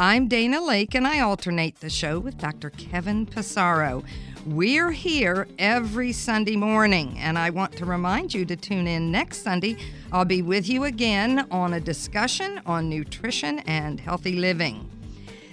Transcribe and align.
I'm 0.00 0.28
Dana 0.28 0.60
Laake, 0.60 0.94
and 0.94 1.08
I 1.08 1.18
alternate 1.18 1.80
the 1.80 1.90
show 1.90 2.20
with 2.20 2.38
Dr. 2.38 2.70
Kevin 2.70 3.26
Passero. 3.26 4.04
We're 4.46 4.92
here 4.92 5.48
every 5.58 6.12
Sunday 6.12 6.54
morning, 6.54 7.18
and 7.18 7.36
I 7.36 7.50
want 7.50 7.72
to 7.78 7.84
remind 7.84 8.32
you 8.32 8.44
to 8.44 8.54
tune 8.54 8.86
in 8.86 9.10
next 9.10 9.42
Sunday. 9.42 9.76
I'll 10.12 10.24
be 10.24 10.40
with 10.40 10.68
you 10.68 10.84
again 10.84 11.48
on 11.50 11.72
a 11.72 11.80
discussion 11.80 12.60
on 12.64 12.88
nutrition 12.88 13.58
and 13.66 13.98
healthy 13.98 14.36
living. 14.36 14.88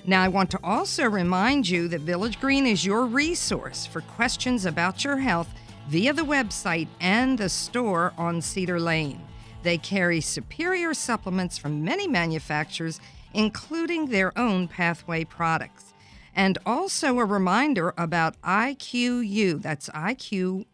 Now, 0.05 0.21
I 0.21 0.27
want 0.27 0.51
to 0.51 0.59
also 0.63 1.09
remind 1.09 1.67
you 1.67 1.87
that 1.87 2.01
Village 2.01 2.39
Green 2.39 2.67
is 2.67 2.85
your 2.85 3.07
resource 3.07 3.87
for 3.87 4.01
questions 4.01 4.67
about 4.67 5.03
your 5.03 5.17
health 5.17 5.49
via 5.89 6.13
the 6.13 6.21
website 6.21 6.87
and 7.01 7.35
the 7.35 7.49
store 7.49 8.13
on 8.15 8.43
Cedar 8.43 8.79
Lane. 8.79 9.21
They 9.63 9.79
carry 9.79 10.21
superior 10.21 10.93
supplements 10.93 11.57
from 11.57 11.83
many 11.83 12.07
manufacturers, 12.07 12.99
including 13.35 14.07
their 14.07 14.35
own 14.37 14.67
pathway 14.67 15.23
products. 15.25 15.93
And 16.33 16.57
also 16.65 17.19
a 17.19 17.25
reminder 17.25 17.93
about 17.97 18.41
IQYOU, 18.41 19.61
that's 19.61 19.89
IQYOU. 19.89 20.65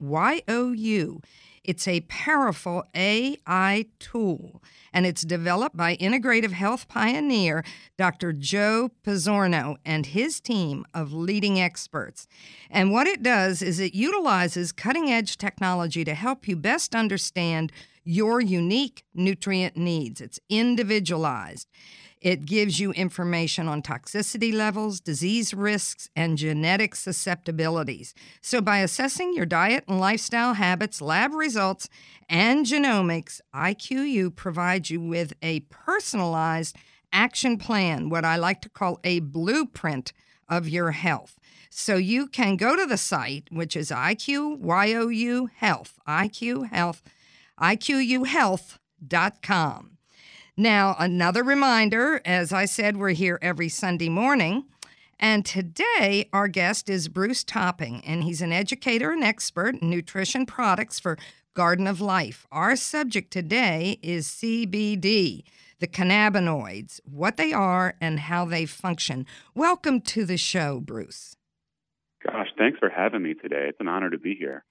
It's 1.63 1.87
a 1.87 2.01
powerful 2.01 2.85
AI 2.95 3.85
tool, 3.99 4.63
and 4.91 5.05
it's 5.05 5.21
developed 5.21 5.77
by 5.77 5.95
integrative 5.97 6.53
health 6.53 6.87
pioneer 6.87 7.63
Dr. 7.97 8.33
Joe 8.33 8.89
Pizzorno 9.05 9.75
and 9.85 10.07
his 10.07 10.39
team 10.39 10.85
of 10.95 11.13
leading 11.13 11.59
experts. 11.59 12.27
And 12.71 12.91
what 12.91 13.05
it 13.05 13.21
does 13.21 13.61
is 13.61 13.79
it 13.79 13.93
utilizes 13.93 14.71
cutting 14.71 15.11
edge 15.11 15.37
technology 15.37 16.03
to 16.03 16.15
help 16.15 16.47
you 16.47 16.55
best 16.55 16.95
understand 16.95 17.71
your 18.03 18.41
unique 18.41 19.03
nutrient 19.13 19.77
needs. 19.77 20.19
It's 20.19 20.39
individualized. 20.49 21.69
It 22.21 22.45
gives 22.45 22.79
you 22.79 22.91
information 22.91 23.67
on 23.67 23.81
toxicity 23.81 24.53
levels, 24.53 24.99
disease 24.99 25.55
risks, 25.55 26.07
and 26.15 26.37
genetic 26.37 26.95
susceptibilities. 26.95 28.13
So, 28.41 28.61
by 28.61 28.77
assessing 28.79 29.33
your 29.33 29.47
diet 29.47 29.85
and 29.87 29.99
lifestyle 29.99 30.53
habits, 30.53 31.01
lab 31.01 31.33
results, 31.33 31.89
and 32.29 32.63
genomics, 32.63 33.41
IQYOU 33.55 34.35
provides 34.35 34.91
you 34.91 35.01
with 35.01 35.33
a 35.41 35.61
personalized 35.61 36.75
action 37.11 37.57
plan, 37.57 38.09
what 38.09 38.23
I 38.23 38.35
like 38.35 38.61
to 38.61 38.69
call 38.69 38.99
a 39.03 39.19
blueprint 39.19 40.13
of 40.47 40.69
your 40.69 40.91
health. 40.91 41.39
So 41.71 41.95
you 41.95 42.27
can 42.27 42.55
go 42.55 42.75
to 42.75 42.85
the 42.85 42.97
site, 42.97 43.45
which 43.49 43.75
is 43.75 43.89
IQYOU 43.89 45.49
Health, 45.55 45.97
IQ 46.07 46.69
Health, 46.69 47.01
IQYOUhealth.com. 47.59 49.97
Now, 50.57 50.95
another 50.99 51.43
reminder 51.43 52.21
as 52.25 52.51
I 52.51 52.65
said, 52.65 52.97
we're 52.97 53.11
here 53.11 53.39
every 53.41 53.69
Sunday 53.69 54.09
morning. 54.09 54.65
And 55.17 55.45
today, 55.45 56.27
our 56.33 56.47
guest 56.47 56.89
is 56.89 57.07
Bruce 57.07 57.43
Topping, 57.43 58.03
and 58.05 58.23
he's 58.23 58.41
an 58.41 58.51
educator 58.51 59.11
and 59.11 59.23
expert 59.23 59.75
in 59.75 59.89
nutrition 59.89 60.45
products 60.45 60.99
for 60.99 61.17
Garden 61.53 61.87
of 61.87 62.01
Life. 62.01 62.45
Our 62.51 62.75
subject 62.75 63.31
today 63.31 63.97
is 64.01 64.27
CBD, 64.27 65.43
the 65.79 65.87
cannabinoids, 65.87 66.99
what 67.05 67.37
they 67.37 67.53
are, 67.53 67.95
and 68.01 68.19
how 68.19 68.43
they 68.45 68.65
function. 68.65 69.25
Welcome 69.55 70.01
to 70.01 70.25
the 70.25 70.37
show, 70.37 70.81
Bruce. 70.81 71.37
Gosh, 72.25 72.47
thanks 72.57 72.77
for 72.79 72.89
having 72.89 73.23
me 73.23 73.35
today. 73.35 73.67
It's 73.69 73.79
an 73.79 73.87
honor 73.87 74.09
to 74.09 74.17
be 74.17 74.35
here. 74.35 74.65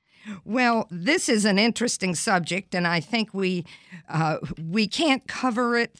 Well, 0.44 0.86
this 0.90 1.28
is 1.28 1.44
an 1.44 1.58
interesting 1.58 2.14
subject, 2.14 2.74
and 2.74 2.86
I 2.86 3.00
think 3.00 3.32
we 3.32 3.64
uh, 4.08 4.38
we 4.58 4.86
can't 4.86 5.26
cover 5.26 5.76
it 5.76 5.98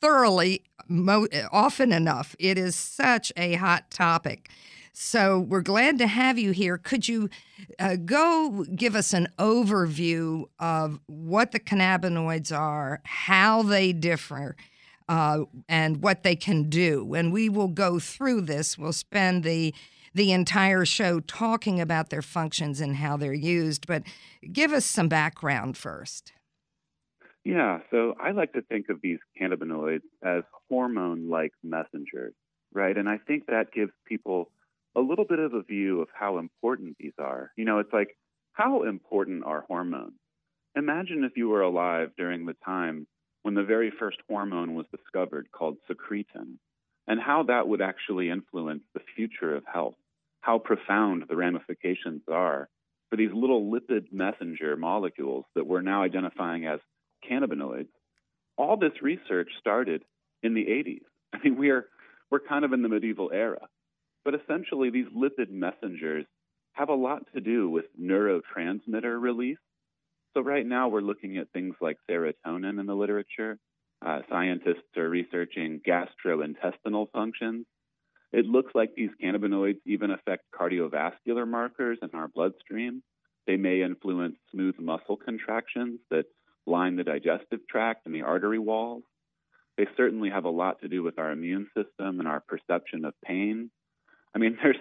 thoroughly 0.00 0.64
mo- 0.88 1.28
often 1.50 1.92
enough. 1.92 2.36
It 2.38 2.58
is 2.58 2.76
such 2.76 3.32
a 3.36 3.54
hot 3.54 3.90
topic. 3.90 4.50
So 4.96 5.40
we're 5.40 5.62
glad 5.62 5.98
to 5.98 6.06
have 6.06 6.38
you 6.38 6.52
here. 6.52 6.78
Could 6.78 7.08
you 7.08 7.28
uh, 7.80 7.96
go 7.96 8.64
give 8.76 8.94
us 8.94 9.12
an 9.12 9.28
overview 9.38 10.44
of 10.60 11.00
what 11.06 11.50
the 11.50 11.58
cannabinoids 11.58 12.56
are, 12.56 13.00
how 13.04 13.64
they 13.64 13.92
differ, 13.92 14.54
uh, 15.08 15.40
and 15.68 16.00
what 16.00 16.22
they 16.22 16.36
can 16.36 16.70
do? 16.70 17.12
And 17.14 17.32
we 17.32 17.48
will 17.48 17.68
go 17.68 17.98
through 17.98 18.42
this. 18.42 18.78
We'll 18.78 18.92
spend 18.92 19.42
the 19.42 19.74
the 20.14 20.32
entire 20.32 20.84
show 20.84 21.20
talking 21.20 21.80
about 21.80 22.10
their 22.10 22.22
functions 22.22 22.80
and 22.80 22.96
how 22.96 23.16
they're 23.16 23.34
used. 23.34 23.86
But 23.86 24.04
give 24.52 24.72
us 24.72 24.84
some 24.84 25.08
background 25.08 25.76
first. 25.76 26.32
Yeah, 27.44 27.80
so 27.90 28.14
I 28.18 28.30
like 28.30 28.54
to 28.54 28.62
think 28.62 28.88
of 28.88 29.00
these 29.02 29.18
cannabinoids 29.40 30.00
as 30.24 30.44
hormone 30.70 31.28
like 31.28 31.52
messengers, 31.62 32.32
right? 32.72 32.96
And 32.96 33.08
I 33.08 33.18
think 33.18 33.46
that 33.46 33.72
gives 33.74 33.92
people 34.06 34.50
a 34.96 35.00
little 35.00 35.26
bit 35.26 35.40
of 35.40 35.52
a 35.52 35.62
view 35.62 36.00
of 36.00 36.08
how 36.14 36.38
important 36.38 36.96
these 36.98 37.12
are. 37.18 37.50
You 37.56 37.66
know, 37.66 37.80
it's 37.80 37.92
like, 37.92 38.16
how 38.52 38.84
important 38.84 39.44
are 39.44 39.64
hormones? 39.66 40.14
Imagine 40.76 41.24
if 41.24 41.36
you 41.36 41.48
were 41.48 41.62
alive 41.62 42.10
during 42.16 42.46
the 42.46 42.56
time 42.64 43.06
when 43.42 43.54
the 43.54 43.62
very 43.62 43.92
first 43.98 44.18
hormone 44.28 44.74
was 44.74 44.86
discovered 44.90 45.48
called 45.52 45.76
secretin, 45.90 46.56
and 47.06 47.20
how 47.20 47.42
that 47.42 47.68
would 47.68 47.82
actually 47.82 48.30
influence 48.30 48.82
the 48.94 49.00
future 49.14 49.54
of 49.54 49.64
health 49.70 49.96
how 50.44 50.58
profound 50.58 51.24
the 51.26 51.36
ramifications 51.36 52.20
are 52.30 52.68
for 53.08 53.16
these 53.16 53.30
little 53.32 53.72
lipid 53.72 54.12
messenger 54.12 54.76
molecules 54.76 55.46
that 55.54 55.66
we're 55.66 55.80
now 55.80 56.02
identifying 56.02 56.66
as 56.66 56.80
cannabinoids. 57.28 57.88
All 58.58 58.76
this 58.76 58.92
research 59.00 59.48
started 59.58 60.02
in 60.42 60.52
the 60.52 60.66
80s. 60.66 61.00
I 61.32 61.38
mean, 61.42 61.56
we 61.56 61.70
are 61.70 61.86
we're 62.30 62.40
kind 62.40 62.64
of 62.64 62.72
in 62.74 62.82
the 62.82 62.88
medieval 62.90 63.30
era, 63.32 63.68
but 64.24 64.34
essentially 64.34 64.90
these 64.90 65.06
lipid 65.16 65.50
messengers 65.50 66.26
have 66.72 66.90
a 66.90 66.94
lot 66.94 67.22
to 67.34 67.40
do 67.40 67.70
with 67.70 67.86
neurotransmitter 67.98 69.20
release. 69.20 69.58
So 70.34 70.42
right 70.42 70.66
now 70.66 70.88
we're 70.88 71.00
looking 71.00 71.38
at 71.38 71.50
things 71.52 71.74
like 71.80 71.96
serotonin 72.10 72.80
in 72.80 72.86
the 72.86 72.94
literature. 72.94 73.58
Uh, 74.04 74.20
scientists 74.28 74.96
are 74.96 75.08
researching 75.08 75.80
gastrointestinal 75.86 77.06
functions. 77.12 77.64
It 78.34 78.46
looks 78.46 78.72
like 78.74 78.96
these 78.96 79.10
cannabinoids 79.22 79.78
even 79.86 80.10
affect 80.10 80.42
cardiovascular 80.52 81.46
markers 81.46 81.98
in 82.02 82.10
our 82.14 82.26
bloodstream. 82.26 83.00
They 83.46 83.56
may 83.56 83.82
influence 83.82 84.34
smooth 84.50 84.74
muscle 84.80 85.16
contractions 85.16 86.00
that 86.10 86.24
line 86.66 86.96
the 86.96 87.04
digestive 87.04 87.60
tract 87.70 88.06
and 88.06 88.14
the 88.14 88.22
artery 88.22 88.58
walls. 88.58 89.04
They 89.78 89.86
certainly 89.96 90.30
have 90.30 90.46
a 90.46 90.50
lot 90.50 90.80
to 90.80 90.88
do 90.88 91.00
with 91.00 91.16
our 91.20 91.30
immune 91.30 91.68
system 91.76 92.18
and 92.18 92.26
our 92.26 92.40
perception 92.40 93.04
of 93.04 93.14
pain. 93.24 93.70
I 94.34 94.38
mean, 94.38 94.58
there's 94.62 94.78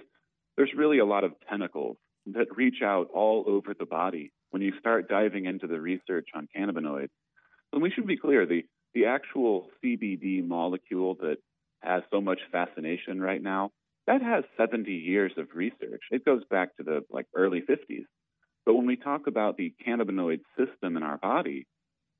there's 0.57 0.73
really 0.75 0.97
a 0.97 1.05
lot 1.05 1.23
of 1.23 1.33
tentacles 1.47 1.97
that 2.25 2.57
reach 2.57 2.81
out 2.83 3.09
all 3.13 3.43
over 3.45 3.75
the 3.77 3.85
body 3.85 4.31
when 4.49 4.63
you 4.63 4.73
start 4.79 5.07
diving 5.07 5.45
into 5.45 5.67
the 5.67 5.79
research 5.79 6.29
on 6.33 6.47
cannabinoids. 6.57 7.09
And 7.71 7.83
we 7.83 7.91
should 7.91 8.07
be 8.07 8.17
clear, 8.17 8.47
the 8.47 8.65
the 8.95 9.05
actual 9.05 9.67
CBD 9.83 10.43
molecule 10.43 11.13
that 11.21 11.37
has 11.83 12.03
so 12.11 12.21
much 12.21 12.39
fascination 12.51 13.21
right 13.21 13.41
now, 13.41 13.71
that 14.07 14.21
has 14.21 14.43
70 14.57 14.91
years 14.91 15.31
of 15.37 15.47
research. 15.53 16.01
It 16.11 16.25
goes 16.25 16.43
back 16.49 16.75
to 16.77 16.83
the 16.83 17.01
like 17.09 17.25
early 17.35 17.61
50s. 17.61 18.05
But 18.65 18.75
when 18.75 18.85
we 18.85 18.95
talk 18.95 19.27
about 19.27 19.57
the 19.57 19.73
cannabinoid 19.85 20.41
system 20.57 20.97
in 20.97 21.03
our 21.03 21.17
body, 21.17 21.67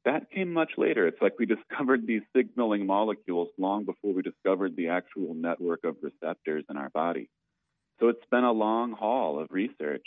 that 0.06 0.30
came 0.32 0.52
much 0.52 0.72
later. 0.78 1.08
It's 1.08 1.22
like 1.22 1.40
we 1.40 1.46
discovered 1.46 2.06
these 2.06 2.22
signaling 2.36 2.86
molecules 2.86 3.50
long 3.58 3.86
before 3.86 4.14
we 4.14 4.22
discovered 4.22 4.76
the 4.76 4.90
actual 4.90 5.34
network 5.34 5.84
of 5.84 5.98
receptors 6.02 6.66
in 6.70 6.78
our 6.78 6.90
body. 6.90 7.30
So 8.00 8.10
it's 8.10 8.26
been 8.32 8.44
a 8.44 8.52
long 8.52 8.94
haul 8.94 9.40
of 9.40 9.48
research. 9.52 10.06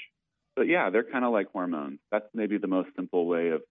But 0.54 0.68
yeah, 0.68 0.90
they're 0.90 1.04
kind 1.04 1.24
of 1.24 1.32
like 1.32 1.52
hormones. 1.52 1.98
That's 2.10 2.26
maybe 2.34 2.58
the 2.58 2.66
most 2.66 2.88
simple 2.96 3.26
way 3.26 3.48
of 3.50 3.62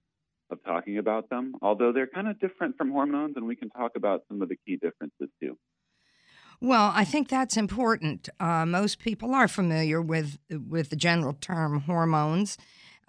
of 0.52 0.64
talking 0.64 1.00
about 1.00 1.28
them, 1.30 1.56
although 1.62 1.92
they're 1.92 2.06
kind 2.06 2.28
of 2.28 2.40
different 2.40 2.78
from 2.78 2.92
hormones, 2.92 3.34
and 3.36 3.48
we 3.48 3.56
can 3.56 3.70
talk 3.72 3.94
about 3.96 4.22
some 4.28 4.44
of 4.44 4.50
the 4.50 4.56
key 4.66 4.76
differences 4.76 5.30
too. 5.42 5.58
Well, 6.62 6.92
I 6.96 7.04
think 7.04 7.30
that's 7.30 7.58
important. 7.58 8.30
Uh, 8.40 8.66
most 8.66 9.00
people 9.00 9.34
are 9.36 9.48
familiar 9.48 10.02
with 10.02 10.38
with 10.50 10.90
the 10.90 10.96
general 10.96 11.34
term 11.34 11.82
hormones, 11.82 12.58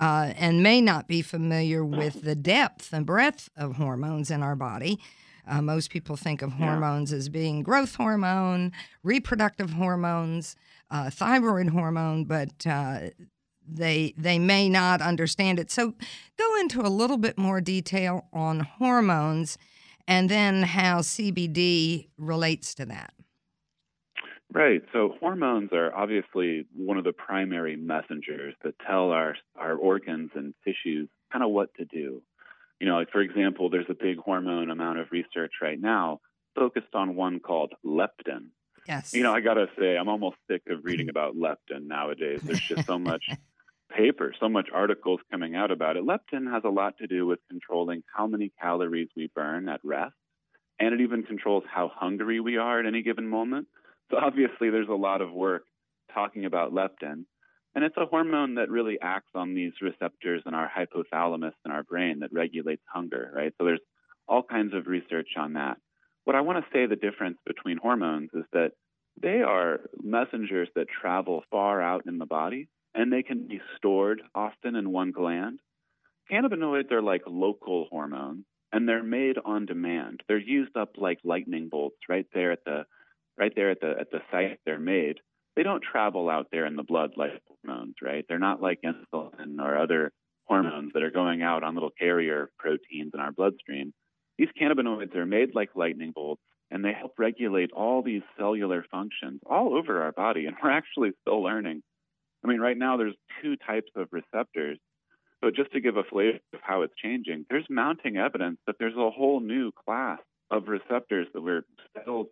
uh, 0.00 0.32
and 0.36 0.62
may 0.62 0.80
not 0.80 1.08
be 1.08 1.22
familiar 1.22 1.84
with 1.84 2.22
the 2.22 2.34
depth 2.34 2.92
and 2.92 3.06
breadth 3.06 3.48
of 3.56 3.76
hormones 3.76 4.30
in 4.30 4.42
our 4.42 4.56
body. 4.56 4.98
Uh, 5.46 5.62
most 5.62 5.90
people 5.90 6.16
think 6.16 6.42
of 6.42 6.54
hormones 6.54 7.12
yeah. 7.12 7.18
as 7.18 7.28
being 7.28 7.62
growth 7.62 7.94
hormone, 7.94 8.72
reproductive 9.04 9.70
hormones, 9.70 10.56
uh, 10.90 11.08
thyroid 11.08 11.68
hormone, 11.68 12.24
but 12.24 12.66
uh, 12.66 13.10
they 13.68 14.12
they 14.16 14.38
may 14.38 14.68
not 14.68 15.00
understand 15.00 15.58
it. 15.58 15.70
So, 15.70 15.94
go 16.36 16.60
into 16.60 16.80
a 16.80 16.88
little 16.88 17.18
bit 17.18 17.38
more 17.38 17.60
detail 17.60 18.26
on 18.32 18.60
hormones, 18.60 19.56
and 20.08 20.28
then 20.28 20.64
how 20.64 21.00
CBD 21.00 22.08
relates 22.18 22.74
to 22.74 22.86
that. 22.86 23.12
Right. 24.56 24.80
So 24.94 25.12
hormones 25.20 25.68
are 25.74 25.94
obviously 25.94 26.64
one 26.74 26.96
of 26.96 27.04
the 27.04 27.12
primary 27.12 27.76
messengers 27.76 28.54
that 28.64 28.72
tell 28.86 29.10
our 29.10 29.36
our 29.54 29.74
organs 29.74 30.30
and 30.34 30.54
tissues 30.64 31.10
kind 31.30 31.44
of 31.44 31.50
what 31.50 31.74
to 31.74 31.84
do. 31.84 32.22
You 32.80 32.86
know, 32.86 32.94
like 32.96 33.10
for 33.10 33.20
example, 33.20 33.68
there's 33.68 33.90
a 33.90 33.94
big 33.94 34.16
hormone 34.16 34.70
amount 34.70 34.98
of 34.98 35.08
research 35.12 35.52
right 35.60 35.78
now 35.78 36.20
focused 36.54 36.94
on 36.94 37.16
one 37.16 37.38
called 37.38 37.74
leptin. 37.84 38.46
Yes. 38.88 39.12
You 39.12 39.24
know, 39.24 39.34
I 39.34 39.40
got 39.40 39.54
to 39.54 39.66
say 39.78 39.98
I'm 39.98 40.08
almost 40.08 40.36
sick 40.50 40.62
of 40.70 40.86
reading 40.86 41.10
about 41.10 41.36
leptin 41.36 41.86
nowadays. 41.86 42.40
There's 42.42 42.58
just 42.58 42.86
so 42.86 42.98
much 42.98 43.28
paper, 43.94 44.32
so 44.40 44.48
much 44.48 44.70
articles 44.72 45.20
coming 45.30 45.54
out 45.54 45.70
about 45.70 45.98
it. 45.98 46.04
Leptin 46.06 46.50
has 46.50 46.62
a 46.64 46.70
lot 46.70 46.96
to 46.96 47.06
do 47.06 47.26
with 47.26 47.40
controlling 47.50 48.04
how 48.06 48.26
many 48.26 48.52
calories 48.58 49.08
we 49.14 49.30
burn 49.34 49.68
at 49.68 49.80
rest, 49.84 50.14
and 50.80 50.94
it 50.94 51.02
even 51.02 51.24
controls 51.24 51.64
how 51.70 51.92
hungry 51.94 52.40
we 52.40 52.56
are 52.56 52.80
at 52.80 52.86
any 52.86 53.02
given 53.02 53.28
moment. 53.28 53.68
So 54.10 54.16
obviously, 54.22 54.70
there's 54.70 54.88
a 54.88 54.94
lot 54.94 55.20
of 55.20 55.32
work 55.32 55.64
talking 56.12 56.44
about 56.44 56.72
leptin. 56.72 57.24
And 57.74 57.84
it's 57.84 57.96
a 57.98 58.06
hormone 58.06 58.54
that 58.54 58.70
really 58.70 58.98
acts 59.02 59.32
on 59.34 59.54
these 59.54 59.72
receptors 59.82 60.42
in 60.46 60.54
our 60.54 60.70
hypothalamus 60.70 61.52
in 61.66 61.70
our 61.70 61.82
brain 61.82 62.20
that 62.20 62.32
regulates 62.32 62.82
hunger, 62.86 63.30
right? 63.34 63.52
So 63.58 63.66
there's 63.66 63.80
all 64.26 64.42
kinds 64.42 64.72
of 64.72 64.86
research 64.86 65.28
on 65.36 65.52
that. 65.54 65.76
What 66.24 66.36
I 66.36 66.40
want 66.40 66.64
to 66.64 66.70
say 66.72 66.86
the 66.86 66.96
difference 66.96 67.36
between 67.46 67.76
hormones 67.76 68.30
is 68.32 68.44
that 68.52 68.72
they 69.20 69.42
are 69.42 69.80
messengers 70.02 70.68
that 70.74 70.86
travel 70.88 71.42
far 71.50 71.82
out 71.82 72.06
in 72.06 72.18
the 72.18 72.26
body 72.26 72.68
and 72.94 73.12
they 73.12 73.22
can 73.22 73.46
be 73.46 73.60
stored 73.76 74.22
often 74.34 74.74
in 74.74 74.90
one 74.90 75.12
gland. 75.12 75.60
Cannabinoids 76.32 76.90
are 76.92 77.02
like 77.02 77.22
local 77.26 77.86
hormones 77.90 78.44
and 78.72 78.88
they're 78.88 79.02
made 79.02 79.36
on 79.44 79.66
demand. 79.66 80.22
They're 80.28 80.38
used 80.38 80.76
up 80.76 80.92
like 80.96 81.18
lightning 81.24 81.68
bolts 81.70 81.98
right 82.08 82.26
there 82.34 82.52
at 82.52 82.64
the 82.64 82.84
right 83.38 83.52
there 83.54 83.70
at 83.70 83.80
the 83.80 83.94
at 83.98 84.10
the 84.10 84.20
site 84.30 84.58
they're 84.64 84.78
made, 84.78 85.18
they 85.56 85.62
don't 85.62 85.82
travel 85.82 86.28
out 86.28 86.48
there 86.52 86.66
in 86.66 86.76
the 86.76 86.82
blood 86.82 87.12
like 87.16 87.42
hormones, 87.64 87.94
right? 88.02 88.24
They're 88.28 88.38
not 88.38 88.62
like 88.62 88.80
insulin 88.82 89.58
or 89.58 89.78
other 89.78 90.12
hormones 90.44 90.92
that 90.94 91.02
are 91.02 91.10
going 91.10 91.42
out 91.42 91.62
on 91.62 91.74
little 91.74 91.90
carrier 91.98 92.50
proteins 92.58 93.12
in 93.14 93.20
our 93.20 93.32
bloodstream. 93.32 93.92
These 94.38 94.48
cannabinoids 94.60 95.14
are 95.16 95.26
made 95.26 95.54
like 95.54 95.70
lightning 95.74 96.12
bolts 96.14 96.42
and 96.70 96.84
they 96.84 96.92
help 96.92 97.12
regulate 97.18 97.72
all 97.72 98.02
these 98.02 98.22
cellular 98.38 98.84
functions 98.90 99.40
all 99.48 99.76
over 99.76 100.02
our 100.02 100.12
body. 100.12 100.46
And 100.46 100.56
we're 100.62 100.70
actually 100.70 101.10
still 101.22 101.42
learning. 101.42 101.82
I 102.44 102.48
mean, 102.48 102.60
right 102.60 102.76
now 102.76 102.96
there's 102.96 103.14
two 103.42 103.56
types 103.56 103.90
of 103.96 104.08
receptors. 104.12 104.78
So 105.42 105.50
just 105.50 105.72
to 105.72 105.80
give 105.80 105.96
a 105.96 106.02
flavor 106.02 106.38
of 106.52 106.60
how 106.62 106.82
it's 106.82 106.94
changing, 107.02 107.46
there's 107.50 107.66
mounting 107.68 108.16
evidence 108.16 108.58
that 108.66 108.76
there's 108.78 108.96
a 108.96 109.10
whole 109.10 109.40
new 109.40 109.70
class 109.72 110.18
of 110.50 110.68
receptors 110.68 111.26
that 111.34 111.42
we're 111.42 111.64
still 111.90 112.26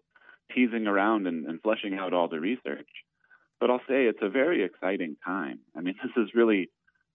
teasing 0.53 0.87
around 0.87 1.27
and, 1.27 1.47
and 1.47 1.61
fleshing 1.63 1.95
out 1.95 2.13
all 2.13 2.29
the 2.29 2.41
research. 2.41 2.89
But 3.61 3.71
I'll 3.71 3.83
say 3.89 4.05
it's 4.07 4.23
a 4.23 4.29
very 4.29 4.65
exciting 4.65 5.17
time. 5.25 5.61
I 5.77 5.81
mean, 5.81 5.95
this 6.03 6.13
is 6.23 6.35
really 6.35 6.71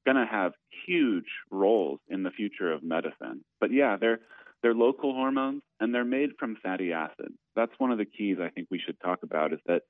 going 0.06 0.18
to 0.18 0.26
have 0.26 0.54
huge 0.88 1.28
roles 1.52 2.00
in 2.08 2.24
the 2.24 2.32
future 2.32 2.72
of 2.72 2.84
medicine. 2.84 3.44
But 3.60 3.72
yeah, 3.72 3.98
they're 4.00 4.20
they're 4.62 4.74
local 4.74 5.14
hormones 5.14 5.62
and 5.80 5.94
they're 5.94 6.04
made 6.04 6.32
from 6.38 6.58
fatty 6.62 6.92
acids. 6.92 7.36
That's 7.56 7.72
one 7.78 7.92
of 7.92 7.98
the 7.98 8.06
keys 8.06 8.38
I 8.42 8.50
think 8.50 8.68
we 8.70 8.82
should 8.86 9.00
talk 9.00 9.20
about 9.24 9.54
is 9.54 9.60
that 9.68 9.84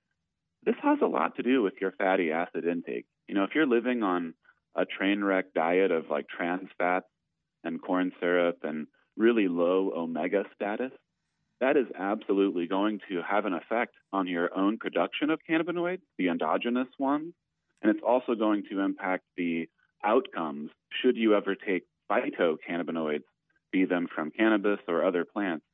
this 0.63 0.75
has 0.83 1.00
a 1.01 1.07
lot 1.07 1.35
to 1.38 1.44
do 1.44 1.63
with 1.63 1.74
your 1.81 1.92
fatty 1.94 2.31
acid 2.31 2.65
intake. 2.65 3.06
You 3.27 3.35
know, 3.35 3.45
if 3.45 3.51
you're 3.56 3.65
living 3.65 4.03
on 4.03 4.35
a 4.75 4.85
train 4.85 5.24
wreck 5.24 5.53
diet 5.56 5.92
of 5.92 6.09
like 6.09 6.27
trans 6.27 6.69
fats 6.77 7.07
and 7.63 7.81
corn 7.81 8.12
syrup 8.19 8.59
and 8.63 8.88
really 9.18 9.47
low 9.47 9.92
omega 9.95 10.44
status, 10.56 10.92
that 11.61 11.77
is 11.77 11.88
absolutely 11.97 12.67
going 12.67 13.00
to 13.09 13.21
have 13.21 13.45
an 13.45 13.53
effect 13.53 13.94
on 14.13 14.27
your 14.27 14.56
own 14.57 14.77
production 14.77 15.29
of 15.29 15.39
cannabinoids, 15.50 16.01
the 16.17 16.29
endogenous 16.29 16.88
ones, 16.97 17.33
and 17.81 17.91
it's 17.91 18.03
also 18.06 18.35
going 18.35 18.63
to 18.71 18.79
impact 18.79 19.23
the 19.38 19.67
outcomes 20.03 20.69
should 21.01 21.17
you 21.17 21.35
ever 21.35 21.56
take 21.56 21.83
phytocannabinoids, 22.09 23.23
be 23.71 23.85
them 23.85 24.07
from 24.13 24.31
cannabis 24.31 24.79
or 24.88 25.06
other 25.06 25.25
plants. 25.25 25.65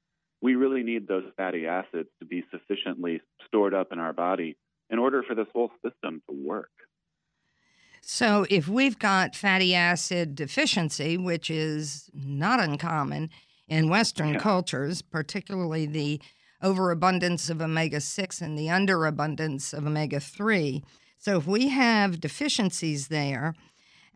We 0.41 0.55
really 0.55 0.83
need 0.83 1.07
those 1.07 1.23
fatty 1.37 1.65
acids 1.65 2.09
to 2.19 2.25
be 2.25 2.43
sufficiently 2.51 3.21
stored 3.47 3.73
up 3.73 3.91
in 3.91 3.99
our 3.99 4.13
body 4.13 4.57
in 4.89 4.99
order 4.99 5.23
for 5.23 5.35
this 5.35 5.47
whole 5.53 5.71
system 5.83 6.21
to 6.29 6.35
work. 6.35 6.69
So, 8.01 8.45
if 8.51 8.67
we've 8.67 8.99
got 8.99 9.35
fatty 9.35 9.73
acid 9.73 10.35
deficiency, 10.35 11.17
which 11.17 11.49
is 11.49 12.11
not 12.13 12.59
uncommon, 12.59 13.31
in 13.67 13.89
Western 13.89 14.33
yeah. 14.33 14.39
cultures, 14.39 15.01
particularly 15.01 15.85
the 15.85 16.21
overabundance 16.61 17.49
of 17.49 17.61
omega 17.61 17.99
6 18.01 18.41
and 18.41 18.57
the 18.57 18.69
underabundance 18.69 19.73
of 19.73 19.85
omega 19.85 20.19
3. 20.19 20.83
So, 21.17 21.37
if 21.37 21.47
we 21.47 21.69
have 21.69 22.19
deficiencies 22.19 23.07
there, 23.07 23.55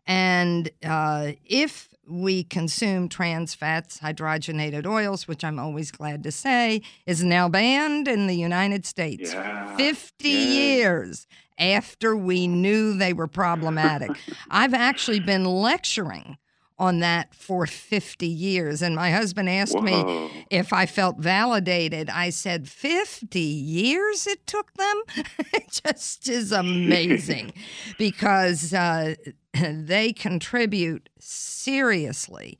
and 0.06 0.70
uh, 0.84 1.32
if 1.44 1.88
we 2.08 2.42
consume 2.42 3.08
trans 3.08 3.54
fats, 3.54 4.00
hydrogenated 4.00 4.86
oils, 4.86 5.28
which 5.28 5.44
I'm 5.44 5.58
always 5.58 5.90
glad 5.90 6.22
to 6.24 6.32
say 6.32 6.82
is 7.06 7.22
now 7.22 7.48
banned 7.48 8.08
in 8.08 8.26
the 8.26 8.34
United 8.34 8.84
States. 8.84 9.32
Yeah. 9.32 9.76
50 9.76 10.28
yeah. 10.28 10.34
years 10.34 11.26
after 11.58 12.16
we 12.16 12.48
knew 12.48 12.96
they 12.96 13.12
were 13.12 13.28
problematic. 13.28 14.10
I've 14.50 14.74
actually 14.74 15.20
been 15.20 15.44
lecturing 15.44 16.38
on 16.80 17.00
that 17.00 17.34
for 17.34 17.66
50 17.66 18.26
years. 18.26 18.80
And 18.80 18.96
my 18.96 19.10
husband 19.10 19.50
asked 19.50 19.76
Whoa. 19.78 19.82
me 19.82 20.46
if 20.50 20.72
I 20.72 20.86
felt 20.86 21.18
validated. 21.18 22.08
I 22.08 22.30
said, 22.30 22.68
50 22.68 23.38
years 23.38 24.26
it 24.26 24.46
took 24.46 24.72
them? 24.74 25.02
it 25.52 25.80
just 25.84 26.26
is 26.28 26.50
amazing 26.50 27.52
because 27.98 28.72
uh, 28.72 29.14
they 29.54 30.14
contribute 30.14 31.10
seriously 31.18 32.58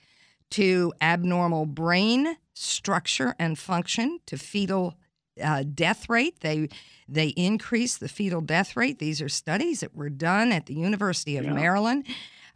to 0.51 0.93
abnormal 1.01 1.65
brain 1.65 2.37
structure 2.53 3.35
and 3.39 3.59
function, 3.59 4.21
to 4.27 4.37
fetal 4.37 4.97
uh, 5.43 5.65
death 5.75 6.11
rate. 6.11 6.41
They 6.41 6.69
they 7.09 7.29
increase 7.29 7.97
the 7.97 8.09
fetal 8.09 8.43
death 8.43 8.77
rate. 8.77 8.99
These 8.99 9.23
are 9.23 9.29
studies 9.29 9.81
that 9.81 9.95
were 9.95 10.11
done 10.11 10.53
at 10.53 10.67
the 10.67 10.75
University 10.75 11.39
of 11.39 11.47
yeah. 11.47 11.55
Maryland. 11.55 12.07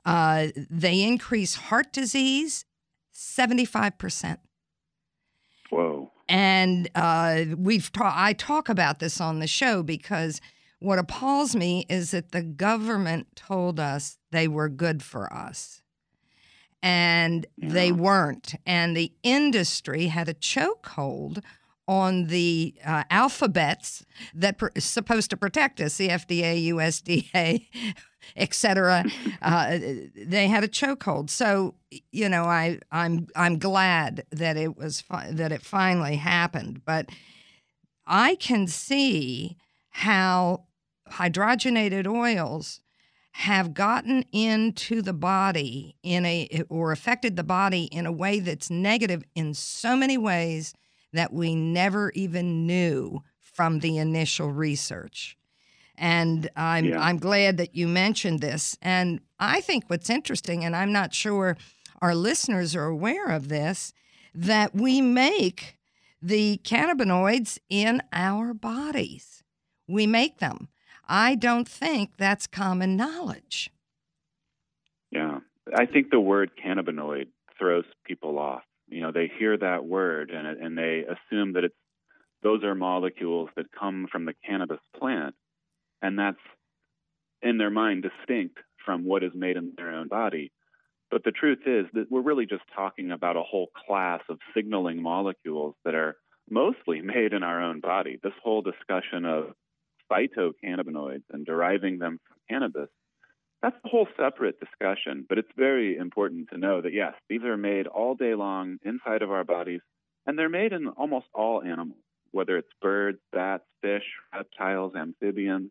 Uh, 0.04 0.48
they 0.70 1.02
increase 1.02 1.54
heart 1.54 1.92
disease 1.92 2.64
75%. 3.14 4.38
Whoa. 5.70 6.12
And 6.28 6.88
uh, 6.94 7.44
we've 7.56 7.90
ta- 7.92 8.14
I 8.16 8.32
talk 8.32 8.68
about 8.68 8.98
this 8.98 9.20
on 9.20 9.38
the 9.38 9.46
show 9.46 9.82
because 9.82 10.40
what 10.78 10.98
appalls 10.98 11.56
me 11.56 11.86
is 11.88 12.10
that 12.10 12.32
the 12.32 12.42
government 12.42 13.28
told 13.34 13.80
us 13.80 14.18
they 14.30 14.48
were 14.48 14.68
good 14.68 15.02
for 15.02 15.32
us. 15.32 15.82
And 16.82 17.46
yeah. 17.56 17.70
they 17.70 17.92
weren't. 17.92 18.54
And 18.66 18.96
the 18.96 19.12
industry 19.22 20.08
had 20.08 20.28
a 20.28 20.34
chokehold 20.34 21.42
on 21.86 22.26
the 22.26 22.74
uh, 22.84 23.04
alphabets 23.10 24.04
that 24.34 24.58
pr- 24.58 24.68
supposed 24.78 25.30
to 25.30 25.36
protect 25.36 25.80
us 25.80 25.96
the 25.96 26.08
FDA, 26.08 26.68
USDA, 26.68 27.66
etc. 28.36 29.04
Uh, 29.42 29.78
they 30.16 30.48
had 30.48 30.64
a 30.64 30.68
chokehold. 30.68 31.30
So 31.30 31.74
you 32.12 32.28
know, 32.28 32.44
I 32.44 32.78
I'm 32.90 33.26
I'm 33.36 33.58
glad 33.58 34.24
that 34.30 34.56
it 34.56 34.76
was 34.76 35.00
fi- 35.00 35.30
that 35.32 35.52
it 35.52 35.62
finally 35.62 36.16
happened. 36.16 36.82
But 36.84 37.10
I 38.06 38.36
can 38.36 38.66
see 38.66 39.56
how 39.90 40.64
hydrogenated 41.08 42.06
oils 42.06 42.80
have 43.32 43.74
gotten 43.74 44.24
into 44.32 45.02
the 45.02 45.12
body 45.12 45.96
in 46.02 46.24
a 46.24 46.62
or 46.68 46.92
affected 46.92 47.36
the 47.36 47.42
body 47.42 47.84
in 47.84 48.06
a 48.06 48.12
way 48.12 48.38
that's 48.38 48.70
negative 48.70 49.24
in 49.34 49.52
so 49.54 49.96
many 49.96 50.16
ways 50.16 50.72
that 51.12 51.32
we 51.32 51.54
never 51.54 52.10
even 52.14 52.66
knew 52.66 53.22
from 53.40 53.80
the 53.80 53.98
initial 53.98 54.52
research. 54.52 55.36
And 55.96 56.50
I'm 56.56 56.86
yeah. 56.86 57.00
I'm 57.00 57.18
glad 57.18 57.56
that 57.58 57.74
you 57.74 57.86
mentioned 57.86 58.40
this. 58.40 58.76
And 58.82 59.20
I 59.38 59.60
think 59.60 59.84
what's 59.88 60.10
interesting, 60.10 60.64
and 60.64 60.74
I'm 60.74 60.92
not 60.92 61.14
sure 61.14 61.56
our 62.00 62.14
listeners 62.14 62.74
are 62.74 62.86
aware 62.86 63.26
of 63.26 63.48
this, 63.48 63.92
that 64.34 64.74
we 64.74 65.00
make 65.00 65.78
the 66.20 66.60
cannabinoids 66.64 67.58
in 67.68 68.02
our 68.12 68.54
bodies. 68.54 69.42
We 69.86 70.06
make 70.06 70.38
them. 70.38 70.68
I 71.06 71.34
don't 71.34 71.68
think 71.68 72.12
that's 72.16 72.46
common 72.46 72.96
knowledge. 72.96 73.70
Yeah. 75.10 75.40
I 75.74 75.86
think 75.86 76.10
the 76.10 76.20
word 76.20 76.50
cannabinoid 76.62 77.28
throws 77.58 77.84
people 78.04 78.38
off. 78.38 78.62
You 78.88 79.02
know, 79.02 79.12
they 79.12 79.30
hear 79.38 79.56
that 79.56 79.84
word 79.84 80.30
and 80.30 80.46
and 80.46 80.76
they 80.76 81.04
assume 81.04 81.54
that 81.54 81.64
it's 81.64 81.74
those 82.42 82.62
are 82.62 82.74
molecules 82.74 83.48
that 83.56 83.72
come 83.72 84.06
from 84.10 84.26
the 84.26 84.34
cannabis 84.46 84.80
plant 84.98 85.34
and 86.04 86.18
that's 86.18 86.36
in 87.40 87.56
their 87.56 87.70
mind 87.70 88.04
distinct 88.04 88.58
from 88.84 89.04
what 89.04 89.24
is 89.24 89.32
made 89.34 89.56
in 89.56 89.72
their 89.74 89.90
own 89.90 90.06
body. 90.06 90.52
But 91.10 91.24
the 91.24 91.32
truth 91.32 91.60
is 91.64 91.86
that 91.94 92.10
we're 92.10 92.20
really 92.20 92.44
just 92.44 92.64
talking 92.76 93.10
about 93.10 93.36
a 93.36 93.42
whole 93.42 93.70
class 93.86 94.20
of 94.28 94.38
signaling 94.54 95.02
molecules 95.02 95.74
that 95.84 95.94
are 95.94 96.16
mostly 96.50 97.00
made 97.16 97.32
in 97.32 97.42
our 97.42 97.62
own 97.62 97.80
body. 97.80 98.20
This 98.22 98.34
whole 98.42 98.60
discussion 98.60 99.24
of 99.24 99.54
phytocannabinoids 100.12 101.22
and 101.32 101.46
deriving 101.46 101.98
them 101.98 102.20
from 102.28 102.36
cannabis, 102.50 102.90
that's 103.62 103.76
a 103.82 103.88
whole 103.88 104.08
separate 104.18 104.60
discussion. 104.60 105.24
But 105.26 105.38
it's 105.38 105.52
very 105.56 105.96
important 105.96 106.50
to 106.50 106.58
know 106.58 106.82
that, 106.82 106.92
yes, 106.92 107.14
these 107.30 107.44
are 107.44 107.56
made 107.56 107.86
all 107.86 108.14
day 108.14 108.34
long 108.34 108.76
inside 108.84 109.22
of 109.22 109.30
our 109.30 109.44
bodies, 109.44 109.80
and 110.26 110.38
they're 110.38 110.50
made 110.50 110.74
in 110.74 110.88
almost 110.88 111.26
all 111.32 111.62
animals, 111.62 112.02
whether 112.32 112.58
it's 112.58 112.68
birds, 112.82 113.20
bats, 113.32 113.64
fish, 113.80 114.04
reptiles, 114.34 114.92
amphibians. 114.94 115.70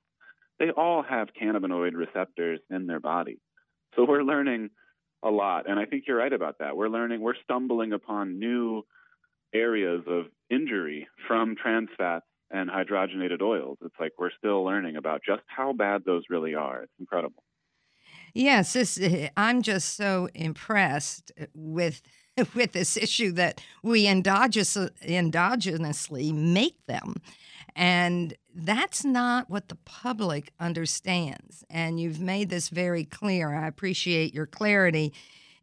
They 0.59 0.69
all 0.69 1.03
have 1.03 1.29
cannabinoid 1.39 1.93
receptors 1.93 2.59
in 2.69 2.87
their 2.87 2.99
body. 2.99 3.39
So 3.95 4.05
we're 4.05 4.23
learning 4.23 4.69
a 5.23 5.29
lot. 5.29 5.69
And 5.69 5.79
I 5.79 5.85
think 5.85 6.03
you're 6.07 6.17
right 6.17 6.33
about 6.33 6.59
that. 6.59 6.75
We're 6.75 6.89
learning, 6.89 7.21
we're 7.21 7.35
stumbling 7.43 7.93
upon 7.93 8.39
new 8.39 8.83
areas 9.53 10.03
of 10.07 10.25
injury 10.49 11.07
from 11.27 11.55
trans 11.55 11.89
fats 11.97 12.25
and 12.51 12.69
hydrogenated 12.69 13.41
oils. 13.41 13.77
It's 13.83 13.95
like 13.99 14.11
we're 14.17 14.31
still 14.37 14.63
learning 14.63 14.95
about 14.95 15.21
just 15.25 15.43
how 15.47 15.73
bad 15.73 16.03
those 16.05 16.23
really 16.29 16.55
are. 16.55 16.83
It's 16.83 16.93
incredible. 16.99 17.43
Yes, 18.33 18.73
this, 18.73 18.99
I'm 19.37 19.61
just 19.61 19.95
so 19.95 20.27
impressed 20.33 21.31
with 21.53 22.01
with 22.55 22.71
this 22.71 22.97
issue 22.97 23.31
that 23.31 23.61
we 23.83 24.07
endogenous, 24.07 24.75
endogenously 24.75 26.33
make 26.33 26.83
them. 26.87 27.15
And 27.75 28.33
that's 28.55 29.03
not 29.03 29.49
what 29.49 29.69
the 29.69 29.75
public 29.75 30.51
understands. 30.59 31.63
And 31.69 31.99
you've 31.99 32.19
made 32.19 32.49
this 32.49 32.69
very 32.69 33.03
clear. 33.03 33.53
I 33.53 33.67
appreciate 33.67 34.33
your 34.33 34.45
clarity 34.45 35.13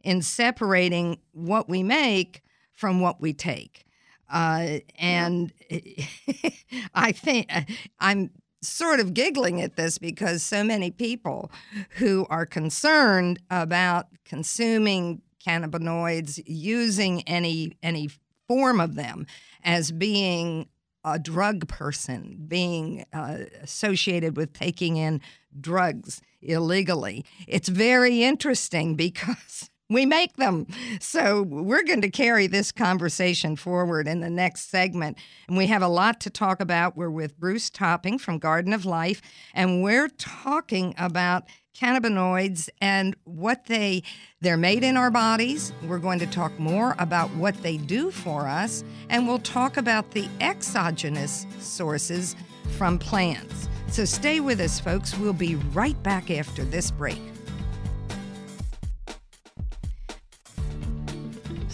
in 0.03 0.23
separating 0.23 1.19
what 1.33 1.69
we 1.69 1.83
make 1.83 2.43
from 2.73 3.01
what 3.01 3.21
we 3.21 3.33
take. 3.33 3.85
Uh, 4.33 4.79
and 4.99 5.53
I 6.95 7.13
think 7.13 7.51
I'm 7.99 8.31
sort 8.63 9.01
of 9.01 9.15
giggling 9.15 9.61
at 9.61 9.77
this 9.77 9.99
because 9.99 10.43
so 10.43 10.63
many 10.63 10.91
people 10.91 11.51
who 11.97 12.27
are 12.31 12.47
concerned 12.47 13.39
about 13.51 14.07
consuming 14.25 15.23
cannabinoids, 15.45 16.43
using 16.47 17.23
any 17.23 17.77
any 17.83 18.11
form 18.47 18.81
of 18.81 18.95
them 18.95 19.27
as 19.65 19.93
being 19.93 20.69
a 21.05 21.19
drug 21.19 21.69
person, 21.69 22.45
being 22.47 23.05
uh, 23.13 23.39
associated 23.63 24.37
with 24.37 24.53
taking 24.53 24.97
in 24.97 25.21
drugs 25.61 26.21
illegally. 26.43 27.25
It's 27.47 27.69
very 27.69 28.23
interesting 28.23 28.95
because 28.97 29.71
we 29.91 30.07
make 30.07 30.37
them. 30.37 30.67
So 31.01 31.43
we're 31.43 31.83
going 31.83 32.03
to 32.03 32.11
carry 32.11 32.47
this 32.47 32.71
conversation 32.71 33.57
forward 33.57 34.07
in 34.07 34.21
the 34.21 34.31
next 34.31 34.71
segment. 34.71 35.19
And 35.49 35.57
we 35.57 35.67
have 35.67 35.83
a 35.83 35.89
lot 35.89 36.21
to 36.21 36.31
talk 36.31 36.61
about. 36.61 36.97
We're 36.97 37.11
with 37.11 37.39
Bruce 37.39 37.71
Topping 37.71 38.19
from 38.19 38.39
Garden 38.39 38.73
of 38.73 38.85
Life, 38.85 39.21
and 39.53 39.83
we're 39.83 40.09
talking 40.09 40.95
about 40.97 41.45
cannabinoids 41.79 42.69
and 42.81 43.17
what 43.25 43.67
they 43.67 44.03
they're 44.41 44.57
made 44.57 44.85
in 44.85 44.97
our 44.97 45.11
bodies. 45.11 45.73
We're 45.87 45.99
going 45.99 46.19
to 46.21 46.27
talk 46.27 46.59
more 46.59 46.95
about 46.99 47.31
what 47.35 47.61
they 47.63 47.77
do 47.77 48.11
for 48.11 48.49
us, 48.49 48.85
and 49.09 49.27
we'll 49.27 49.39
talk 49.39 49.77
about 49.77 50.11
the 50.13 50.29
exogenous 50.41 51.47
sources 51.59 52.37
from 52.77 52.99
plants. 52.99 53.69
So 53.89 54.05
stay 54.05 54.41
with 54.41 54.61
us 54.61 54.79
folks. 54.81 55.19
We'll 55.19 55.33
be 55.33 55.57
right 55.57 56.01
back 56.03 56.31
after 56.31 56.65
this 56.65 56.91
break. 56.91 57.30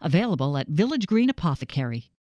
available 0.00 0.56
at 0.56 0.68
Village 0.68 1.06
Green 1.06 1.28
Apothecary. 1.28 2.10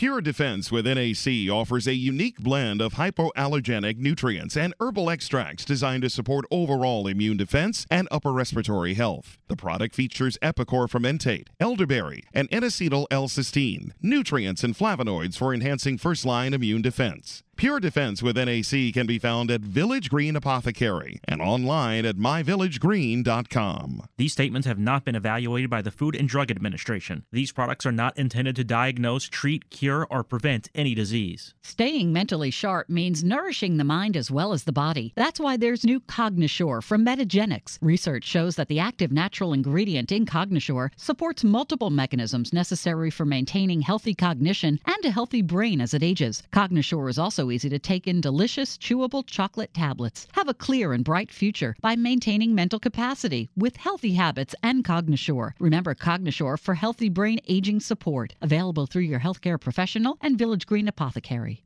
Pure 0.00 0.22
Defense 0.22 0.72
with 0.72 0.86
NAC 0.86 1.50
offers 1.50 1.86
a 1.86 1.92
unique 1.92 2.38
blend 2.38 2.80
of 2.80 2.94
hypoallergenic 2.94 3.98
nutrients 3.98 4.56
and 4.56 4.72
herbal 4.80 5.10
extracts 5.10 5.62
designed 5.62 6.02
to 6.02 6.08
support 6.08 6.46
overall 6.50 7.06
immune 7.06 7.36
defense 7.36 7.84
and 7.90 8.08
upper 8.10 8.32
respiratory 8.32 8.94
health. 8.94 9.36
The 9.48 9.56
product 9.56 9.94
features 9.94 10.38
Epicor 10.40 10.88
fermentate, 10.88 11.48
elderberry, 11.60 12.22
and 12.32 12.48
N-acetyl 12.50 13.08
L-cysteine, 13.10 13.90
nutrients 14.00 14.64
and 14.64 14.74
flavonoids 14.74 15.36
for 15.36 15.52
enhancing 15.52 15.98
first-line 15.98 16.54
immune 16.54 16.80
defense. 16.80 17.42
Pure 17.60 17.80
Defense 17.80 18.22
with 18.22 18.38
NAC 18.38 18.94
can 18.94 19.06
be 19.06 19.18
found 19.18 19.50
at 19.50 19.60
Village 19.60 20.08
Green 20.08 20.34
Apothecary 20.34 21.20
and 21.28 21.42
online 21.42 22.06
at 22.06 22.16
myvillagegreen.com. 22.16 24.02
These 24.16 24.32
statements 24.32 24.66
have 24.66 24.78
not 24.78 25.04
been 25.04 25.14
evaluated 25.14 25.68
by 25.68 25.82
the 25.82 25.90
Food 25.90 26.16
and 26.16 26.26
Drug 26.26 26.50
Administration. 26.50 27.26
These 27.30 27.52
products 27.52 27.84
are 27.84 27.92
not 27.92 28.16
intended 28.16 28.56
to 28.56 28.64
diagnose, 28.64 29.24
treat, 29.24 29.68
cure, 29.68 30.06
or 30.10 30.24
prevent 30.24 30.70
any 30.74 30.94
disease. 30.94 31.52
Staying 31.62 32.14
mentally 32.14 32.50
sharp 32.50 32.88
means 32.88 33.22
nourishing 33.22 33.76
the 33.76 33.84
mind 33.84 34.16
as 34.16 34.30
well 34.30 34.54
as 34.54 34.64
the 34.64 34.72
body. 34.72 35.12
That's 35.14 35.38
why 35.38 35.58
there's 35.58 35.84
new 35.84 36.00
Cognisure 36.00 36.82
from 36.82 37.04
Metagenics. 37.04 37.76
Research 37.82 38.24
shows 38.24 38.56
that 38.56 38.68
the 38.68 38.78
active 38.78 39.12
natural 39.12 39.52
ingredient 39.52 40.12
in 40.12 40.24
Cognisure 40.24 40.92
supports 40.96 41.44
multiple 41.44 41.90
mechanisms 41.90 42.54
necessary 42.54 43.10
for 43.10 43.26
maintaining 43.26 43.82
healthy 43.82 44.14
cognition 44.14 44.80
and 44.86 45.04
a 45.04 45.10
healthy 45.10 45.42
brain 45.42 45.82
as 45.82 45.92
it 45.92 46.02
ages. 46.02 46.42
Cognisure 46.54 47.10
is 47.10 47.18
also 47.18 47.49
easy 47.50 47.68
to 47.68 47.78
take 47.78 48.06
in 48.06 48.20
delicious, 48.20 48.76
chewable 48.76 49.26
chocolate 49.26 49.74
tablets. 49.74 50.26
Have 50.32 50.48
a 50.48 50.54
clear 50.54 50.92
and 50.92 51.04
bright 51.04 51.30
future 51.30 51.74
by 51.80 51.96
maintaining 51.96 52.54
mental 52.54 52.78
capacity 52.78 53.48
with 53.56 53.76
healthy 53.76 54.14
habits 54.14 54.54
and 54.62 54.84
Cognisure. 54.84 55.52
Remember 55.58 55.94
Cognisure 55.94 56.58
for 56.58 56.74
healthy 56.74 57.08
brain 57.08 57.40
aging 57.48 57.80
support. 57.80 58.34
Available 58.40 58.86
through 58.86 59.02
your 59.02 59.20
healthcare 59.20 59.60
professional 59.60 60.18
and 60.20 60.38
Village 60.38 60.66
Green 60.66 60.88
Apothecary. 60.88 61.64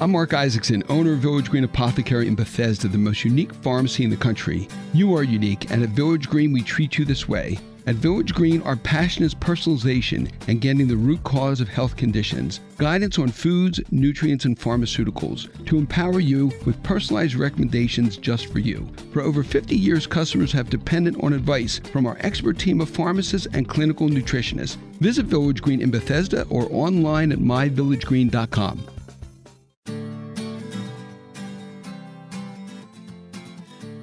I'm 0.00 0.12
Mark 0.12 0.32
Isaacson, 0.32 0.84
owner 0.88 1.14
of 1.14 1.18
Village 1.18 1.50
Green 1.50 1.64
Apothecary 1.64 2.28
in 2.28 2.36
Bethesda, 2.36 2.86
the 2.86 2.96
most 2.96 3.24
unique 3.24 3.52
pharmacy 3.52 4.04
in 4.04 4.10
the 4.10 4.16
country. 4.16 4.68
You 4.94 5.12
are 5.16 5.24
unique, 5.24 5.72
and 5.72 5.82
at 5.82 5.88
Village 5.88 6.28
Green, 6.28 6.52
we 6.52 6.62
treat 6.62 6.98
you 6.98 7.04
this 7.04 7.28
way. 7.28 7.58
At 7.88 7.94
Village 7.94 8.34
Green, 8.34 8.60
our 8.64 8.76
passion 8.76 9.24
is 9.24 9.34
personalization 9.34 10.30
and 10.46 10.60
getting 10.60 10.86
the 10.86 10.94
root 10.94 11.24
cause 11.24 11.62
of 11.62 11.70
health 11.70 11.96
conditions. 11.96 12.60
Guidance 12.76 13.18
on 13.18 13.30
foods, 13.30 13.80
nutrients, 13.90 14.44
and 14.44 14.58
pharmaceuticals 14.58 15.48
to 15.64 15.78
empower 15.78 16.20
you 16.20 16.52
with 16.66 16.82
personalized 16.82 17.34
recommendations 17.34 18.18
just 18.18 18.52
for 18.52 18.58
you. 18.58 18.86
For 19.14 19.22
over 19.22 19.42
50 19.42 19.74
years, 19.74 20.06
customers 20.06 20.52
have 20.52 20.68
depended 20.68 21.16
on 21.22 21.32
advice 21.32 21.78
from 21.78 22.06
our 22.06 22.18
expert 22.20 22.58
team 22.58 22.82
of 22.82 22.90
pharmacists 22.90 23.48
and 23.54 23.66
clinical 23.66 24.10
nutritionists. 24.10 24.76
Visit 25.00 25.24
Village 25.24 25.62
Green 25.62 25.80
in 25.80 25.90
Bethesda 25.90 26.42
or 26.50 26.68
online 26.70 27.32
at 27.32 27.38
myvillagegreen.com. 27.38 28.97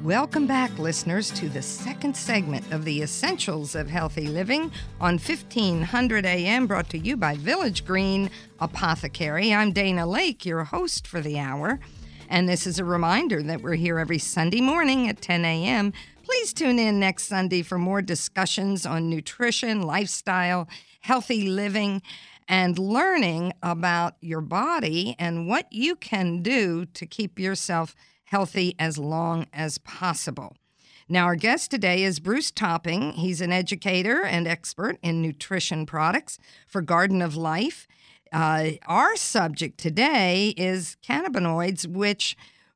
Welcome 0.06 0.46
back, 0.46 0.78
listeners, 0.78 1.32
to 1.32 1.50
the 1.50 1.64
second 1.64 2.16
segment 2.16 2.72
of 2.72 2.86
the 2.86 3.02
Essentials 3.02 3.74
of 3.74 3.90
Healthy 3.90 4.28
Living 4.28 4.72
on 5.02 5.14
1500 5.14 6.28
AM, 6.28 6.68
brought 6.68 6.92
to 6.92 7.00
you 7.00 7.18
by 7.18 7.34
Village 7.38 7.84
Green 7.84 8.30
Apothecary. 8.60 9.52
I'm 9.52 9.72
Dana 9.72 10.04
Laake, 10.04 10.46
your 10.46 10.64
host 10.64 11.08
for 11.08 11.22
the 11.22 11.40
hour. 11.40 11.80
And 12.30 12.48
this 12.48 12.68
is 12.68 12.78
a 12.78 12.86
reminder 12.86 13.42
that 13.42 13.64
we're 13.64 13.74
here 13.74 13.98
every 13.98 14.20
Sunday 14.20 14.62
morning 14.62 15.10
at 15.10 15.24
10 15.24 15.44
a.m. 15.44 15.92
Please 16.22 16.54
tune 16.54 16.78
in 16.78 17.00
next 17.00 17.24
Sunday 17.24 17.64
for 17.64 17.80
more 17.80 18.04
discussions 18.04 18.86
on 18.86 19.10
nutrition, 19.10 19.82
lifestyle, 19.82 20.70
healthy 21.00 21.50
living, 21.50 22.04
and 22.48 22.78
learning 22.78 23.54
about 23.64 24.18
your 24.22 24.42
body 24.42 25.16
and 25.18 25.48
what 25.48 25.66
you 25.74 25.96
can 25.96 26.44
do 26.44 26.86
to 26.94 27.08
keep 27.08 27.40
yourself 27.40 27.96
healthy 27.96 28.15
as 28.80 28.98
long 28.98 29.48
as 29.54 29.78
possible. 29.80 30.56
Now, 31.08 31.26
our 31.26 31.36
guest 31.36 31.70
today 31.70 32.04
is 32.04 32.20
Bruce 32.20 32.52
Topping. 32.52 33.12
He's 33.14 33.40
an 33.40 33.52
educator 33.52 34.24
and 34.24 34.48
expert 34.48 34.98
in 35.04 35.22
nutrition 35.22 35.86
products 35.86 36.40
for 36.68 36.82
Garden 36.82 37.22
of 37.22 37.36
Life. 37.36 37.88
Uh, 38.34 38.72
our 38.88 39.16
subject 39.16 39.78
today 39.78 40.54
is 40.58 40.98
cannabinoids, 41.08 41.86
which 41.88 42.36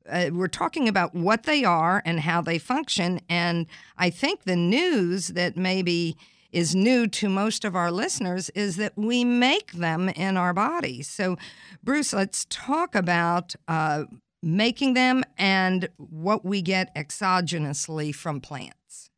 uh, 0.10 0.29
we're 0.32 0.48
talking 0.48 0.88
about 0.88 1.15
what 1.15 1.44
they 1.44 1.63
are 1.63 2.01
and 2.06 2.20
how 2.20 2.41
they 2.41 2.60
function. 2.60 3.20
And 3.27 3.65
I 3.98 4.10
think 4.10 4.44
the 4.44 4.56
news 4.56 5.29
that 5.29 5.58
maybe 5.58 6.15
is 6.51 6.75
new 6.75 7.08
to 7.08 7.29
most 7.29 7.65
of 7.65 7.75
our 7.75 7.91
listeners 7.91 8.50
is 8.51 8.75
that 8.77 8.94
we 8.96 9.24
make 9.24 9.72
them 9.74 10.10
in 10.10 10.38
our 10.38 10.53
bodies. 10.53 11.08
So, 11.08 11.38
Bruce, 11.84 12.13
let's 12.13 12.46
talk 12.50 12.96
about 12.96 13.56
uh, 13.68 14.06
making 14.41 14.93
them 14.93 15.24
and 15.38 15.89
what 15.98 16.46
we 16.46 16.62
get 16.62 16.93
exogenously 16.96 18.13
from 18.13 18.39
plants. 18.39 19.10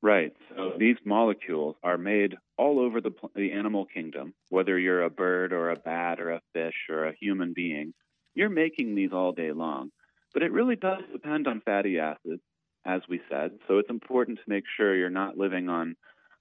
Right. 0.00 0.32
So 0.54 0.74
these 0.78 0.96
molecules 1.04 1.76
are 1.82 1.98
made 1.98 2.36
all 2.56 2.78
over 2.78 3.00
the, 3.00 3.12
the 3.34 3.52
animal 3.52 3.84
kingdom, 3.84 4.34
whether 4.48 4.78
you're 4.78 5.02
a 5.02 5.10
bird 5.10 5.52
or 5.52 5.70
a 5.70 5.76
bat 5.76 6.20
or 6.20 6.30
a 6.30 6.42
fish 6.52 6.74
or 6.88 7.06
a 7.06 7.14
human 7.20 7.52
being, 7.52 7.94
you're 8.34 8.48
making 8.48 8.94
these 8.94 9.12
all 9.12 9.32
day 9.32 9.52
long. 9.52 9.90
But 10.34 10.42
it 10.42 10.52
really 10.52 10.76
does 10.76 11.02
depend 11.12 11.48
on 11.48 11.62
fatty 11.64 11.98
acids, 11.98 12.42
as 12.84 13.00
we 13.08 13.20
said. 13.30 13.52
So 13.66 13.78
it's 13.78 13.90
important 13.90 14.38
to 14.38 14.44
make 14.46 14.64
sure 14.76 14.94
you're 14.94 15.10
not 15.10 15.38
living 15.38 15.68
on 15.68 15.96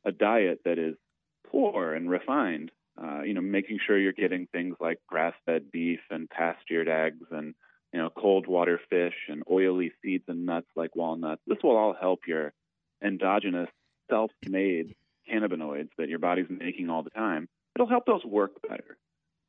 a 0.05 0.11
diet 0.11 0.61
that 0.65 0.77
is 0.77 0.95
poor 1.49 1.93
and 1.93 2.09
refined. 2.09 2.71
Uh, 3.01 3.21
you 3.21 3.33
know, 3.33 3.41
making 3.41 3.79
sure 3.85 3.97
you're 3.97 4.11
getting 4.11 4.47
things 4.47 4.75
like 4.79 4.99
grass-fed 5.07 5.71
beef 5.71 5.99
and 6.09 6.29
pastured 6.29 6.87
eggs 6.87 7.27
and 7.31 7.53
you 7.93 7.99
know, 7.99 8.09
cold 8.09 8.47
water 8.47 8.79
fish 8.89 9.13
and 9.29 9.43
oily 9.49 9.91
seeds 10.01 10.25
and 10.27 10.45
nuts 10.45 10.67
like 10.75 10.95
walnuts. 10.95 11.41
This 11.47 11.57
will 11.63 11.77
all 11.77 11.95
help 11.99 12.21
your 12.27 12.53
endogenous 13.03 13.69
self-made 14.09 14.95
cannabinoids 15.31 15.89
that 15.97 16.09
your 16.09 16.19
body's 16.19 16.49
making 16.49 16.89
all 16.89 17.03
the 17.03 17.09
time. 17.09 17.47
It'll 17.75 17.87
help 17.87 18.05
those 18.05 18.25
work 18.25 18.61
better. 18.67 18.97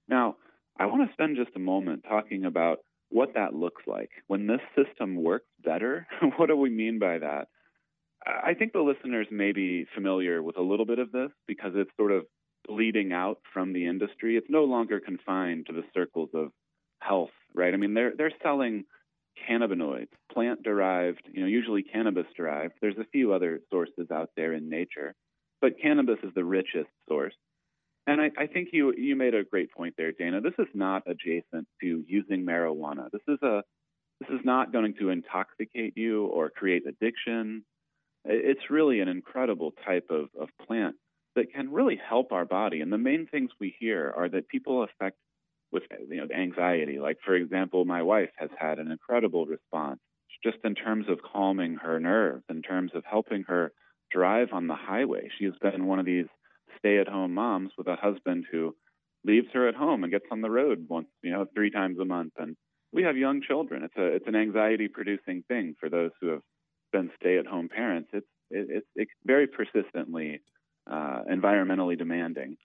Now, 0.09 0.37
I 0.78 0.87
want 0.87 1.09
to 1.09 1.12
spend 1.12 1.37
just 1.37 1.57
a 1.57 1.61
moment 1.61 2.04
talking 2.09 2.45
about 2.45 2.78
what 3.11 3.35
that 3.35 3.54
looks 3.54 3.83
like. 3.87 4.11
When 4.26 4.47
this 4.47 4.61
system 4.76 5.16
works 5.23 5.47
better, 5.64 6.07
what 6.37 6.47
do 6.47 6.57
we 6.57 6.71
mean 6.71 6.99
by 6.99 7.18
that? 7.18 7.49
I 8.26 8.54
think 8.54 8.73
the 8.73 8.80
listeners 8.80 9.26
may 9.30 9.52
be 9.52 9.87
familiar 9.95 10.42
with 10.42 10.59
a 10.59 10.62
little 10.62 10.85
bit 10.85 10.99
of 10.99 11.12
this 11.12 11.30
because 11.47 11.73
it's 11.75 11.90
sort 11.97 12.12
of 12.12 12.26
bleeding 12.66 13.12
out 13.12 13.38
from 13.52 13.73
the 13.73 13.87
industry. 13.87 14.37
It's 14.37 14.50
no 14.50 14.64
longer 14.64 15.00
confined 15.00 15.66
to 15.66 15.73
the 15.73 15.85
circles 15.95 16.30
of 16.35 16.50
health, 17.00 17.31
right? 17.55 17.73
I 17.73 17.76
mean, 17.76 17.95
they're 17.95 18.12
they're 18.17 18.33
selling 18.43 18.85
cannabinoids, 19.49 20.09
plant 20.33 20.63
derived, 20.63 21.23
you 21.32 21.41
know, 21.41 21.47
usually 21.47 21.82
cannabis 21.82 22.26
derived. 22.37 22.75
There's 22.80 22.99
a 22.99 23.06
few 23.13 23.32
other 23.32 23.61
sources 23.71 24.11
out 24.13 24.30
there 24.37 24.52
in 24.52 24.69
nature, 24.69 25.15
but 25.61 25.80
cannabis 25.80 26.19
is 26.23 26.32
the 26.34 26.45
richest 26.45 26.89
source. 27.08 27.34
And 28.06 28.21
I, 28.21 28.30
I 28.39 28.47
think 28.47 28.69
you 28.73 28.95
you 28.97 29.17
made 29.17 29.34
a 29.34 29.45
great 29.45 29.71
point 29.73 29.95
there, 29.97 30.13
Dana. 30.13 30.41
This 30.41 30.54
is 30.58 30.69
not 30.75 31.02
adjacent 31.06 31.69
to 31.80 32.04
using 32.06 32.45
marijuana. 32.45 33.11
This 33.13 33.23
is 33.28 33.39
a 33.43 33.63
this 34.21 34.30
is 34.30 34.45
not 34.45 34.73
going 34.73 34.95
to 34.99 35.11
intoxicate 35.11 35.97
you 35.97 36.26
or 36.26 36.50
create 36.50 36.84
addiction. 36.87 37.65
It's 38.25 38.71
really 38.71 39.00
an 39.00 39.08
incredible 39.08 39.73
type 39.84 40.06
of, 40.11 40.28
of 40.39 40.49
plant 40.67 40.97
that 41.37 41.52
can 41.52 41.71
really 41.71 41.97
help 41.97 42.32
our 42.32 42.45
body. 42.45 42.80
And 42.80 42.93
the 42.93 42.99
main 42.99 43.26
things 43.26 43.50
we 43.61 43.75
hear 43.78 44.13
are 44.17 44.28
that 44.30 44.49
people 44.49 44.82
affect 44.82 45.19
with 45.73 45.83
you 46.09 46.17
know 46.17 46.26
anxiety. 46.35 46.99
Like 46.99 47.19
for 47.25 47.35
example, 47.35 47.85
my 47.85 48.02
wife 48.02 48.31
has 48.37 48.50
had 48.59 48.78
an 48.78 48.91
incredible 48.91 49.47
response 49.47 50.00
just 50.43 50.59
in 50.65 50.75
terms 50.75 51.07
of 51.09 51.19
calming 51.23 51.76
her 51.76 51.99
nerves, 51.99 52.45
in 52.49 52.63
terms 52.63 52.93
of 52.95 53.02
helping 53.04 53.43
her 53.45 53.73
drive 54.11 54.49
on 54.52 54.67
the 54.67 54.75
highway. 54.75 55.28
She's 55.39 55.52
been 55.61 55.87
one 55.87 55.99
of 55.99 56.07
these 56.07 56.26
stay-at-home 56.78 57.35
moms 57.35 57.73
with 57.76 57.89
a 57.89 57.97
husband 57.97 58.47
who 58.50 58.75
leaves 59.25 59.49
her 59.52 59.69
at 59.69 59.75
home 59.75 60.04
and 60.04 60.13
gets 60.13 60.26
on 60.31 60.41
the 60.41 60.50
road 60.50 60.87
once, 60.89 61.09
you 61.23 61.33
know, 61.33 61.45
three 61.54 61.71
times 61.71 61.99
a 61.99 62.04
month. 62.04 62.35
And 62.39 62.57
we 62.93 63.02
have 63.02 63.17
young 63.17 63.43
children. 63.43 63.83
It's 63.83 63.97
a 63.97 64.07
it's 64.07 64.28
an 64.28 64.37
anxiety-producing 64.37 65.45
thing 65.49 65.75
for 65.81 65.89
those 65.89 66.11
who 66.21 66.28
have 66.28 66.43
been 66.93 67.11
stay-at-home 67.21 67.69
parents. 67.69 68.11
It's 68.13 68.26
it, 68.50 68.67
it's, 68.71 68.87
it's 68.95 69.11
very 69.25 69.47
persistently 69.47 70.41
uh, 70.91 71.23
environmentally 71.31 71.99
demanding. 71.99 72.57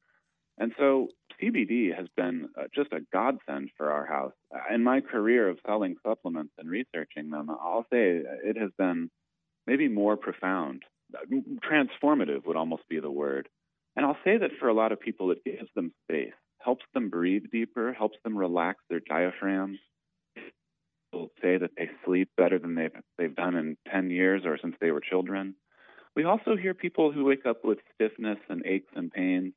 And 0.57 0.71
so 0.77 1.09
CBD 1.41 1.95
has 1.95 2.07
been 2.15 2.49
uh, 2.57 2.63
just 2.73 2.91
a 2.93 3.01
godsend 3.11 3.71
for 3.77 3.91
our 3.91 4.05
house. 4.05 4.33
In 4.73 4.83
my 4.83 5.01
career 5.01 5.49
of 5.49 5.57
selling 5.65 5.95
supplements 6.05 6.53
and 6.57 6.69
researching 6.69 7.29
them, 7.29 7.49
I'll 7.49 7.85
say 7.91 8.21
it 8.43 8.57
has 8.57 8.71
been 8.77 9.09
maybe 9.65 9.87
more 9.87 10.17
profound. 10.17 10.83
Transformative 11.31 12.45
would 12.45 12.57
almost 12.57 12.83
be 12.89 12.99
the 12.99 13.11
word. 13.11 13.49
And 13.95 14.05
I'll 14.05 14.17
say 14.23 14.37
that 14.37 14.51
for 14.59 14.67
a 14.67 14.73
lot 14.73 14.91
of 14.91 14.99
people, 14.99 15.31
it 15.31 15.43
gives 15.43 15.69
them 15.75 15.91
space, 16.03 16.33
helps 16.59 16.85
them 16.93 17.09
breathe 17.09 17.43
deeper, 17.51 17.93
helps 17.93 18.17
them 18.23 18.37
relax 18.37 18.79
their 18.89 19.01
diaphragms. 19.01 19.79
People 21.11 21.31
say 21.41 21.57
that 21.57 21.71
they 21.77 21.89
sleep 22.05 22.29
better 22.37 22.57
than 22.57 22.75
they've, 22.75 22.95
they've 23.17 23.35
done 23.35 23.55
in 23.55 23.77
10 23.91 24.09
years 24.09 24.43
or 24.45 24.57
since 24.59 24.75
they 24.81 24.91
were 24.91 25.01
children. 25.01 25.55
We 26.15 26.25
also 26.25 26.55
hear 26.55 26.73
people 26.73 27.11
who 27.11 27.25
wake 27.25 27.45
up 27.45 27.63
with 27.63 27.79
stiffness 27.95 28.37
and 28.49 28.65
aches 28.65 28.91
and 28.95 29.11
pains 29.11 29.53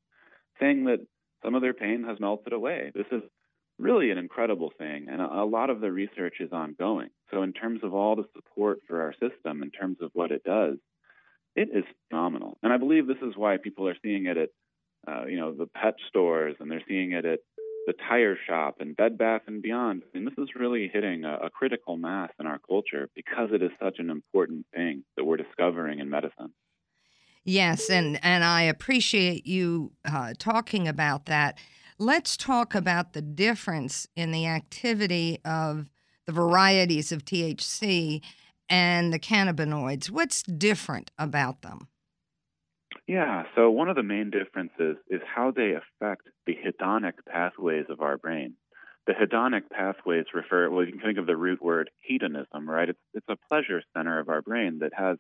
saying 0.60 0.84
that 0.84 1.06
some 1.44 1.54
of 1.54 1.62
their 1.62 1.74
pain 1.74 2.04
has 2.04 2.18
melted 2.20 2.52
away. 2.52 2.90
This 2.94 3.06
is 3.12 3.22
really 3.78 4.10
an 4.10 4.18
incredible 4.18 4.72
thing, 4.78 5.06
and 5.10 5.20
a, 5.20 5.44
lot 5.44 5.70
of 5.70 5.80
the 5.80 5.92
research 5.92 6.36
is 6.40 6.52
ongoing. 6.52 7.10
So, 7.30 7.42
in 7.42 7.52
terms 7.52 7.80
of 7.82 7.94
all 7.94 8.16
the 8.16 8.24
support 8.34 8.78
for 8.88 9.02
our 9.02 9.12
system, 9.12 9.62
in 9.62 9.70
terms 9.70 9.98
of 10.00 10.10
what 10.14 10.30
it 10.30 10.42
does, 10.44 10.76
it 11.54 11.68
is 11.72 11.84
phenomenal. 12.08 12.58
And 12.62 12.72
I 12.72 12.78
believe 12.78 13.06
this 13.06 13.16
is 13.22 13.36
why 13.36 13.56
people 13.58 13.88
are 13.88 13.96
seeing 14.02 14.26
it 14.26 14.36
at, 14.36 14.48
uh, 15.06 15.26
you 15.26 15.38
know, 15.38 15.52
the 15.52 15.66
pet 15.66 15.94
stores, 16.08 16.56
and 16.58 16.70
they're 16.70 16.82
seeing 16.88 17.12
it 17.12 17.24
at 17.24 17.40
the 17.86 17.94
tire 18.08 18.36
shop 18.48 18.76
and 18.80 18.96
Bed 18.96 19.16
Bath 19.16 19.42
and 19.46 19.62
Beyond. 19.62 20.02
And 20.12 20.26
this 20.26 20.34
is 20.38 20.48
really 20.56 20.90
hitting 20.92 21.24
a, 21.24 21.38
a 21.44 21.50
critical 21.50 21.96
mass 21.96 22.30
in 22.40 22.46
our 22.46 22.58
culture 22.58 23.08
because 23.14 23.50
it 23.52 23.62
is 23.62 23.70
such 23.80 23.98
an 23.98 24.10
important 24.10 24.66
thing 24.74 25.04
that 25.16 25.24
we're 25.24 25.36
discovering 25.36 26.00
in 26.00 26.10
medicine. 26.10 26.52
Yes, 27.48 27.88
and, 27.90 28.18
and 28.24 28.42
I 28.42 28.62
appreciate 28.62 29.46
you 29.46 29.92
uh, 30.04 30.34
talking 30.36 30.88
about 30.88 31.26
that. 31.26 31.56
Let's 31.96 32.36
talk 32.36 32.74
about 32.74 33.12
the 33.12 33.22
difference 33.22 34.08
in 34.16 34.32
the 34.32 34.46
activity 34.46 35.38
of 35.44 35.88
the 36.26 36.32
varieties 36.32 37.12
of 37.12 37.24
THC 37.24 38.20
and 38.68 39.12
the 39.12 39.20
cannabinoids. 39.20 40.10
What's 40.10 40.42
different 40.42 41.12
about 41.20 41.62
them? 41.62 41.86
Yeah, 43.06 43.44
so 43.54 43.70
one 43.70 43.88
of 43.88 43.94
the 43.94 44.02
main 44.02 44.30
differences 44.30 44.96
is 45.08 45.20
how 45.32 45.52
they 45.52 45.74
affect 45.74 46.22
the 46.46 46.56
hedonic 46.56 47.12
pathways 47.28 47.86
of 47.88 48.00
our 48.00 48.18
brain. 48.18 48.54
The 49.06 49.12
hedonic 49.12 49.70
pathways 49.70 50.24
refer, 50.34 50.68
well, 50.68 50.84
you 50.84 50.90
can 50.90 51.00
think 51.00 51.18
of 51.18 51.26
the 51.26 51.36
root 51.36 51.62
word 51.62 51.90
hedonism, 52.00 52.68
right? 52.68 52.88
It's, 52.88 52.98
it's 53.14 53.28
a 53.28 53.36
pleasure 53.48 53.82
center 53.96 54.18
of 54.18 54.28
our 54.28 54.42
brain 54.42 54.80
that 54.80 54.90
has 54.94 55.18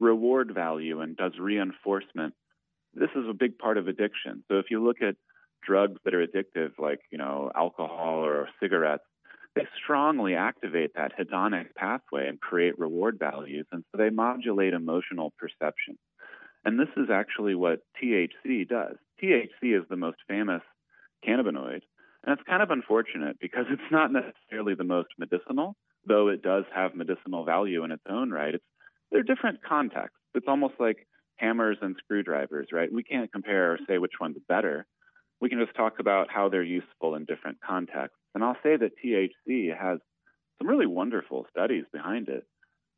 reward 0.00 0.52
value 0.52 1.00
and 1.00 1.16
does 1.16 1.32
reinforcement. 1.38 2.34
This 2.94 3.10
is 3.14 3.28
a 3.28 3.34
big 3.34 3.58
part 3.58 3.78
of 3.78 3.86
addiction. 3.86 4.42
So 4.48 4.58
if 4.58 4.66
you 4.70 4.82
look 4.82 5.02
at 5.02 5.14
drugs 5.62 6.00
that 6.04 6.14
are 6.14 6.26
addictive, 6.26 6.72
like 6.78 7.00
you 7.12 7.18
know 7.18 7.50
alcohol 7.54 8.24
or 8.24 8.48
cigarettes, 8.60 9.04
they 9.54 9.66
strongly 9.82 10.34
activate 10.34 10.94
that 10.94 11.12
hedonic 11.18 11.74
pathway 11.76 12.28
and 12.28 12.40
create 12.40 12.78
reward 12.78 13.18
values, 13.18 13.66
and 13.72 13.84
so 13.90 13.98
they 13.98 14.10
modulate 14.10 14.72
emotional 14.72 15.32
perception. 15.38 15.98
And 16.64 16.78
this 16.78 16.88
is 16.96 17.08
actually 17.10 17.54
what 17.54 17.80
THC 18.02 18.68
does. 18.68 18.96
THC 19.22 19.78
is 19.78 19.84
the 19.88 19.96
most 19.96 20.18
famous 20.28 20.62
cannabinoid, 21.26 21.80
and 22.24 22.38
it's 22.38 22.48
kind 22.48 22.62
of 22.62 22.70
unfortunate 22.70 23.38
because 23.40 23.66
it's 23.70 23.82
not 23.90 24.12
necessarily 24.12 24.74
the 24.74 24.84
most 24.84 25.08
medicinal, 25.18 25.76
though 26.06 26.28
it 26.28 26.42
does 26.42 26.64
have 26.74 26.94
medicinal 26.94 27.44
value 27.44 27.84
in 27.84 27.92
its 27.92 28.04
own 28.08 28.30
right. 28.30 28.54
It's 28.54 28.64
they're 29.10 29.22
different 29.22 29.62
contexts. 29.62 30.16
It's 30.34 30.48
almost 30.48 30.74
like 30.78 31.06
hammers 31.36 31.78
and 31.80 31.96
screwdrivers, 31.98 32.68
right? 32.72 32.92
We 32.92 33.02
can't 33.02 33.32
compare 33.32 33.72
or 33.72 33.78
say 33.88 33.98
which 33.98 34.20
one's 34.20 34.38
better. 34.48 34.86
We 35.40 35.48
can 35.48 35.58
just 35.58 35.76
talk 35.76 35.98
about 35.98 36.28
how 36.30 36.48
they're 36.48 36.62
useful 36.62 37.14
in 37.14 37.24
different 37.24 37.58
contexts. 37.66 38.18
And 38.34 38.44
I'll 38.44 38.58
say 38.62 38.76
that 38.76 38.92
THC 39.02 39.76
has 39.76 39.98
some 40.58 40.68
really 40.68 40.86
wonderful 40.86 41.46
studies 41.50 41.84
behind 41.92 42.28
it. 42.28 42.44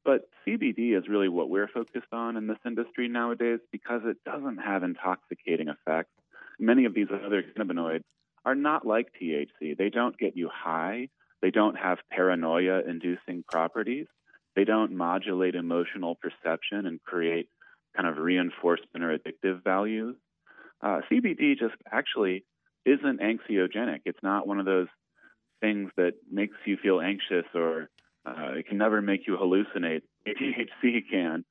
But 0.05 0.29
CBD 0.47 0.99
is 0.99 1.09
really 1.09 1.29
what 1.29 1.49
we're 1.49 1.69
focused 1.69 2.13
on 2.13 2.37
in 2.37 2.49
this 2.49 2.59
industry 2.67 3.09
nowadays 3.09 3.61
because 3.71 4.03
it 4.05 4.17
doesn't 4.25 4.59
have 4.59 4.83
intoxicating 4.83 5.69
effects. 5.69 6.11
Many 6.59 6.85
of 6.87 6.95
these 6.95 7.07
other 7.25 7.43
cannabinoids 7.43 8.03
are 8.45 8.57
not 8.57 8.85
like 8.85 9.13
THC. 9.21 9.77
They 9.79 9.91
don't 9.91 10.19
get 10.19 10.37
you 10.37 10.51
high. 10.53 11.09
They 11.41 11.51
don't 11.51 11.77
have 11.77 11.99
paranoia 12.11 12.81
inducing 12.89 13.45
properties. 13.49 14.07
They 14.55 14.65
don't 14.65 14.93
modulate 14.93 15.55
emotional 15.55 16.17
perception 16.17 16.87
and 16.87 17.03
create 17.03 17.49
kind 17.97 18.09
of 18.09 18.19
reinforcement 18.19 19.05
or 19.05 19.17
addictive 19.17 19.63
values. 19.63 20.17
Uh, 20.81 21.01
CBD 21.11 21.59
just 21.59 21.75
actually 21.91 22.45
isn't 22.85 23.21
anxiogenic. 23.21 24.01
It's 24.05 24.23
not 24.23 24.47
one 24.47 24.59
of 24.59 24.67
those 24.67 24.89
things 25.61 25.91
that 25.97 26.15
makes 26.31 26.57
you 26.65 26.77
feel 26.77 27.01
anxious 27.01 27.47
or 27.55 27.89
uh, 28.27 28.53
it 28.57 28.67
can 28.69 28.79
never 28.79 29.01
make 29.01 29.27
you 29.27 29.37
hallucinate. 29.37 30.03
THC 30.27 31.03
can. 31.11 31.45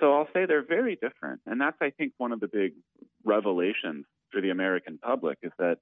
So 0.00 0.12
I'll 0.14 0.28
say 0.32 0.46
they're 0.46 0.64
very 0.64 0.96
different. 0.96 1.40
And 1.46 1.60
that's, 1.60 1.76
I 1.80 1.90
think, 1.90 2.12
one 2.18 2.32
of 2.32 2.40
the 2.40 2.48
big 2.48 2.72
revelations 3.24 4.04
for 4.30 4.40
the 4.40 4.50
American 4.50 4.98
public 4.98 5.38
is 5.42 5.52
that 5.58 5.78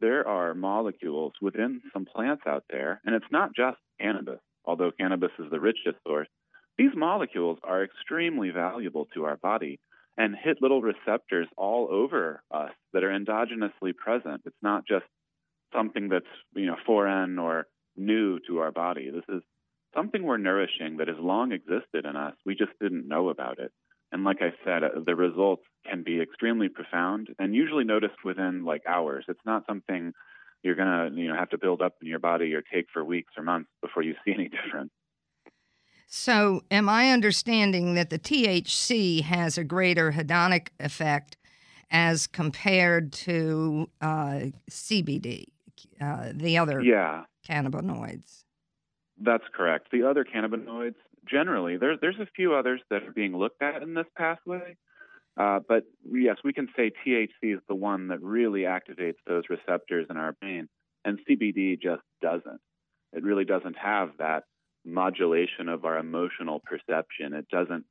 there 0.00 0.26
are 0.26 0.54
molecules 0.54 1.32
within 1.40 1.80
some 1.92 2.04
plants 2.04 2.42
out 2.46 2.64
there, 2.68 3.00
and 3.04 3.14
it's 3.14 3.30
not 3.30 3.54
just 3.54 3.78
cannabis, 4.00 4.40
although 4.64 4.90
cannabis 4.90 5.32
is 5.38 5.50
the 5.50 5.60
richest 5.60 5.96
source. 6.06 6.28
These 6.78 6.96
molecules 6.96 7.58
are 7.62 7.84
extremely 7.84 8.50
valuable 8.50 9.06
to 9.14 9.24
our 9.24 9.36
body 9.36 9.78
and 10.16 10.34
hit 10.36 10.58
little 10.60 10.82
receptors 10.82 11.48
all 11.56 11.88
over 11.90 12.42
us 12.50 12.72
that 12.92 13.04
are 13.04 13.10
endogenously 13.10 13.94
present. 13.96 14.42
It's 14.44 14.62
not 14.62 14.86
just 14.86 15.06
something 15.74 16.08
that's 16.08 16.24
you 16.54 16.66
know 16.66 16.76
foreign 16.86 17.38
or 17.38 17.66
new 17.96 18.38
to 18.46 18.58
our 18.58 18.72
body. 18.72 19.10
This 19.10 19.24
is 19.28 19.42
something 19.94 20.22
we're 20.22 20.38
nourishing 20.38 20.96
that 20.98 21.08
has 21.08 21.16
long 21.18 21.52
existed 21.52 22.04
in 22.04 22.16
us. 22.16 22.34
We 22.44 22.54
just 22.54 22.72
didn't 22.80 23.08
know 23.08 23.28
about 23.28 23.58
it. 23.58 23.72
And 24.10 24.24
like 24.24 24.42
I 24.42 24.52
said, 24.64 24.84
uh, 24.84 25.00
the 25.04 25.14
results 25.14 25.62
can 25.88 26.02
be 26.02 26.20
extremely 26.20 26.68
profound 26.68 27.28
and 27.38 27.54
usually 27.54 27.84
noticed 27.84 28.24
within 28.24 28.64
like 28.64 28.82
hours. 28.86 29.24
It's 29.28 29.40
not 29.44 29.64
something 29.66 30.12
you're 30.62 30.74
gonna 30.74 31.10
you 31.14 31.28
know 31.28 31.34
have 31.34 31.50
to 31.50 31.58
build 31.58 31.82
up 31.82 31.96
in 32.00 32.08
your 32.08 32.18
body 32.18 32.54
or 32.54 32.62
take 32.62 32.86
for 32.92 33.04
weeks 33.04 33.32
or 33.36 33.42
months 33.42 33.70
before 33.80 34.02
you 34.02 34.14
see 34.24 34.32
any 34.32 34.48
difference. 34.48 34.90
So, 36.14 36.62
am 36.70 36.90
I 36.90 37.10
understanding 37.10 37.94
that 37.94 38.10
the 38.10 38.18
THC 38.18 39.22
has 39.22 39.56
a 39.56 39.64
greater 39.64 40.12
hedonic 40.12 40.68
effect 40.78 41.38
as 41.90 42.26
compared 42.26 43.12
to 43.12 43.88
uh, 44.02 44.40
CBD, 44.70 45.44
uh, 46.02 46.32
the 46.34 46.58
other 46.58 46.82
yeah. 46.82 47.24
cannabinoids? 47.48 48.44
That's 49.18 49.44
correct. 49.54 49.88
The 49.90 50.02
other 50.02 50.24
cannabinoids, 50.24 50.96
generally, 51.26 51.78
there's 51.78 51.98
there's 52.02 52.20
a 52.20 52.28
few 52.36 52.54
others 52.54 52.82
that 52.90 53.04
are 53.04 53.12
being 53.12 53.34
looked 53.34 53.62
at 53.62 53.82
in 53.82 53.94
this 53.94 54.06
pathway, 54.14 54.76
uh, 55.36 55.60
but 55.66 55.84
yes, 56.10 56.36
we 56.44 56.52
can 56.52 56.68
say 56.76 56.90
THC 57.06 57.54
is 57.54 57.60
the 57.68 57.74
one 57.74 58.08
that 58.08 58.22
really 58.22 58.62
activates 58.62 59.16
those 59.26 59.44
receptors 59.48 60.06
in 60.10 60.16
our 60.16 60.32
brain, 60.32 60.68
and 61.04 61.18
CBD 61.28 61.80
just 61.80 62.02
doesn't. 62.20 62.60
It 63.12 63.22
really 63.22 63.44
doesn't 63.44 63.76
have 63.76 64.10
that 64.18 64.44
modulation 64.84 65.68
of 65.68 65.84
our 65.84 65.98
emotional 65.98 66.60
perception. 66.60 67.34
It 67.34 67.48
doesn't 67.48 67.84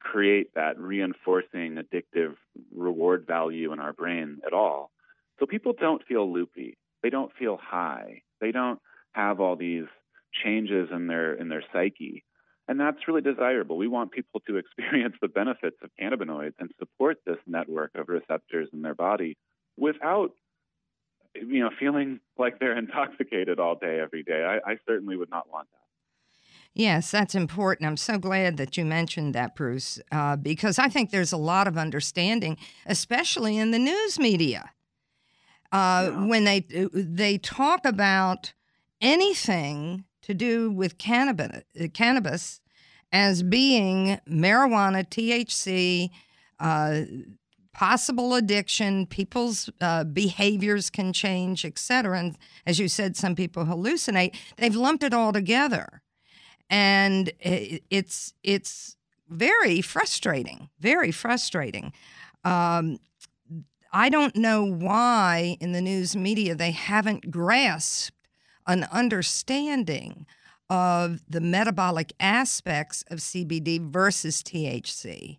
create 0.00 0.54
that 0.54 0.78
reinforcing 0.78 1.76
addictive 1.76 2.34
reward 2.74 3.26
value 3.26 3.72
in 3.72 3.80
our 3.80 3.92
brain 3.92 4.38
at 4.46 4.52
all. 4.52 4.90
So 5.38 5.46
people 5.46 5.74
don't 5.78 6.04
feel 6.06 6.32
loopy. 6.32 6.78
They 7.02 7.10
don't 7.10 7.32
feel 7.38 7.58
high. 7.60 8.22
They 8.40 8.52
don't 8.52 8.80
have 9.12 9.40
all 9.40 9.56
these 9.56 9.86
changes 10.44 10.88
in 10.92 11.06
their 11.06 11.34
in 11.34 11.48
their 11.48 11.64
psyche. 11.72 12.24
And 12.68 12.78
that's 12.78 13.08
really 13.08 13.22
desirable. 13.22 13.78
We 13.78 13.88
want 13.88 14.12
people 14.12 14.40
to 14.46 14.56
experience 14.58 15.16
the 15.20 15.28
benefits 15.28 15.76
of 15.82 15.90
cannabinoids 16.00 16.54
and 16.58 16.70
support 16.78 17.18
this 17.26 17.38
network 17.46 17.92
of 17.94 18.08
receptors 18.08 18.68
in 18.72 18.82
their 18.82 18.94
body 18.94 19.36
without 19.76 20.32
you 21.34 21.60
know 21.60 21.70
feeling 21.78 22.20
like 22.36 22.58
they're 22.58 22.76
intoxicated 22.78 23.58
all 23.58 23.74
day 23.74 24.00
every 24.00 24.22
day. 24.22 24.44
I, 24.44 24.72
I 24.72 24.76
certainly 24.86 25.16
would 25.16 25.30
not 25.30 25.50
want 25.50 25.68
that. 25.72 25.78
Yes, 26.74 27.10
that's 27.10 27.34
important. 27.34 27.88
I'm 27.88 27.96
so 27.96 28.18
glad 28.18 28.56
that 28.58 28.76
you 28.76 28.84
mentioned 28.84 29.34
that, 29.34 29.56
Bruce, 29.56 29.98
uh, 30.12 30.36
because 30.36 30.78
I 30.78 30.88
think 30.88 31.10
there's 31.10 31.32
a 31.32 31.38
lot 31.38 31.66
of 31.66 31.76
understanding, 31.78 32.56
especially 32.86 33.56
in 33.56 33.70
the 33.70 33.78
news 33.78 34.18
media, 34.18 34.70
uh, 35.72 36.10
yeah. 36.12 36.26
when 36.26 36.44
they 36.44 36.60
they 36.92 37.38
talk 37.38 37.84
about 37.84 38.52
anything 39.00 40.04
to 40.28 40.34
do 40.34 40.70
with 40.70 40.98
cannabis, 40.98 41.62
cannabis 41.94 42.60
as 43.10 43.42
being 43.42 44.20
marijuana, 44.28 45.08
THC, 45.08 46.10
uh, 46.60 47.00
possible 47.72 48.34
addiction, 48.34 49.06
people's 49.06 49.70
uh, 49.80 50.04
behaviors 50.04 50.90
can 50.90 51.12
change, 51.12 51.64
etc. 51.64 52.18
And 52.18 52.38
as 52.66 52.78
you 52.78 52.88
said, 52.88 53.16
some 53.16 53.34
people 53.34 53.64
hallucinate. 53.64 54.36
They've 54.58 54.76
lumped 54.76 55.02
it 55.02 55.14
all 55.14 55.32
together 55.32 56.02
and 56.70 57.32
it's 57.40 58.34
it's 58.42 58.96
very 59.28 59.80
frustrating, 59.80 60.68
very 60.80 61.10
frustrating. 61.10 61.92
Um, 62.44 62.98
I 63.92 64.10
don't 64.10 64.36
know 64.36 64.64
why 64.64 65.56
in 65.60 65.72
the 65.72 65.80
news 65.80 66.14
media 66.14 66.54
they 66.54 66.72
haven't 66.72 67.30
grasped 67.30 68.17
an 68.68 68.86
understanding 68.92 70.26
of 70.70 71.20
the 71.28 71.40
metabolic 71.40 72.12
aspects 72.20 73.02
of 73.10 73.18
CBD 73.18 73.80
versus 73.80 74.42
THC. 74.42 75.38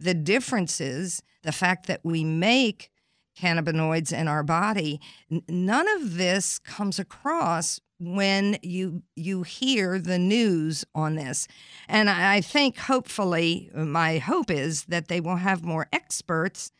The 0.00 0.14
differences, 0.14 1.22
the 1.42 1.52
fact 1.52 1.86
that 1.86 2.00
we 2.02 2.24
make 2.24 2.90
cannabinoids 3.38 4.12
in 4.12 4.26
our 4.26 4.42
body, 4.42 5.00
none 5.48 5.86
of 5.88 6.16
this 6.16 6.58
comes 6.58 6.98
across 6.98 7.80
when 7.98 8.56
you 8.62 9.02
you 9.14 9.42
hear 9.42 9.98
the 9.98 10.18
news 10.18 10.86
on 10.94 11.16
this. 11.16 11.46
And 11.86 12.08
I 12.08 12.40
think 12.40 12.78
hopefully 12.78 13.70
my 13.74 14.18
hope 14.18 14.50
is 14.50 14.84
that 14.84 15.08
they 15.08 15.20
will 15.20 15.36
have 15.36 15.62
more 15.62 15.86
experts 15.92 16.72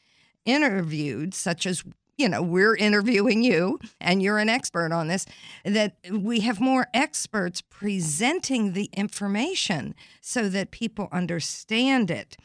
interviewed 0.47 1.35
such 1.35 1.67
as 1.67 1.85
you 2.21 2.29
know 2.29 2.43
we're 2.43 2.77
interviewing 2.77 3.43
you 3.43 3.79
and 4.01 4.23
you're 4.23 4.39
an 4.39 4.49
expert 4.49 4.93
on 4.93 5.09
this 5.09 5.27
that 5.65 5.97
we 6.11 6.41
have 6.41 6.61
more 6.61 6.87
experts 6.93 7.61
presenting 7.61 8.73
the 8.73 8.91
information 8.93 9.95
so 10.21 10.49
that 10.49 10.71
people 10.71 11.09
understand 11.11 12.11
it 12.11 12.37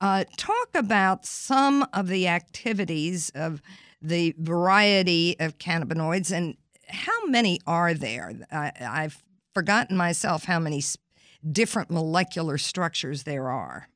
uh, 0.00 0.24
talk 0.36 0.68
about 0.74 1.24
some 1.24 1.86
of 1.92 2.08
the 2.08 2.28
activities 2.28 3.30
of 3.34 3.62
the 4.02 4.34
variety 4.38 5.36
of 5.40 5.58
cannabinoids 5.58 6.30
and 6.30 6.56
how 6.88 7.26
many 7.26 7.60
are 7.66 7.94
there? 7.94 8.32
I, 8.52 8.72
I've 8.80 9.22
forgotten 9.54 9.96
myself 9.96 10.44
how 10.44 10.58
many 10.58 10.82
different 11.50 11.90
molecular 11.90 12.58
structures 12.58 13.24
there 13.24 13.50
are. 13.50 13.88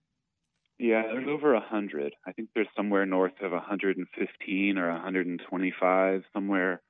Yeah, 0.81 1.03
there's 1.13 1.29
over 1.29 1.53
a 1.53 1.61
hundred. 1.61 2.15
I 2.27 2.33
think 2.33 2.49
there's 2.55 2.67
somewhere 2.75 3.05
north 3.05 3.35
of 3.43 3.53
115 3.53 4.79
or 4.79 4.91
125, 4.91 6.23
somewhere, 6.33 6.81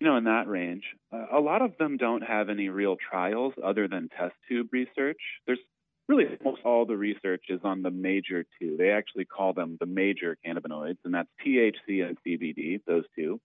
you 0.00 0.08
know, 0.08 0.16
in 0.16 0.24
that 0.24 0.48
range. 0.48 0.82
Uh, 1.12 1.26
a 1.32 1.38
lot 1.38 1.62
of 1.62 1.78
them 1.78 1.98
don't 1.98 2.22
have 2.22 2.48
any 2.48 2.68
real 2.68 2.96
trials 2.96 3.54
other 3.64 3.86
than 3.86 4.08
test 4.08 4.34
tube 4.48 4.66
research. 4.72 5.20
There's 5.46 5.60
really 6.08 6.24
almost 6.44 6.62
all 6.64 6.84
the 6.84 6.96
research 6.96 7.44
is 7.48 7.60
on 7.62 7.82
the 7.82 7.92
major 7.92 8.44
two. 8.60 8.76
They 8.76 8.90
actually 8.90 9.26
call 9.26 9.52
them 9.52 9.76
the 9.78 9.86
major 9.86 10.36
cannabinoids, 10.44 10.98
and 11.04 11.14
that's 11.14 11.28
THC 11.46 12.04
and 12.04 12.18
CBD, 12.26 12.80
those 12.88 13.04
two. 13.14 13.40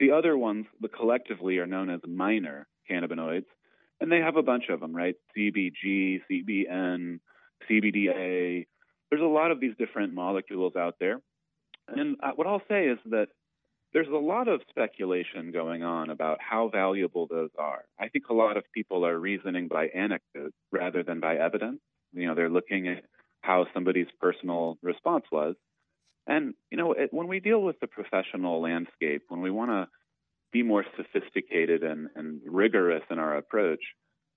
The 0.00 0.12
other 0.12 0.36
ones, 0.36 0.66
the 0.82 0.88
collectively, 0.88 1.56
are 1.58 1.66
known 1.66 1.88
as 1.88 2.00
minor 2.06 2.66
cannabinoids, 2.90 3.46
and 4.02 4.12
they 4.12 4.18
have 4.18 4.36
a 4.36 4.42
bunch 4.42 4.64
of 4.68 4.80
them, 4.80 4.94
right? 4.94 5.14
CBG, 5.34 6.20
CBN, 6.30 7.20
CBDA. 7.70 8.66
There's 9.10 9.22
a 9.22 9.26
lot 9.26 9.50
of 9.50 9.60
these 9.60 9.74
different 9.78 10.14
molecules 10.14 10.76
out 10.76 10.96
there. 11.00 11.20
And 11.88 12.16
what 12.36 12.46
I'll 12.46 12.62
say 12.68 12.86
is 12.86 12.98
that 13.06 13.28
there's 13.92 14.08
a 14.08 14.12
lot 14.12 14.46
of 14.46 14.60
speculation 14.68 15.50
going 15.50 15.82
on 15.82 16.10
about 16.10 16.38
how 16.40 16.68
valuable 16.68 17.26
those 17.26 17.50
are. 17.58 17.84
I 17.98 18.08
think 18.08 18.28
a 18.30 18.34
lot 18.34 18.56
of 18.56 18.64
people 18.72 19.04
are 19.04 19.18
reasoning 19.18 19.66
by 19.66 19.86
anecdote 19.86 20.52
rather 20.70 21.02
than 21.02 21.18
by 21.18 21.36
evidence. 21.36 21.80
You 22.12 22.28
know, 22.28 22.34
they're 22.34 22.50
looking 22.50 22.86
at 22.88 23.04
how 23.42 23.66
somebody's 23.74 24.06
personal 24.20 24.78
response 24.82 25.24
was. 25.32 25.56
And, 26.26 26.54
you 26.70 26.78
know, 26.78 26.92
it, 26.92 27.12
when 27.12 27.26
we 27.26 27.40
deal 27.40 27.60
with 27.60 27.80
the 27.80 27.88
professional 27.88 28.60
landscape, 28.60 29.22
when 29.28 29.40
we 29.40 29.50
want 29.50 29.70
to 29.70 29.88
be 30.52 30.62
more 30.62 30.84
sophisticated 30.96 31.82
and, 31.82 32.08
and 32.14 32.40
rigorous 32.46 33.02
in 33.10 33.18
our 33.18 33.36
approach, 33.36 33.80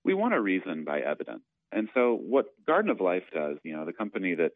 we 0.04 0.14
want 0.14 0.34
to 0.34 0.40
reason 0.40 0.84
by 0.84 1.00
evidence. 1.00 1.42
And 1.70 1.88
so, 1.94 2.14
what 2.14 2.46
Garden 2.66 2.90
of 2.90 3.00
Life 3.00 3.24
does, 3.32 3.56
you 3.64 3.76
know, 3.76 3.84
the 3.84 3.92
company 3.92 4.34
that, 4.34 4.52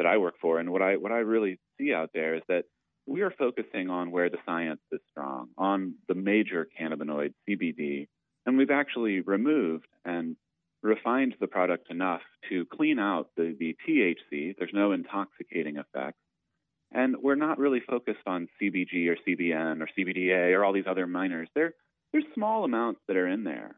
that 0.00 0.06
I 0.06 0.16
work 0.16 0.36
for, 0.40 0.58
and 0.58 0.70
what 0.70 0.80
I 0.80 0.96
what 0.96 1.12
I 1.12 1.18
really 1.18 1.58
see 1.78 1.92
out 1.92 2.08
there 2.14 2.34
is 2.34 2.42
that 2.48 2.64
we 3.06 3.20
are 3.20 3.30
focusing 3.30 3.90
on 3.90 4.10
where 4.10 4.30
the 4.30 4.38
science 4.46 4.80
is 4.90 5.00
strong, 5.10 5.48
on 5.58 5.94
the 6.08 6.14
major 6.14 6.66
cannabinoid 6.80 7.34
CBD, 7.46 8.08
and 8.46 8.56
we've 8.56 8.70
actually 8.70 9.20
removed 9.20 9.86
and 10.06 10.36
refined 10.82 11.34
the 11.38 11.46
product 11.46 11.90
enough 11.90 12.22
to 12.48 12.64
clean 12.72 12.98
out 12.98 13.28
the, 13.36 13.54
the 13.60 13.76
THC. 13.86 14.54
There's 14.58 14.70
no 14.72 14.92
intoxicating 14.92 15.76
effects. 15.76 16.16
And 16.92 17.16
we're 17.22 17.34
not 17.34 17.58
really 17.58 17.80
focused 17.80 18.26
on 18.26 18.48
CBG 18.60 19.06
or 19.08 19.16
CBN 19.28 19.82
or 19.82 19.88
CBDA 19.98 20.56
or 20.56 20.64
all 20.64 20.72
these 20.72 20.88
other 20.88 21.06
minors. 21.06 21.48
There, 21.54 21.74
there's 22.12 22.24
small 22.34 22.64
amounts 22.64 23.00
that 23.06 23.18
are 23.18 23.28
in 23.28 23.44
there. 23.44 23.76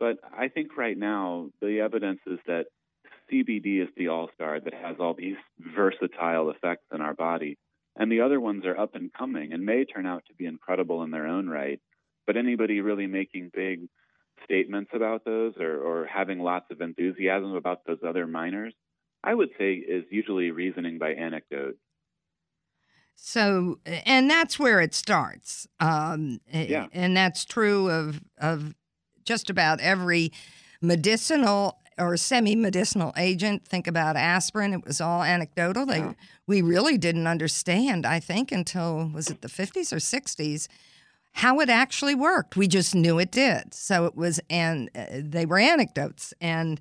But 0.00 0.18
I 0.36 0.48
think 0.48 0.76
right 0.76 0.98
now 0.98 1.50
the 1.60 1.80
evidence 1.80 2.18
is 2.26 2.40
that 2.48 2.66
CBD 3.32 3.82
is 3.82 3.88
the 3.96 4.08
all 4.08 4.28
star 4.34 4.60
that 4.60 4.74
has 4.74 4.96
all 5.00 5.14
these 5.14 5.36
versatile 5.58 6.50
effects 6.50 6.84
in 6.92 7.00
our 7.00 7.14
body. 7.14 7.56
And 7.96 8.10
the 8.10 8.20
other 8.20 8.40
ones 8.40 8.64
are 8.64 8.78
up 8.78 8.94
and 8.94 9.12
coming 9.12 9.52
and 9.52 9.64
may 9.64 9.84
turn 9.84 10.06
out 10.06 10.24
to 10.28 10.34
be 10.34 10.46
incredible 10.46 11.02
in 11.02 11.10
their 11.10 11.26
own 11.26 11.48
right. 11.48 11.80
But 12.26 12.36
anybody 12.36 12.80
really 12.80 13.06
making 13.06 13.50
big 13.54 13.88
statements 14.44 14.90
about 14.94 15.24
those 15.24 15.54
or, 15.58 15.78
or 15.78 16.06
having 16.06 16.40
lots 16.40 16.66
of 16.70 16.80
enthusiasm 16.80 17.54
about 17.54 17.80
those 17.86 17.98
other 18.06 18.26
minors, 18.26 18.74
I 19.22 19.34
would 19.34 19.50
say 19.58 19.74
is 19.74 20.04
usually 20.10 20.50
reasoning 20.50 20.98
by 20.98 21.12
anecdote. 21.12 21.76
So, 23.14 23.78
and 23.86 24.30
that's 24.30 24.58
where 24.58 24.80
it 24.80 24.94
starts. 24.94 25.66
Um, 25.80 26.40
yeah. 26.50 26.86
And 26.92 27.16
that's 27.16 27.44
true 27.44 27.90
of, 27.90 28.20
of 28.38 28.74
just 29.24 29.50
about 29.50 29.80
every 29.80 30.32
medicinal 30.80 31.81
or 31.98 32.16
semi-medicinal 32.16 33.12
agent. 33.16 33.66
Think 33.66 33.86
about 33.86 34.16
aspirin; 34.16 34.72
it 34.72 34.84
was 34.84 35.00
all 35.00 35.22
anecdotal. 35.22 35.86
They 35.86 35.98
Yeah. 35.98 36.12
we 36.46 36.62
really 36.62 36.98
didn't 36.98 37.26
understand, 37.26 38.04
I 38.06 38.20
think, 38.20 38.50
until 38.52 39.08
was 39.12 39.28
it 39.30 39.42
the 39.42 39.48
50s 39.48 39.92
or 39.92 39.98
60s, 39.98 40.68
how 41.32 41.60
it 41.60 41.68
actually 41.68 42.14
worked. 42.14 42.56
We 42.56 42.68
just 42.68 42.94
knew 42.94 43.18
it 43.18 43.30
did. 43.30 43.74
So 43.74 44.04
it 44.06 44.14
was, 44.16 44.40
and 44.50 44.90
uh, 44.94 45.04
they 45.14 45.46
were 45.46 45.58
anecdotes, 45.58 46.34
and 46.40 46.78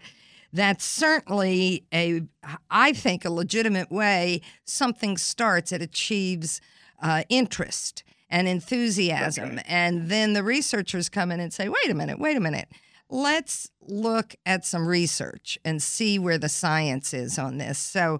that's 0.53 0.83
certainly 0.83 1.85
a, 1.93 2.23
I 2.69 2.91
think, 2.93 3.23
a 3.23 3.29
legitimate 3.29 3.91
way 3.91 4.41
something 4.65 5.17
starts. 5.17 5.71
It 5.71 5.81
achieves 5.81 6.59
uh, 7.01 7.23
interest 7.29 8.03
and 8.29 8.47
enthusiasm, 8.47 9.59
and 9.65 10.09
then 10.09 10.33
the 10.33 10.43
researchers 10.43 11.09
come 11.09 11.31
in 11.31 11.39
and 11.39 11.53
say, 11.53 11.69
"Wait 11.69 11.89
a 11.89 11.93
minute, 11.93 12.19
wait 12.19 12.35
a 12.37 12.39
minute." 12.41 12.67
Let's 13.11 13.69
look 13.81 14.35
at 14.45 14.65
some 14.65 14.87
research 14.87 15.59
and 15.63 15.83
see 15.83 16.17
where 16.17 16.37
the 16.37 16.49
science 16.49 17.13
is 17.13 17.37
on 17.37 17.57
this. 17.57 17.77
So 17.77 18.19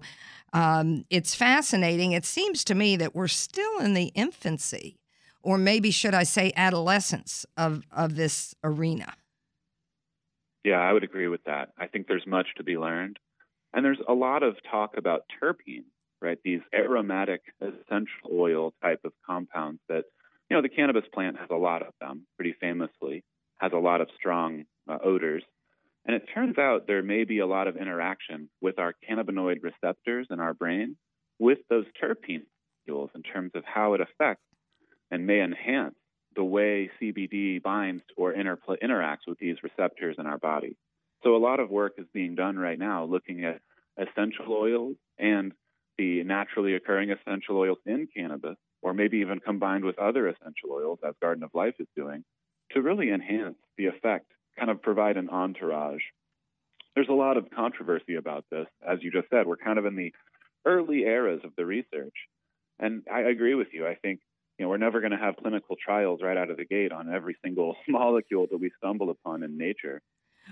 um, 0.52 1.04
it's 1.08 1.34
fascinating. 1.34 2.12
It 2.12 2.26
seems 2.26 2.62
to 2.64 2.74
me 2.74 2.96
that 2.96 3.14
we're 3.14 3.26
still 3.28 3.78
in 3.78 3.94
the 3.94 4.12
infancy, 4.14 4.98
or 5.42 5.56
maybe 5.56 5.90
should 5.90 6.14
I 6.14 6.24
say 6.24 6.52
adolescence, 6.54 7.46
of, 7.56 7.82
of 7.90 8.16
this 8.16 8.54
arena. 8.62 9.14
Yeah, 10.62 10.78
I 10.78 10.92
would 10.92 11.04
agree 11.04 11.26
with 11.26 11.42
that. 11.44 11.70
I 11.78 11.86
think 11.86 12.06
there's 12.06 12.26
much 12.26 12.48
to 12.58 12.62
be 12.62 12.76
learned. 12.76 13.18
And 13.72 13.84
there's 13.84 13.98
a 14.06 14.12
lot 14.12 14.42
of 14.42 14.56
talk 14.70 14.98
about 14.98 15.24
terpenes, 15.42 15.90
right? 16.20 16.38
These 16.44 16.60
aromatic 16.74 17.40
essential 17.60 18.30
oil 18.30 18.74
type 18.82 19.00
of 19.04 19.12
compounds 19.26 19.80
that, 19.88 20.04
you 20.50 20.56
know, 20.56 20.62
the 20.62 20.68
cannabis 20.68 21.04
plant 21.12 21.38
has 21.38 21.48
a 21.50 21.56
lot 21.56 21.80
of 21.80 21.94
them, 21.98 22.26
pretty 22.36 22.54
famously, 22.60 23.24
has 23.62 23.72
a 23.72 23.78
lot 23.78 24.00
of 24.00 24.08
strong 24.16 24.64
uh, 24.90 24.98
odors. 25.02 25.44
And 26.04 26.16
it 26.16 26.24
turns 26.34 26.58
out 26.58 26.88
there 26.88 27.02
may 27.02 27.22
be 27.22 27.38
a 27.38 27.46
lot 27.46 27.68
of 27.68 27.76
interaction 27.76 28.50
with 28.60 28.80
our 28.80 28.92
cannabinoid 29.08 29.62
receptors 29.62 30.26
in 30.30 30.40
our 30.40 30.52
brain 30.52 30.96
with 31.38 31.58
those 31.70 31.86
terpene 32.02 32.42
molecules 32.86 33.10
in 33.14 33.22
terms 33.22 33.52
of 33.54 33.62
how 33.64 33.94
it 33.94 34.00
affects 34.00 34.42
and 35.10 35.26
may 35.26 35.40
enhance 35.40 35.94
the 36.34 36.42
way 36.42 36.90
CBD 37.00 37.62
binds 37.62 38.02
or 38.16 38.32
inter- 38.32 38.58
interacts 38.82 39.28
with 39.28 39.38
these 39.38 39.56
receptors 39.62 40.16
in 40.18 40.26
our 40.26 40.38
body. 40.38 40.76
So 41.22 41.36
a 41.36 41.38
lot 41.38 41.60
of 41.60 41.70
work 41.70 41.92
is 41.98 42.06
being 42.12 42.34
done 42.34 42.58
right 42.58 42.78
now 42.78 43.04
looking 43.04 43.44
at 43.44 43.60
essential 43.96 44.52
oils 44.52 44.96
and 45.18 45.52
the 45.98 46.24
naturally 46.24 46.74
occurring 46.74 47.10
essential 47.10 47.58
oils 47.58 47.78
in 47.86 48.08
cannabis, 48.16 48.56
or 48.80 48.94
maybe 48.94 49.18
even 49.18 49.38
combined 49.38 49.84
with 49.84 49.98
other 49.98 50.26
essential 50.26 50.72
oils, 50.72 50.98
as 51.06 51.14
Garden 51.20 51.44
of 51.44 51.50
Life 51.54 51.74
is 51.78 51.86
doing, 51.94 52.24
to 52.74 52.82
really 52.82 53.10
enhance 53.10 53.56
the 53.76 53.86
effect, 53.86 54.26
kind 54.58 54.70
of 54.70 54.82
provide 54.82 55.16
an 55.16 55.28
entourage. 55.30 56.02
There's 56.94 57.08
a 57.08 57.14
lot 57.14 57.36
of 57.36 57.50
controversy 57.50 58.16
about 58.16 58.44
this. 58.50 58.66
As 58.86 58.98
you 59.02 59.10
just 59.10 59.30
said, 59.30 59.46
we're 59.46 59.56
kind 59.56 59.78
of 59.78 59.86
in 59.86 59.96
the 59.96 60.12
early 60.66 61.00
eras 61.00 61.40
of 61.44 61.52
the 61.56 61.64
research. 61.64 62.14
And 62.78 63.02
I 63.12 63.20
agree 63.22 63.54
with 63.54 63.68
you. 63.72 63.86
I 63.86 63.94
think 63.94 64.20
you 64.58 64.66
know, 64.66 64.70
we're 64.70 64.76
never 64.76 65.00
going 65.00 65.12
to 65.12 65.18
have 65.18 65.36
clinical 65.36 65.76
trials 65.82 66.20
right 66.22 66.36
out 66.36 66.50
of 66.50 66.56
the 66.56 66.64
gate 66.64 66.92
on 66.92 67.12
every 67.12 67.36
single 67.44 67.76
molecule 67.88 68.46
that 68.50 68.58
we 68.58 68.70
stumble 68.78 69.10
upon 69.10 69.42
in 69.42 69.56
nature. 69.56 70.02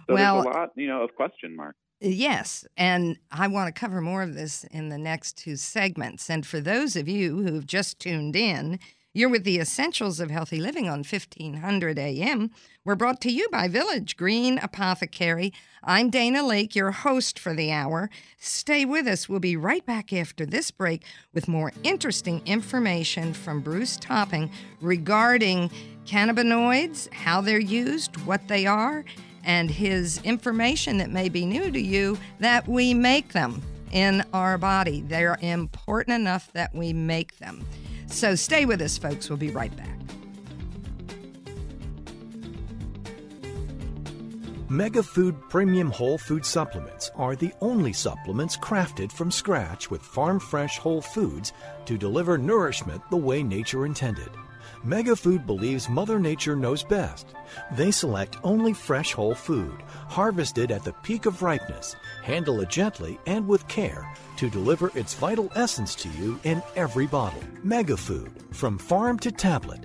So 0.06 0.14
Well- 0.14 0.42
there's 0.42 0.54
a 0.54 0.58
lot, 0.58 0.70
you 0.76 0.88
know, 0.88 1.02
of 1.02 1.14
question 1.14 1.54
marks. 1.54 1.78
Yes, 2.02 2.66
and 2.78 3.18
I 3.30 3.46
want 3.48 3.74
to 3.74 3.78
cover 3.78 4.00
more 4.00 4.22
of 4.22 4.34
this 4.34 4.64
in 4.64 4.88
the 4.88 4.96
next 4.96 5.36
two 5.36 5.56
segments. 5.56 6.30
And 6.30 6.46
for 6.46 6.58
those 6.58 6.96
of 6.96 7.08
you 7.08 7.42
who've 7.42 7.66
just 7.66 8.00
tuned 8.00 8.34
in, 8.34 8.78
you're 9.12 9.28
with 9.28 9.42
the 9.42 9.58
Essentials 9.58 10.20
of 10.20 10.30
Healthy 10.30 10.60
Living 10.60 10.88
on 10.88 10.98
1500 10.98 11.98
AM. 11.98 12.50
We're 12.84 12.94
brought 12.94 13.20
to 13.22 13.32
you 13.32 13.48
by 13.50 13.66
Village 13.66 14.16
Green 14.16 14.58
Apothecary. 14.58 15.52
I'm 15.82 16.10
Dana 16.10 16.44
Laake, 16.44 16.76
your 16.76 16.92
host 16.92 17.36
for 17.36 17.52
the 17.52 17.72
hour. 17.72 18.08
Stay 18.38 18.84
with 18.84 19.08
us. 19.08 19.28
We'll 19.28 19.40
be 19.40 19.56
right 19.56 19.84
back 19.84 20.12
after 20.12 20.46
this 20.46 20.70
break 20.70 21.02
with 21.34 21.48
more 21.48 21.72
interesting 21.82 22.40
information 22.46 23.34
from 23.34 23.62
Bruce 23.62 23.96
Topping 23.96 24.48
regarding 24.80 25.72
cannabinoids, 26.06 27.12
how 27.12 27.40
they're 27.40 27.58
used, 27.58 28.16
what 28.18 28.46
they 28.46 28.64
are, 28.64 29.04
and 29.42 29.72
his 29.72 30.20
information 30.22 30.98
that 30.98 31.10
may 31.10 31.28
be 31.28 31.44
new 31.44 31.72
to 31.72 31.80
you 31.80 32.16
that 32.38 32.68
we 32.68 32.94
make 32.94 33.32
them 33.32 33.60
in 33.90 34.22
our 34.32 34.56
body. 34.56 35.00
They're 35.00 35.36
important 35.40 36.14
enough 36.14 36.52
that 36.52 36.72
we 36.72 36.92
make 36.92 37.38
them. 37.38 37.66
So 38.10 38.34
stay 38.34 38.66
with 38.66 38.82
us, 38.82 38.98
folks. 38.98 39.28
We'll 39.30 39.38
be 39.38 39.50
right 39.50 39.74
back. 39.76 39.88
Mega 44.68 45.02
Food 45.02 45.34
Premium 45.48 45.90
Whole 45.90 46.16
Food 46.16 46.46
Supplements 46.46 47.10
are 47.16 47.34
the 47.34 47.52
only 47.60 47.92
supplements 47.92 48.56
crafted 48.56 49.10
from 49.10 49.28
scratch 49.28 49.90
with 49.90 50.00
farm 50.00 50.38
fresh 50.38 50.78
whole 50.78 51.02
foods 51.02 51.52
to 51.86 51.98
deliver 51.98 52.38
nourishment 52.38 53.02
the 53.10 53.16
way 53.16 53.42
nature 53.42 53.84
intended. 53.84 54.28
Mega 54.82 55.14
Food 55.14 55.46
believes 55.46 55.90
Mother 55.90 56.18
Nature 56.18 56.56
knows 56.56 56.82
best. 56.82 57.34
They 57.72 57.90
select 57.90 58.38
only 58.42 58.72
fresh 58.72 59.12
whole 59.12 59.34
food, 59.34 59.82
harvested 60.08 60.70
at 60.70 60.84
the 60.84 60.94
peak 61.02 61.26
of 61.26 61.42
ripeness, 61.42 61.96
handle 62.22 62.60
it 62.60 62.70
gently 62.70 63.18
and 63.26 63.46
with 63.46 63.68
care 63.68 64.08
to 64.38 64.48
deliver 64.48 64.90
its 64.94 65.12
vital 65.12 65.52
essence 65.54 65.94
to 65.96 66.08
you 66.08 66.40
in 66.44 66.62
every 66.76 67.06
bottle. 67.06 67.42
Mega 67.62 67.96
Food, 67.96 68.32
from 68.52 68.78
farm 68.78 69.18
to 69.18 69.30
tablet. 69.30 69.84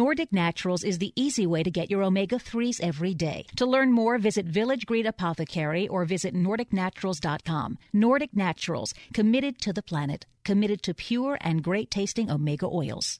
Nordic 0.01 0.33
Naturals 0.33 0.83
is 0.83 0.97
the 0.97 1.13
easy 1.15 1.45
way 1.45 1.61
to 1.61 1.69
get 1.69 1.91
your 1.91 2.01
omega 2.01 2.37
3s 2.37 2.81
every 2.81 3.13
day. 3.13 3.45
To 3.57 3.67
learn 3.67 3.91
more, 3.91 4.17
visit 4.17 4.47
Village 4.47 4.87
Green 4.87 5.05
Apothecary 5.05 5.87
or 5.87 6.05
visit 6.05 6.33
NordicNaturals.com. 6.33 7.77
Nordic 7.93 8.35
Naturals, 8.35 8.95
committed 9.13 9.61
to 9.61 9.71
the 9.71 9.83
planet, 9.83 10.25
committed 10.43 10.81
to 10.81 10.95
pure 10.95 11.37
and 11.41 11.63
great 11.63 11.91
tasting 11.91 12.31
omega 12.31 12.65
oils. 12.65 13.19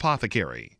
Apothecary. 0.00 0.79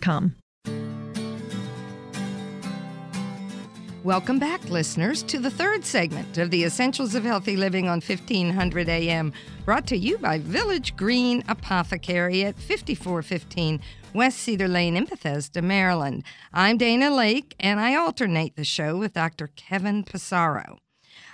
Welcome 4.03 4.39
back, 4.39 4.67
listeners, 4.67 5.21
to 5.23 5.37
the 5.37 5.51
third 5.51 5.85
segment 5.85 6.39
of 6.39 6.49
the 6.49 6.63
Essentials 6.63 7.13
of 7.13 7.23
Healthy 7.23 7.55
Living 7.55 7.87
on 7.87 8.01
1500 8.01 8.89
AM, 8.89 9.31
brought 9.63 9.85
to 9.87 9.95
you 9.95 10.17
by 10.17 10.39
Village 10.39 10.95
Green 10.95 11.43
Apothecary 11.47 12.43
at 12.43 12.55
5415 12.55 13.79
West 14.15 14.39
Cedar 14.39 14.67
Lane 14.67 14.97
in 14.97 15.05
Bethesda, 15.05 15.61
Maryland. 15.61 16.23
I'm 16.51 16.77
Dana 16.77 17.11
Laake, 17.11 17.53
and 17.59 17.79
I 17.79 17.93
alternate 17.93 18.55
the 18.55 18.63
show 18.63 18.97
with 18.97 19.13
Dr. 19.13 19.51
Kevin 19.55 20.03
Passero. 20.03 20.77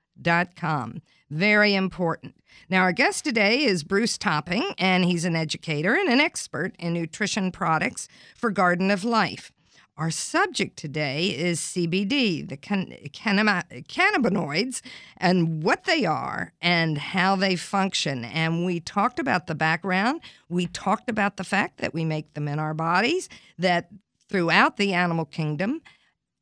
com. 0.57 1.03
Very 1.31 1.75
important. 1.75 2.35
Now, 2.69 2.83
our 2.83 2.93
guest 2.93 3.25
today 3.25 3.65
is 3.65 3.85
Bruce 3.85 4.17
Topping, 4.17 4.73
and 4.79 5.05
he's 5.05 5.25
an 5.25 5.37
educator 5.37 5.95
and 5.95 6.09
an 6.09 6.21
expert 6.21 6.75
in 6.79 6.95
nutrition 6.95 7.53
products 7.53 8.09
for 8.37 8.51
Garden 8.51 8.91
of 8.91 9.05
Life. 9.05 9.53
Our 9.99 10.11
subject 10.11 10.77
today 10.77 11.29
is 11.29 11.59
CBD, 11.59 12.47
the 12.47 12.59
can- 12.59 12.95
cannabinoids, 13.13 14.83
and 15.17 15.63
what 15.63 15.85
they 15.85 16.05
are 16.05 16.53
and 16.61 16.99
how 16.99 17.35
they 17.35 17.57
function. 17.57 18.23
And 18.25 18.67
we 18.67 18.79
talked 18.79 19.19
about 19.19 19.47
the 19.47 19.55
background. 19.55 20.21
We 20.51 20.67
talked 20.67 21.09
about 21.09 21.39
the 21.39 21.45
fact 21.45 21.79
that 21.79 21.95
we 21.95 22.05
make 22.05 22.35
them 22.35 22.47
in 22.47 22.59
our 22.59 22.75
bodies, 22.75 23.31
that 23.59 23.89
throughout 24.29 24.77
the 24.77 24.93
animal 24.93 25.25
kingdom, 25.25 25.81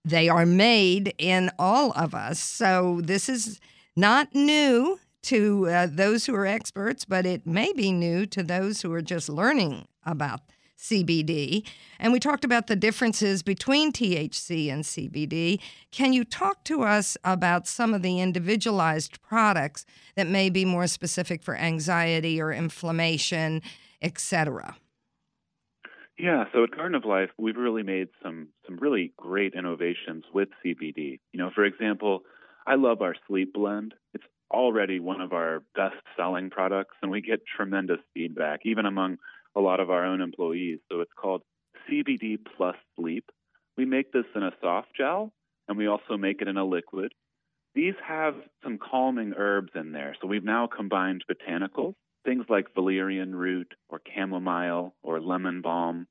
they 0.04 0.28
are 0.28 0.46
made 0.46 1.14
in 1.18 1.50
all 1.58 1.92
of 1.92 2.14
us. 2.14 2.38
So 2.38 3.00
this 3.02 3.28
is 3.28 3.60
not 3.96 4.34
new 4.34 4.98
to 5.22 5.68
uh, 5.68 5.86
those 5.90 6.26
who 6.26 6.34
are 6.34 6.46
experts, 6.46 7.04
but 7.04 7.24
it 7.24 7.46
may 7.46 7.72
be 7.72 7.90
new 7.90 8.26
to 8.26 8.42
those 8.42 8.82
who 8.82 8.92
are 8.92 9.02
just 9.02 9.28
learning 9.28 9.86
about 10.04 10.40
CBD. 10.78 11.66
And 11.98 12.12
we 12.12 12.20
talked 12.20 12.44
about 12.44 12.66
the 12.66 12.76
differences 12.76 13.42
between 13.42 13.90
THC 13.90 14.70
and 14.70 14.84
CBD. 14.84 15.60
Can 15.90 16.12
you 16.12 16.24
talk 16.24 16.62
to 16.64 16.82
us 16.82 17.16
about 17.24 17.66
some 17.66 17.94
of 17.94 18.02
the 18.02 18.20
individualized 18.20 19.22
products 19.22 19.86
that 20.14 20.26
may 20.26 20.50
be 20.50 20.66
more 20.66 20.86
specific 20.86 21.42
for 21.42 21.56
anxiety 21.56 22.40
or 22.40 22.52
inflammation, 22.52 23.62
etc.? 24.02 24.76
Yeah, 26.18 26.44
so 26.52 26.62
at 26.62 26.70
Garden 26.70 26.94
of 26.94 27.04
Life, 27.04 27.30
we've 27.38 27.56
really 27.56 27.82
made 27.82 28.08
some 28.22 28.48
some 28.66 28.76
really 28.76 29.12
great 29.16 29.54
innovations 29.54 30.24
with 30.32 30.48
CBD. 30.64 31.18
You 31.32 31.38
know, 31.38 31.50
for 31.52 31.64
example, 31.64 32.20
I 32.66 32.76
love 32.76 33.02
our 33.02 33.16
sleep 33.26 33.52
blend. 33.52 33.94
It's 34.12 34.24
already 34.50 35.00
one 35.00 35.20
of 35.20 35.32
our 35.32 35.64
best 35.74 35.96
selling 36.16 36.50
products, 36.50 36.94
and 37.02 37.10
we 37.10 37.20
get 37.20 37.40
tremendous 37.44 37.98
feedback, 38.14 38.60
even 38.64 38.86
among 38.86 39.18
a 39.56 39.60
lot 39.60 39.80
of 39.80 39.90
our 39.90 40.04
own 40.04 40.20
employees. 40.20 40.78
So 40.90 41.00
it's 41.00 41.12
called 41.20 41.42
CBD 41.90 42.38
Plus 42.56 42.76
Sleep. 42.96 43.30
We 43.76 43.84
make 43.84 44.12
this 44.12 44.24
in 44.36 44.44
a 44.44 44.52
soft 44.60 44.88
gel, 44.96 45.32
and 45.66 45.76
we 45.76 45.88
also 45.88 46.16
make 46.16 46.40
it 46.40 46.46
in 46.46 46.56
a 46.56 46.64
liquid. 46.64 47.12
These 47.74 47.94
have 48.06 48.36
some 48.62 48.78
calming 48.78 49.34
herbs 49.36 49.72
in 49.74 49.90
there. 49.90 50.14
So 50.20 50.28
we've 50.28 50.44
now 50.44 50.68
combined 50.68 51.24
botanicals 51.28 51.94
things 52.24 52.44
like 52.48 52.74
valerian 52.74 53.34
root 53.34 53.74
or 53.88 54.00
chamomile 54.14 54.94
or 55.02 55.20
lemon 55.20 55.60
balm. 55.60 56.06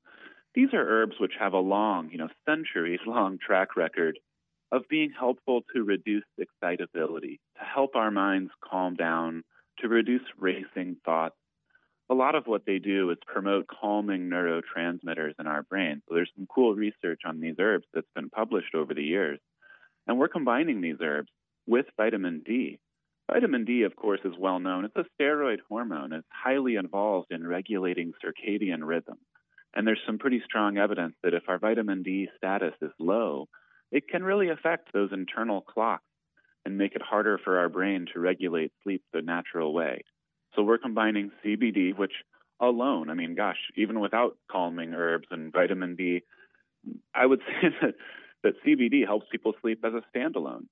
These 0.54 0.72
are 0.72 0.88
herbs 0.88 1.16
which 1.18 1.32
have 1.38 1.52
a 1.52 1.58
long, 1.58 2.10
you 2.10 2.18
know, 2.18 2.28
centuries 2.48 3.00
long 3.06 3.38
track 3.44 3.76
record 3.76 4.18
of 4.70 4.88
being 4.88 5.10
helpful 5.18 5.62
to 5.74 5.82
reduce 5.82 6.24
excitability, 6.38 7.40
to 7.58 7.64
help 7.64 7.96
our 7.96 8.10
minds 8.10 8.50
calm 8.62 8.94
down, 8.94 9.44
to 9.78 9.88
reduce 9.88 10.22
racing 10.38 10.96
thoughts. 11.04 11.36
A 12.10 12.14
lot 12.14 12.34
of 12.34 12.46
what 12.46 12.66
they 12.66 12.78
do 12.78 13.10
is 13.10 13.18
promote 13.26 13.66
calming 13.66 14.28
neurotransmitters 14.28 15.34
in 15.38 15.46
our 15.46 15.62
brain. 15.62 16.02
So 16.08 16.14
there's 16.14 16.30
some 16.36 16.46
cool 16.52 16.74
research 16.74 17.22
on 17.24 17.40
these 17.40 17.56
herbs 17.58 17.86
that's 17.94 18.06
been 18.14 18.30
published 18.30 18.74
over 18.74 18.94
the 18.94 19.02
years. 19.02 19.40
And 20.06 20.18
we're 20.18 20.28
combining 20.28 20.80
these 20.80 20.98
herbs 21.00 21.30
with 21.66 21.86
vitamin 21.96 22.42
D. 22.44 22.78
Vitamin 23.30 23.64
D, 23.64 23.82
of 23.82 23.96
course, 23.96 24.20
is 24.24 24.34
well 24.38 24.58
known. 24.58 24.84
It's 24.84 24.96
a 24.96 25.06
steroid 25.22 25.58
hormone. 25.68 26.12
It's 26.12 26.26
highly 26.30 26.76
involved 26.76 27.32
in 27.32 27.46
regulating 27.46 28.12
circadian 28.22 28.86
rhythm. 28.86 29.18
And 29.74 29.86
there's 29.86 30.00
some 30.06 30.18
pretty 30.18 30.42
strong 30.44 30.78
evidence 30.78 31.14
that 31.22 31.34
if 31.34 31.48
our 31.48 31.58
vitamin 31.58 32.02
D 32.02 32.28
status 32.36 32.74
is 32.80 32.92
low, 32.98 33.48
it 33.90 34.08
can 34.08 34.22
really 34.22 34.50
affect 34.50 34.92
those 34.92 35.10
internal 35.12 35.62
clocks 35.62 36.04
and 36.64 36.78
make 36.78 36.94
it 36.94 37.02
harder 37.02 37.38
for 37.42 37.58
our 37.58 37.68
brain 37.68 38.06
to 38.12 38.20
regulate 38.20 38.72
sleep 38.82 39.02
the 39.12 39.22
natural 39.22 39.72
way. 39.72 40.04
So 40.54 40.62
we're 40.62 40.78
combining 40.78 41.32
CBD, 41.44 41.96
which 41.96 42.12
alone, 42.60 43.10
I 43.10 43.14
mean, 43.14 43.34
gosh, 43.34 43.58
even 43.76 44.00
without 44.00 44.36
calming 44.50 44.94
herbs 44.94 45.26
and 45.30 45.52
vitamin 45.52 45.96
D, 45.96 46.22
I 47.14 47.26
would 47.26 47.40
say 47.62 47.68
that, 47.80 47.94
that 48.42 48.54
CBD 48.64 49.04
helps 49.06 49.26
people 49.30 49.54
sleep 49.60 49.84
as 49.84 49.92
a 49.94 50.16
standalone. 50.16 50.66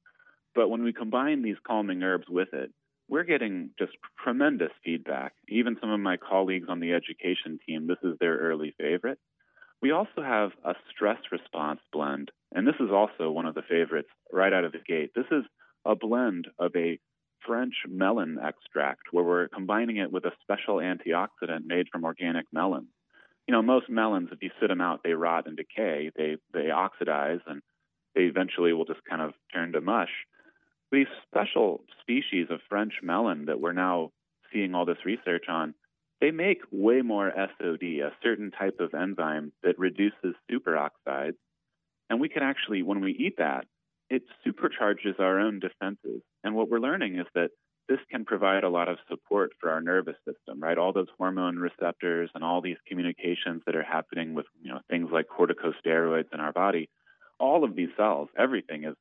But 0.55 0.69
when 0.69 0.83
we 0.83 0.93
combine 0.93 1.43
these 1.43 1.57
calming 1.67 2.03
herbs 2.03 2.27
with 2.29 2.53
it, 2.53 2.73
we're 3.09 3.25
getting 3.25 3.71
just 3.79 3.93
tremendous 4.23 4.71
feedback. 4.85 5.35
Even 5.49 5.77
some 5.81 5.91
of 5.91 6.01
my 6.01 6.17
colleagues 6.17 6.69
on 6.69 6.81
the 6.81 6.93
education 6.93 7.59
team, 7.67 7.87
this 7.87 7.99
is 8.03 8.17
their 8.21 8.39
early 8.39 8.75
favorite. 8.79 9.19
We 9.83 9.91
also 9.91 10.23
have 10.23 10.53
a 10.65 10.75
stress 10.91 11.19
response 11.33 11.81
blend, 11.93 12.31
and 12.53 12.67
this 12.67 12.77
is 12.79 12.91
also 12.93 13.31
one 13.31 13.47
of 13.47 13.55
the 13.55 13.63
favorites 13.69 14.09
right 14.33 14.53
out 14.53 14.65
of 14.65 14.73
the 14.73 14.79
gate. 14.79 15.11
This 15.15 15.27
is 15.33 15.45
a 15.85 15.97
blend 15.97 16.47
of 16.59 16.71
a 16.77 16.99
French 17.45 17.75
melon 17.89 18.39
extract 18.43 19.03
where 19.11 19.25
we're 19.25 19.49
combining 19.49 19.97
it 19.97 20.13
with 20.13 20.25
a 20.25 20.31
special 20.43 20.77
antioxidant 20.77 21.65
made 21.67 21.89
from 21.91 22.05
organic 22.05 22.47
melons. 22.53 22.89
You 23.49 23.53
know, 23.53 23.63
most 23.63 23.91
melons, 23.91 24.29
if 24.31 24.41
you 24.41 24.51
sit 24.61 24.69
them 24.69 24.81
out, 24.81 25.01
they 25.03 25.15
rot 25.15 25.49
and 25.49 25.57
decay. 25.57 26.13
They 26.17 26.37
they 26.55 26.71
oxidize, 26.71 27.41
and 27.47 27.61
they 28.15 28.23
eventually 28.23 28.73
will 28.73 28.85
just 28.85 29.05
kind 29.09 29.21
of 29.21 29.33
turn 29.53 29.73
to 29.73 29.81
mush. 29.81 30.11
These 30.93 31.07
special 31.27 31.81
species 32.03 32.49
of 32.51 32.61
French 32.69 32.93
melon 33.03 33.47
that 33.47 33.61
we're 33.61 33.73
now 33.73 34.11
seeing 34.53 34.75
all 34.75 34.85
this 34.85 35.05
research 35.07 35.47
on, 35.49 35.75
they 36.21 36.31
make 36.31 36.61
way 36.71 37.01
more 37.01 37.33
SOD, 37.35 37.83
a 37.83 38.13
certain 38.23 38.51
type 38.51 38.79
of 38.79 38.95
enzyme 38.95 39.53
that 39.63 39.79
reduces 39.79 40.35
superoxides. 40.51 41.37
And 42.11 42.21
we 42.21 42.29
can 42.29 42.43
actually, 42.43 42.83
when 42.83 43.01
we 43.01 43.13
eat 43.13 43.39
that, 43.39 43.65
it 44.11 44.23
supercharges 44.47 45.19
our 45.19 45.41
own 45.41 45.61
defenses. 45.61 46.21
And 46.45 46.55
what 46.55 46.69
we're 46.69 46.79
learning 46.79 47.19
is 47.19 47.27
that 47.35 47.51
this 47.89 47.99
can 48.11 48.27
provide 48.27 48.63
a 48.63 48.69
lot 48.69 48.89
of 48.89 48.99
support 49.09 49.53
for 49.59 49.71
our 49.71 49.81
nervous 49.81 50.17
system, 50.29 50.61
right? 50.61 50.77
All 50.77 50.93
those 50.93 51.09
hormone 51.17 51.57
receptors 51.57 52.31
and 52.35 52.45
all 52.45 52.61
these 52.61 52.77
communications 52.87 53.63
that 53.65 53.75
are 53.75 53.83
happening 53.83 54.35
with, 54.35 54.47
you 54.61 54.71
know, 54.71 54.81
things 54.91 55.09
like 55.11 55.27
corticosteroids 55.27 56.33
in 56.35 56.41
our 56.41 56.53
body. 56.53 56.91
All 57.41 57.65
of 57.65 57.75
these 57.75 57.89
cells, 57.97 58.29
everything 58.39 58.85
is 58.85 58.95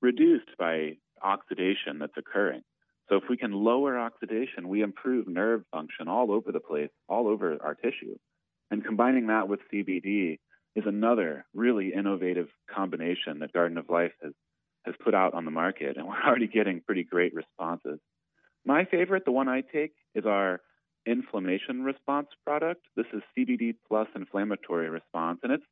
reduced 0.00 0.56
by 0.58 0.96
oxidation 1.22 1.98
that's 1.98 2.16
occurring. 2.16 2.62
So 3.08 3.16
if 3.16 3.24
we 3.28 3.36
can 3.36 3.52
lower 3.52 3.98
oxidation, 3.98 4.68
we 4.68 4.82
improve 4.82 5.28
nerve 5.28 5.62
function 5.70 6.08
all 6.08 6.32
over 6.32 6.52
the 6.52 6.60
place, 6.60 6.90
all 7.08 7.28
over 7.28 7.58
our 7.60 7.74
tissue. 7.74 8.16
And 8.70 8.84
combining 8.84 9.26
that 9.26 9.48
with 9.48 9.60
CBD 9.72 10.38
is 10.74 10.84
another 10.86 11.44
really 11.54 11.92
innovative 11.92 12.48
combination 12.74 13.40
that 13.40 13.52
Garden 13.52 13.76
of 13.76 13.90
Life 13.90 14.12
has, 14.22 14.32
has 14.86 14.94
put 15.04 15.14
out 15.14 15.34
on 15.34 15.44
the 15.44 15.50
market, 15.50 15.96
and 15.96 16.06
we're 16.08 16.22
already 16.22 16.46
getting 16.46 16.80
pretty 16.80 17.04
great 17.04 17.34
responses. 17.34 17.98
My 18.64 18.84
favorite, 18.84 19.24
the 19.24 19.32
one 19.32 19.48
I 19.48 19.60
take, 19.60 19.92
is 20.14 20.24
our 20.24 20.60
inflammation 21.04 21.82
response 21.82 22.28
product. 22.46 22.82
This 22.96 23.06
is 23.12 23.22
CBD 23.36 23.74
plus 23.88 24.08
inflammatory 24.14 24.88
response, 24.88 25.40
and 25.42 25.52
it's 25.52 25.64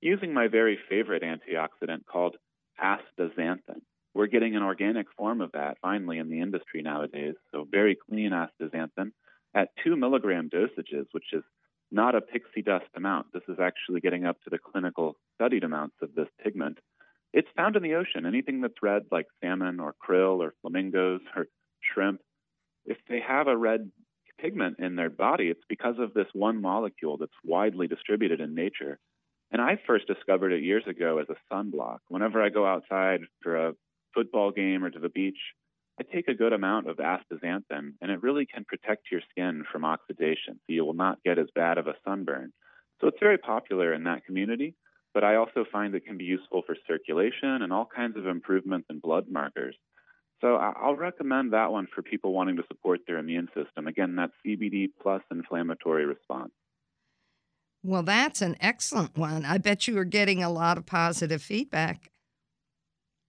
using 0.00 0.32
my 0.32 0.48
very 0.48 0.78
favorite 0.88 1.22
antioxidant 1.22 2.06
called 2.10 2.36
astaxanthin. 2.82 3.82
We're 4.18 4.26
getting 4.26 4.56
an 4.56 4.64
organic 4.64 5.06
form 5.16 5.40
of 5.40 5.52
that 5.52 5.78
finally 5.80 6.18
in 6.18 6.28
the 6.28 6.40
industry 6.40 6.82
nowadays. 6.82 7.36
So 7.52 7.68
very 7.70 7.94
clean 7.94 8.32
astaxanthin 8.32 9.12
at 9.54 9.68
two 9.84 9.94
milligram 9.94 10.50
dosages, 10.50 11.06
which 11.12 11.32
is 11.32 11.44
not 11.92 12.16
a 12.16 12.20
pixie 12.20 12.62
dust 12.62 12.88
amount. 12.96 13.28
This 13.32 13.44
is 13.48 13.60
actually 13.62 14.00
getting 14.00 14.26
up 14.26 14.42
to 14.42 14.50
the 14.50 14.58
clinical 14.58 15.14
studied 15.36 15.62
amounts 15.62 15.94
of 16.02 16.16
this 16.16 16.26
pigment. 16.42 16.78
It's 17.32 17.46
found 17.56 17.76
in 17.76 17.84
the 17.84 17.94
ocean. 17.94 18.26
Anything 18.26 18.60
that's 18.60 18.82
red, 18.82 19.04
like 19.12 19.26
salmon 19.40 19.78
or 19.78 19.94
krill 20.04 20.40
or 20.40 20.52
flamingos 20.62 21.20
or 21.36 21.46
shrimp, 21.80 22.20
if 22.86 22.96
they 23.08 23.20
have 23.20 23.46
a 23.46 23.56
red 23.56 23.88
pigment 24.40 24.80
in 24.80 24.96
their 24.96 25.10
body, 25.10 25.46
it's 25.46 25.64
because 25.68 25.94
of 26.00 26.12
this 26.12 26.26
one 26.32 26.60
molecule 26.60 27.18
that's 27.18 27.30
widely 27.44 27.86
distributed 27.86 28.40
in 28.40 28.56
nature. 28.56 28.98
And 29.52 29.62
I 29.62 29.78
first 29.86 30.08
discovered 30.08 30.50
it 30.50 30.64
years 30.64 30.88
ago 30.88 31.18
as 31.18 31.28
a 31.28 31.54
sunblock. 31.54 31.98
Whenever 32.08 32.42
I 32.42 32.48
go 32.48 32.66
outside 32.66 33.20
for 33.42 33.68
a 33.68 33.74
football 34.18 34.50
game 34.50 34.84
or 34.84 34.90
to 34.90 34.98
the 34.98 35.08
beach, 35.08 35.38
I 36.00 36.02
take 36.02 36.26
a 36.26 36.34
good 36.34 36.52
amount 36.52 36.88
of 36.88 36.96
astaxanthin, 36.96 37.92
and 38.00 38.10
it 38.10 38.22
really 38.22 38.46
can 38.46 38.64
protect 38.64 39.12
your 39.12 39.20
skin 39.30 39.64
from 39.70 39.84
oxidation, 39.84 40.54
so 40.54 40.72
you 40.72 40.84
will 40.84 40.94
not 40.94 41.22
get 41.24 41.38
as 41.38 41.46
bad 41.54 41.78
of 41.78 41.86
a 41.86 41.94
sunburn. 42.04 42.52
So 43.00 43.06
it's 43.06 43.20
very 43.20 43.38
popular 43.38 43.92
in 43.92 44.04
that 44.04 44.24
community, 44.24 44.74
but 45.14 45.22
I 45.22 45.36
also 45.36 45.64
find 45.70 45.94
it 45.94 46.04
can 46.04 46.18
be 46.18 46.24
useful 46.24 46.62
for 46.66 46.76
circulation 46.86 47.62
and 47.62 47.72
all 47.72 47.88
kinds 47.94 48.16
of 48.16 48.26
improvements 48.26 48.88
in 48.90 48.98
blood 48.98 49.26
markers. 49.30 49.76
So 50.40 50.54
I'll 50.56 50.96
recommend 50.96 51.52
that 51.52 51.70
one 51.70 51.86
for 51.92 52.02
people 52.02 52.32
wanting 52.32 52.56
to 52.56 52.64
support 52.68 53.00
their 53.06 53.18
immune 53.18 53.48
system. 53.54 53.86
Again, 53.86 54.16
that's 54.16 54.32
CBD 54.44 54.88
plus 55.00 55.22
inflammatory 55.30 56.06
response. 56.06 56.52
Well, 57.84 58.02
that's 58.02 58.42
an 58.42 58.56
excellent 58.60 59.16
one. 59.16 59.44
I 59.44 59.58
bet 59.58 59.86
you 59.86 59.96
are 59.98 60.04
getting 60.04 60.42
a 60.42 60.50
lot 60.50 60.78
of 60.78 60.86
positive 60.86 61.42
feedback. 61.42 62.10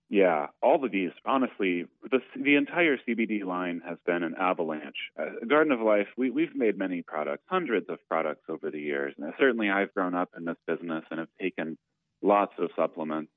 Yeah, 0.09 0.47
all 0.63 0.83
of 0.83 0.91
these, 0.91 1.11
honestly, 1.23 1.85
the, 2.09 2.19
the 2.35 2.55
entire 2.55 2.97
CBD 2.97 3.45
line 3.45 3.81
has 3.87 3.99
been 4.07 4.23
an 4.23 4.33
avalanche. 4.39 4.97
Uh, 5.19 5.45
Garden 5.47 5.71
of 5.71 5.81
Life, 5.81 6.07
we, 6.17 6.31
we've 6.31 6.55
made 6.55 6.79
many 6.79 7.03
products, 7.03 7.43
hundreds 7.45 7.87
of 7.89 7.99
products 8.09 8.41
over 8.49 8.71
the 8.71 8.79
years. 8.79 9.13
And 9.19 9.31
certainly 9.39 9.69
I've 9.69 9.93
grown 9.93 10.15
up 10.15 10.31
in 10.35 10.45
this 10.45 10.57
business 10.65 11.03
and 11.11 11.19
have 11.19 11.29
taken 11.39 11.77
lots 12.23 12.53
of 12.57 12.71
supplements. 12.75 13.31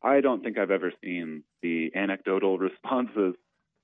I 0.00 0.20
don't 0.20 0.44
think 0.44 0.58
I've 0.58 0.70
ever 0.70 0.92
seen 1.02 1.42
the 1.60 1.90
anecdotal 1.96 2.56
responses 2.70 3.34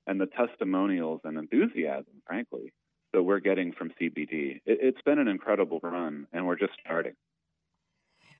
and 0.07 0.19
the 0.19 0.27
testimonials 0.27 1.19
and 1.25 1.37
enthusiasm, 1.37 2.21
frankly, 2.25 2.71
that 3.11 3.23
we're 3.23 3.41
getting 3.41 3.73
from 3.73 3.91
CBD. 4.01 4.61
It, 4.65 4.79
it's 4.81 5.01
been 5.01 5.19
an 5.19 5.27
incredible 5.27 5.81
run, 5.83 6.25
and 6.31 6.47
we're 6.47 6.57
just 6.57 6.73
starting. 6.85 7.15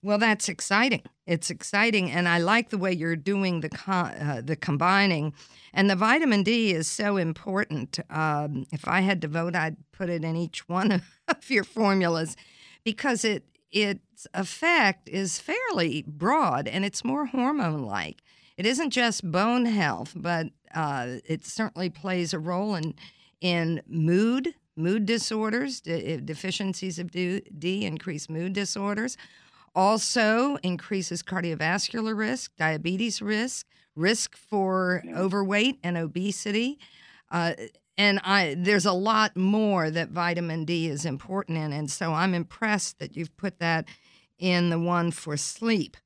Well, 0.02 0.18
that's 0.18 0.48
exciting. 0.48 1.04
It's 1.28 1.50
exciting, 1.50 2.10
and 2.10 2.28
I 2.28 2.38
like 2.38 2.70
the 2.70 2.78
way 2.78 2.94
you're 2.94 3.18
doing 3.18 3.60
the 3.60 3.70
uh, 3.86 4.42
the 4.42 4.56
combining. 4.56 5.34
And 5.74 5.90
the 5.90 5.96
vitamin 5.96 6.44
D 6.44 6.72
is 6.72 6.88
so 6.88 7.18
important. 7.18 8.00
Um, 8.10 8.66
if 8.72 8.88
I 8.88 9.02
had 9.02 9.22
to 9.24 9.28
vote, 9.28 9.56
I'd 9.56 9.76
put 9.92 10.10
it 10.10 10.24
in 10.24 10.36
each 10.38 10.68
one 10.70 10.92
of 11.28 11.50
your 11.50 11.66
formulas 11.66 12.38
because 12.84 13.26
it 13.26 13.44
its 13.72 14.26
effect 14.34 15.10
is 15.10 15.40
fairly 15.40 16.04
broad 16.08 16.68
and 16.68 16.84
it's 16.86 17.04
more 17.04 17.28
hormone 17.28 17.84
like. 17.84 18.22
It 18.58 18.66
isn't 18.66 18.90
just 18.90 19.30
bone 19.30 19.66
health, 19.66 20.14
but 20.16 20.48
uh, 20.74 21.18
it 21.26 21.46
certainly 21.46 21.90
plays 21.90 22.34
a 22.34 22.40
role 22.40 22.74
in 22.76 22.96
in 23.42 23.82
mood, 23.88 24.56
mood 24.78 25.06
disorders, 25.06 25.82
de- 25.82 26.18
deficiencies 26.22 27.00
of 27.00 27.12
D, 27.12 27.42
D 27.58 27.86
increase 27.86 28.30
mood 28.30 28.54
disorders 28.54 29.18
also 29.76 30.58
increases 30.64 31.24
cardiovascular 31.24 32.18
risk, 32.18 32.56
diabetes 32.58 33.22
risk, 33.22 33.66
risk 33.96 34.36
for 34.36 35.04
yeah. 35.06 35.18
overweight 35.18 35.80
and 35.84 35.98
obesity. 35.98 36.80
Uh, 37.32 37.54
and 37.98 38.20
I, 38.24 38.56
there's 38.58 38.86
a 38.86 38.94
lot 38.94 39.36
more 39.36 39.92
that 39.92 40.10
vitamin 40.10 40.66
D 40.66 40.88
is 40.88 41.06
important 41.06 41.58
in. 41.58 41.74
And 41.74 41.92
so 41.92 42.14
I'm 42.14 42.34
impressed 42.34 43.00
that 43.00 43.18
you've 43.18 43.36
put 43.36 43.60
that 43.60 43.86
in 44.38 44.70
the 44.70 44.80
one 44.80 45.12
for 45.12 45.36
sleep. 45.36 45.98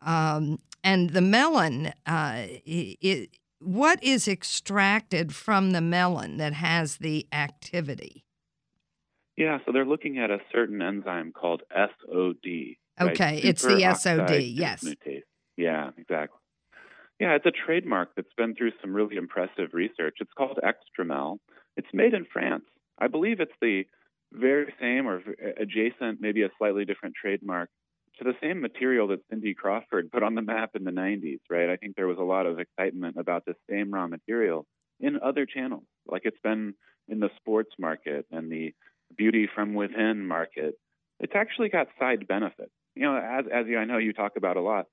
Um, 0.00 0.58
and 0.84 1.10
the 1.10 1.20
melon, 1.20 1.92
uh, 2.06 2.46
it, 2.64 3.30
what 3.58 4.02
is 4.02 4.26
extracted 4.28 5.34
from 5.34 5.72
the 5.72 5.80
melon 5.80 6.38
that 6.38 6.54
has 6.54 6.96
the 6.96 7.26
activity? 7.32 8.24
Yeah, 9.36 9.58
so 9.64 9.72
they're 9.72 9.84
looking 9.84 10.18
at 10.18 10.30
a 10.30 10.38
certain 10.52 10.80
enzyme 10.80 11.32
called 11.32 11.62
SOD, 11.72 12.76
Okay, 13.00 13.34
right? 13.34 13.44
it's 13.44 13.62
the 13.62 13.94
SOD, 13.94 14.42
yes. 14.42 14.84
Yeah, 15.56 15.90
exactly. 15.98 16.38
Yeah, 17.18 17.34
it's 17.34 17.46
a 17.46 17.50
trademark 17.50 18.14
that's 18.16 18.32
been 18.36 18.54
through 18.54 18.72
some 18.80 18.94
really 18.94 19.16
impressive 19.16 19.74
research. 19.74 20.16
It's 20.20 20.32
called 20.36 20.58
Extramel. 20.64 21.38
It's 21.76 21.88
made 21.92 22.14
in 22.14 22.24
France. 22.24 22.64
I 22.98 23.08
believe 23.08 23.40
it's 23.40 23.52
the 23.60 23.84
very 24.32 24.72
same 24.80 25.06
or 25.06 25.22
adjacent, 25.58 26.20
maybe 26.20 26.42
a 26.42 26.50
slightly 26.56 26.84
different 26.84 27.14
trademark 27.20 27.68
to 28.18 28.24
the 28.24 28.34
same 28.42 28.60
material 28.60 29.08
that 29.08 29.20
Cindy 29.28 29.54
Crawford 29.54 30.10
put 30.10 30.22
on 30.22 30.34
the 30.34 30.42
map 30.42 30.70
in 30.74 30.84
the 30.84 30.90
90s, 30.90 31.40
right? 31.48 31.68
I 31.68 31.76
think 31.76 31.96
there 31.96 32.06
was 32.06 32.18
a 32.18 32.22
lot 32.22 32.46
of 32.46 32.58
excitement 32.58 33.16
about 33.18 33.44
the 33.44 33.54
same 33.68 33.92
raw 33.92 34.06
material 34.06 34.66
in 34.98 35.18
other 35.22 35.46
channels, 35.46 35.84
like 36.06 36.22
it's 36.24 36.40
been 36.42 36.74
in 37.08 37.20
the 37.20 37.30
sports 37.36 37.70
market 37.78 38.26
and 38.30 38.50
the 38.50 38.72
beauty 39.16 39.48
from 39.54 39.74
within 39.74 40.26
market. 40.26 40.74
It's 41.18 41.34
actually 41.34 41.68
got 41.68 41.88
side 41.98 42.26
benefits 42.26 42.72
you 43.00 43.06
know, 43.06 43.16
as 43.16 43.46
as 43.50 43.66
you, 43.66 43.78
I 43.78 43.86
know 43.86 43.96
you 43.96 44.12
talk 44.12 44.32
about 44.36 44.58
a 44.58 44.60
lot, 44.60 44.84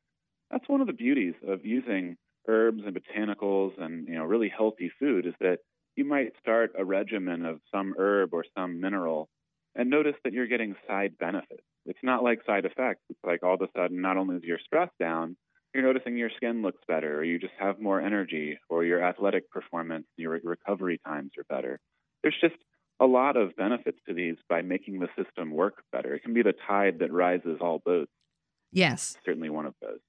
that's 0.50 0.68
one 0.70 0.80
of 0.80 0.88
the 0.88 0.94
beauties 0.94 1.34
of 1.46 1.66
using 1.66 2.16
herbs 2.48 2.84
and 2.86 2.98
botanicals 2.98 3.74
and 3.78 4.08
you 4.08 4.16
know 4.16 4.24
really 4.24 4.48
healthy 4.48 4.90
food 4.98 5.26
is 5.26 5.34
that 5.42 5.58
you 5.98 6.06
might 6.06 6.32
start 6.40 6.72
a 6.80 6.86
regimen 6.86 7.46
of 7.46 7.60
some 7.70 7.94
herb 8.00 8.34
or 8.34 8.46
some 8.58 8.80
mineral 8.80 9.28
and 9.76 9.90
notice 9.90 10.16
that 10.24 10.32
you're 10.32 10.48
getting 10.48 10.74
side 10.88 11.18
benefits. 11.20 11.64
It's 11.86 12.00
not 12.02 12.24
like 12.24 12.40
side 12.46 12.64
effects. 12.64 13.02
It's 13.10 13.20
like 13.26 13.44
all 13.44 13.56
of 13.56 13.62
a 13.62 13.68
sudden, 13.78 14.02
not 14.02 14.16
only 14.16 14.38
is 14.38 14.44
your 14.44 14.60
stress 14.66 14.90
down, 15.02 15.36
you're 15.74 15.84
noticing 15.84 16.16
your 16.16 16.32
skin 16.38 16.62
looks 16.62 16.82
better, 16.88 17.20
or 17.20 17.24
you 17.26 17.38
just 17.38 17.54
have 17.60 17.78
more 17.80 18.00
energy, 18.00 18.58
or 18.70 18.86
your 18.86 19.04
athletic 19.04 19.52
performance, 19.52 20.08
your 20.16 20.40
recovery 20.44 21.00
times 21.06 21.32
are 21.38 21.56
better. 21.56 21.78
There's 22.24 22.38
just 22.40 22.56
a 23.00 23.06
lot 23.06 23.38
of 23.38 23.56
benefits 23.56 24.00
to 24.08 24.14
these 24.14 24.38
by 24.50 24.62
making 24.62 25.00
the 25.00 25.08
system 25.16 25.52
work 25.52 25.84
better. 25.92 26.16
It 26.16 26.24
can 26.24 26.34
be 26.34 26.42
the 26.42 26.54
tide 26.68 27.00
that 27.00 27.12
rises 27.12 27.58
all 27.62 27.80
boats. 27.84 28.12
Yes. 28.72 29.18
Certainly 29.26 29.50
one 29.50 29.66
of 29.66 29.74
those. 29.82 30.00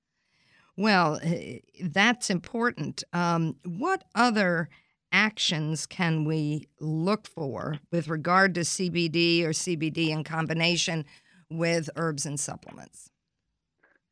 Well, 0.76 1.18
eh, 1.22 1.58
that's 1.82 2.30
important. 2.30 3.04
Um, 3.12 3.56
what 3.64 4.04
other 4.14 4.68
actions 5.10 5.86
can 5.86 6.24
we 6.24 6.68
look 6.80 7.26
for 7.26 7.78
with 7.90 8.08
regard 8.08 8.54
to 8.54 8.60
CBD 8.60 9.42
or 9.44 9.50
CBD 9.50 10.08
in 10.10 10.24
combination 10.24 11.04
with 11.50 11.90
herbs 11.96 12.26
and 12.26 12.38
supplements? 12.38 13.10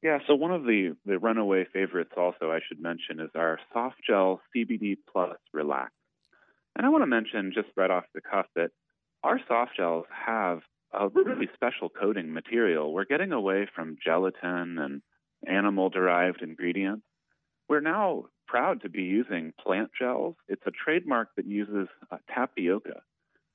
Yeah, 0.02 0.18
so 0.26 0.34
one 0.34 0.52
of 0.52 0.64
the, 0.64 0.94
the 1.04 1.18
runaway 1.18 1.66
favorites 1.72 2.12
also 2.16 2.50
I 2.50 2.60
should 2.66 2.80
mention 2.80 3.20
is 3.20 3.30
our 3.34 3.58
soft 3.72 3.96
gel 4.06 4.40
CBD 4.54 4.96
Plus 5.10 5.36
Relax. 5.52 5.92
And 6.76 6.84
I 6.84 6.90
want 6.90 7.02
to 7.02 7.06
mention 7.06 7.52
just 7.54 7.68
right 7.76 7.90
off 7.90 8.04
the 8.14 8.20
cuff 8.20 8.46
that 8.54 8.70
our 9.24 9.40
soft 9.48 9.76
gels 9.76 10.04
have 10.10 10.60
a 10.92 11.08
really 11.08 11.48
special 11.54 11.88
coating 11.88 12.32
material. 12.32 12.92
We're 12.92 13.06
getting 13.06 13.32
away 13.32 13.66
from 13.74 13.96
gelatin 14.04 14.78
and 14.78 15.02
animal 15.46 15.88
derived 15.88 16.42
ingredients. 16.42 17.02
We're 17.68 17.80
now 17.80 18.26
proud 18.46 18.82
to 18.82 18.90
be 18.90 19.02
using 19.02 19.52
plant 19.60 19.90
gels. 19.98 20.36
It's 20.48 20.62
a 20.66 20.70
trademark 20.70 21.30
that 21.36 21.46
uses 21.46 21.88
uh, 22.10 22.18
tapioca. 22.32 23.00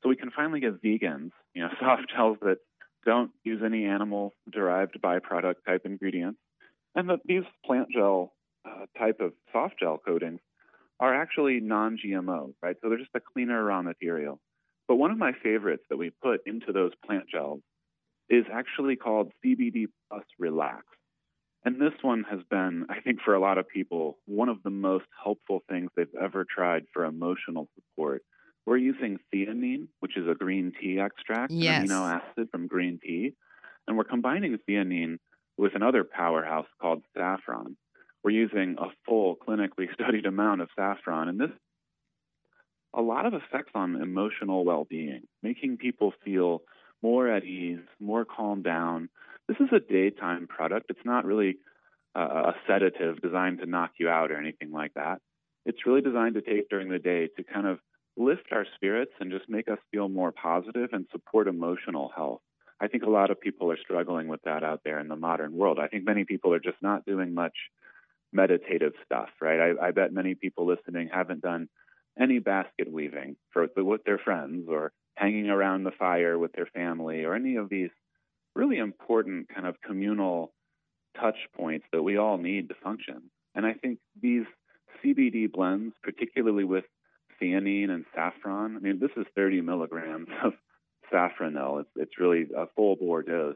So 0.02 0.10
we 0.10 0.16
can 0.16 0.32
finally 0.32 0.60
give 0.60 0.82
vegans, 0.84 1.32
you 1.54 1.62
know, 1.62 1.70
soft 1.80 2.12
gels 2.14 2.38
that 2.42 2.58
don't 3.06 3.32
use 3.44 3.62
any 3.64 3.86
animal 3.86 4.34
derived 4.52 5.00
byproduct 5.02 5.56
type 5.66 5.86
ingredients. 5.86 6.40
And 6.96 7.10
that 7.10 7.20
these 7.24 7.44
plant 7.66 7.88
gel 7.94 8.34
uh, 8.66 8.86
type 8.98 9.22
of 9.22 9.34
soft 9.54 9.76
gel 9.80 10.00
coatings 10.04 10.40
are 11.02 11.20
actually 11.20 11.60
non 11.60 11.98
GMO, 11.98 12.54
right? 12.62 12.76
So 12.82 12.88
they're 12.88 13.00
just 13.00 13.16
a 13.16 13.20
cleaner 13.20 13.64
raw 13.66 13.82
material. 13.82 14.40
But 14.88 14.96
one 14.96 15.12
of 15.12 15.18
my 15.18 15.32
favorites 15.44 15.84
that 15.90 15.98
we 15.98 16.12
put 16.24 16.42
into 16.46 16.72
those 16.72 16.92
plant 17.06 17.26
gels 17.30 17.62
is 18.30 18.46
actually 18.54 18.96
called 18.96 19.32
CBD 19.44 19.88
Plus 20.10 20.24
Relax. 20.40 20.86
And 21.66 21.80
this 21.80 21.94
one 22.02 22.24
has 22.30 22.40
been, 22.50 22.86
I 22.90 23.02
think, 23.02 23.20
for 23.24 23.34
a 23.34 23.40
lot 23.40 23.58
of 23.58 23.68
people, 23.68 24.18
one 24.26 24.50
of 24.50 24.64
the 24.64 24.70
most 24.70 25.06
helpful 25.24 25.64
things 25.70 25.90
they've 25.96 26.08
ever 26.20 26.46
tried 26.50 26.84
for 26.94 27.06
emotional 27.06 27.68
support. 27.76 28.24
We're 28.66 28.78
using 28.78 29.18
theanine, 29.34 29.88
which 30.00 30.18
is 30.18 30.28
a 30.28 30.36
green 30.36 30.72
tea 30.80 31.00
extract, 31.00 31.52
yes. 31.52 31.82
an 31.82 31.88
amino 31.88 32.22
acid 32.22 32.50
from 32.52 32.68
green 32.68 33.00
tea, 33.04 33.34
and 33.88 33.98
we're 33.98 34.04
combining 34.04 34.58
theanine 34.70 35.18
with 35.58 35.76
another 35.76 36.04
powerhouse 36.04 36.68
called 36.80 37.04
saffron. 37.16 37.76
We're 38.24 38.32
using 38.32 38.76
a 38.80 38.88
full 39.06 39.36
clinically 39.36 39.92
studied 39.94 40.26
amount 40.26 40.62
of 40.62 40.70
saffron, 40.76 41.28
and 41.28 41.40
this 41.40 41.50
a 42.94 43.02
lot 43.02 43.26
of 43.26 43.34
effects 43.34 43.72
on 43.74 44.02
emotional 44.02 44.66
well-being, 44.66 45.22
making 45.42 45.78
people 45.78 46.14
feel 46.26 46.62
more 47.02 47.30
at 47.30 47.46
ease, 47.46 47.80
more 48.00 48.26
calmed 48.26 48.66
down. 48.66 49.10
This 49.48 49.58
is 49.60 49.70
a 49.72 49.80
daytime 49.80 50.46
product. 50.48 50.88
It's 50.90 51.06
not 51.06 51.26
really 51.26 51.58
a 52.14 52.54
sedative 52.68 53.22
designed 53.22 53.60
to 53.60 53.66
knock 53.66 53.92
you 53.98 54.10
out 54.10 54.32
or 54.32 54.38
anything 54.38 54.72
like 54.72 54.94
that. 54.96 55.20
It's 55.66 55.86
really 55.86 56.02
designed 56.02 56.36
to 56.36 56.42
take 56.42 56.68
during 56.70 56.90
the 56.90 57.00
day 57.00 57.30
to 57.38 57.44
kind 57.44 57.66
of 57.66 57.80
lift 58.18 58.52
our 58.52 58.66
spirits 58.76 59.14
and 59.22 59.32
just 59.32 59.48
make 59.48 59.70
us 59.70 59.78
feel 59.92 60.10
more 60.10 60.34
positive 60.34 60.90
and 60.92 61.06
support 61.12 61.48
emotional 61.48 62.12
health. 62.14 62.42
I 62.82 62.88
think 62.88 63.04
a 63.04 63.10
lot 63.10 63.32
of 63.32 63.40
people 63.40 63.72
are 63.72 63.78
struggling 63.78 64.28
with 64.28 64.42
that 64.44 64.64
out 64.64 64.82
there 64.84 65.00
in 65.00 65.08
the 65.08 65.16
modern 65.16 65.54
world. 65.54 65.80
I 65.80 65.88
think 65.88 66.04
many 66.04 66.26
people 66.26 66.54
are 66.54 66.60
just 66.60 66.82
not 66.82 67.06
doing 67.06 67.34
much 67.34 67.54
meditative 68.34 68.94
stuff, 69.06 69.30
right? 69.42 69.76
I, 69.80 69.88
I 69.88 69.92
bet 69.92 70.14
many 70.14 70.36
people 70.36 70.66
listening 70.66 71.10
haven't 71.14 71.42
done 71.42 71.68
any 72.20 72.40
basket 72.40 72.92
weaving 72.92 73.36
for 73.52 73.68
with 73.78 74.04
their 74.04 74.18
friends 74.18 74.68
or 74.70 74.92
hanging 75.16 75.50
around 75.50 75.84
the 75.84 75.92
fire 75.92 76.38
with 76.38 76.52
their 76.54 76.66
family 76.66 77.24
or 77.24 77.36
any 77.36 77.56
of 77.56 77.70
these 77.70 77.90
really 78.56 78.78
important 78.78 79.48
kind 79.54 79.68
of 79.68 79.82
communal 79.82 80.54
touch 81.20 81.38
points 81.56 81.86
that 81.92 82.04
we 82.04 82.18
all 82.18 82.38
need 82.38 82.70
to 82.70 82.76
function. 82.76 83.30
And 83.56 83.66
I 83.66 83.74
think 83.74 84.00
these 84.22 84.46
CBD 85.04 85.52
blends, 85.52 85.94
particularly 86.04 86.64
with 86.64 86.86
theanine 87.42 87.90
and 87.90 88.06
saffron, 88.14 88.76
I 88.76 88.80
mean, 88.80 89.00
this 89.00 89.12
is 89.18 89.26
30 89.36 89.62
milligrams 89.62 90.28
of 90.44 90.54
safranal. 91.14 91.82
It's, 91.82 91.90
it's 91.96 92.20
really 92.20 92.48
a 92.56 92.68
full 92.76 92.96
bore 92.96 93.24
dose. 93.24 93.56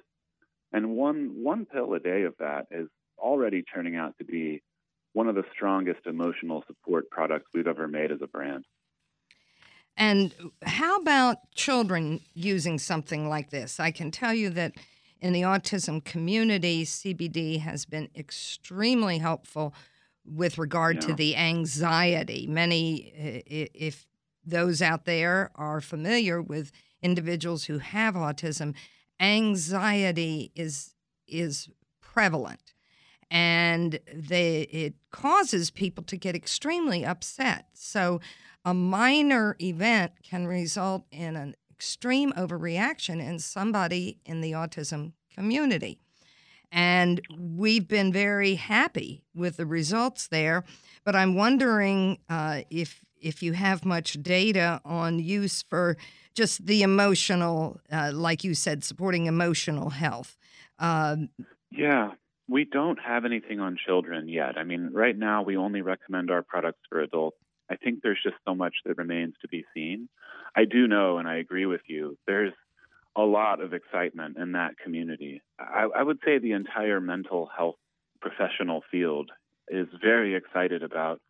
And 0.71 0.95
one, 0.95 1.43
one 1.43 1.65
pill 1.65 1.93
a 1.93 1.99
day 1.99 2.23
of 2.23 2.33
that 2.39 2.67
is 2.71 2.89
already 3.25 3.63
turning 3.63 3.95
out 3.95 4.15
to 4.19 4.23
be 4.23 4.61
one 5.13 5.27
of 5.27 5.35
the 5.35 5.43
strongest 5.53 6.01
emotional 6.05 6.63
support 6.67 7.09
products 7.09 7.45
we've 7.53 7.67
ever 7.67 7.87
made 7.87 8.11
as 8.11 8.19
a 8.21 8.27
brand. 8.27 8.65
And 9.97 10.33
how 10.63 10.97
about 10.97 11.37
children 11.55 12.19
using 12.33 12.77
something 12.77 13.27
like 13.27 13.49
this? 13.49 13.79
I 13.79 13.91
can 13.91 14.11
tell 14.11 14.33
you 14.33 14.49
that 14.51 14.73
in 15.21 15.31
the 15.33 15.41
autism 15.41 16.03
community, 16.03 16.83
CBD 16.83 17.61
has 17.61 17.85
been 17.85 18.09
extremely 18.15 19.17
helpful 19.17 19.73
with 20.25 20.57
regard 20.57 20.97
yeah. 20.97 21.07
to 21.07 21.13
the 21.13 21.35
anxiety. 21.37 22.45
Many, 22.45 23.43
if 23.47 24.05
those 24.45 24.81
out 24.81 25.05
there 25.05 25.49
are 25.55 25.79
familiar 25.79 26.41
with 26.41 26.71
individuals 27.01 27.65
who 27.65 27.77
have 27.79 28.15
autism, 28.15 28.75
anxiety 29.19 30.51
is 30.55 30.93
is 31.27 31.69
prevalent 32.01 32.74
and 33.31 33.99
they 34.13 34.61
it 34.71 34.95
causes 35.11 35.71
people 35.71 36.03
to 36.05 36.17
get 36.17 36.35
extremely 36.35 37.05
upset. 37.05 37.67
So 37.73 38.19
a 38.63 38.73
minor 38.73 39.55
event 39.61 40.13
can 40.23 40.47
result 40.47 41.05
in 41.11 41.35
an 41.35 41.55
extreme 41.71 42.31
overreaction 42.33 43.19
in 43.19 43.39
somebody 43.39 44.19
in 44.25 44.41
the 44.41 44.53
autism 44.53 45.13
community. 45.33 45.99
And 46.71 47.21
we've 47.37 47.87
been 47.87 48.11
very 48.11 48.55
happy 48.55 49.23
with 49.33 49.57
the 49.57 49.65
results 49.65 50.27
there. 50.27 50.63
But 51.03 51.15
I'm 51.15 51.35
wondering 51.35 52.19
uh, 52.29 52.61
if 52.69 53.01
if 53.21 53.41
you 53.41 53.53
have 53.53 53.85
much 53.85 54.21
data 54.21 54.81
on 54.85 55.19
use 55.19 55.63
for 55.63 55.97
just 56.35 56.65
the 56.65 56.83
emotional, 56.83 57.79
uh, 57.91 58.11
like 58.13 58.43
you 58.43 58.53
said, 58.53 58.83
supporting 58.83 59.25
emotional 59.25 59.89
health. 59.89 60.37
Um, 60.79 61.29
yeah, 61.71 62.11
we 62.47 62.65
don't 62.65 62.99
have 62.99 63.25
anything 63.25 63.59
on 63.59 63.77
children 63.85 64.27
yet. 64.29 64.57
I 64.57 64.63
mean, 64.63 64.91
right 64.93 65.17
now 65.17 65.41
we 65.41 65.57
only 65.57 65.81
recommend 65.81 66.29
our 66.29 66.43
products 66.43 66.79
for 66.89 67.01
adults. 67.01 67.37
I 67.69 67.75
think 67.75 67.99
there's 68.01 68.21
just 68.21 68.35
so 68.45 68.53
much 68.53 68.75
that 68.85 68.97
remains 68.97 69.33
to 69.41 69.47
be 69.47 69.65
seen. 69.73 70.07
I 70.55 70.65
do 70.65 70.87
know, 70.87 71.17
and 71.17 71.27
I 71.27 71.37
agree 71.37 71.65
with 71.65 71.81
you, 71.87 72.17
there's 72.27 72.53
a 73.15 73.23
lot 73.23 73.61
of 73.61 73.73
excitement 73.73 74.37
in 74.37 74.51
that 74.51 74.77
community. 74.77 75.41
I, 75.57 75.87
I 75.95 76.03
would 76.03 76.19
say 76.23 76.37
the 76.37 76.51
entire 76.51 77.01
mental 77.01 77.49
health 77.55 77.75
professional 78.21 78.83
field 78.91 79.31
is 79.67 79.87
very 80.01 80.35
excited 80.35 80.83
about 80.83 81.21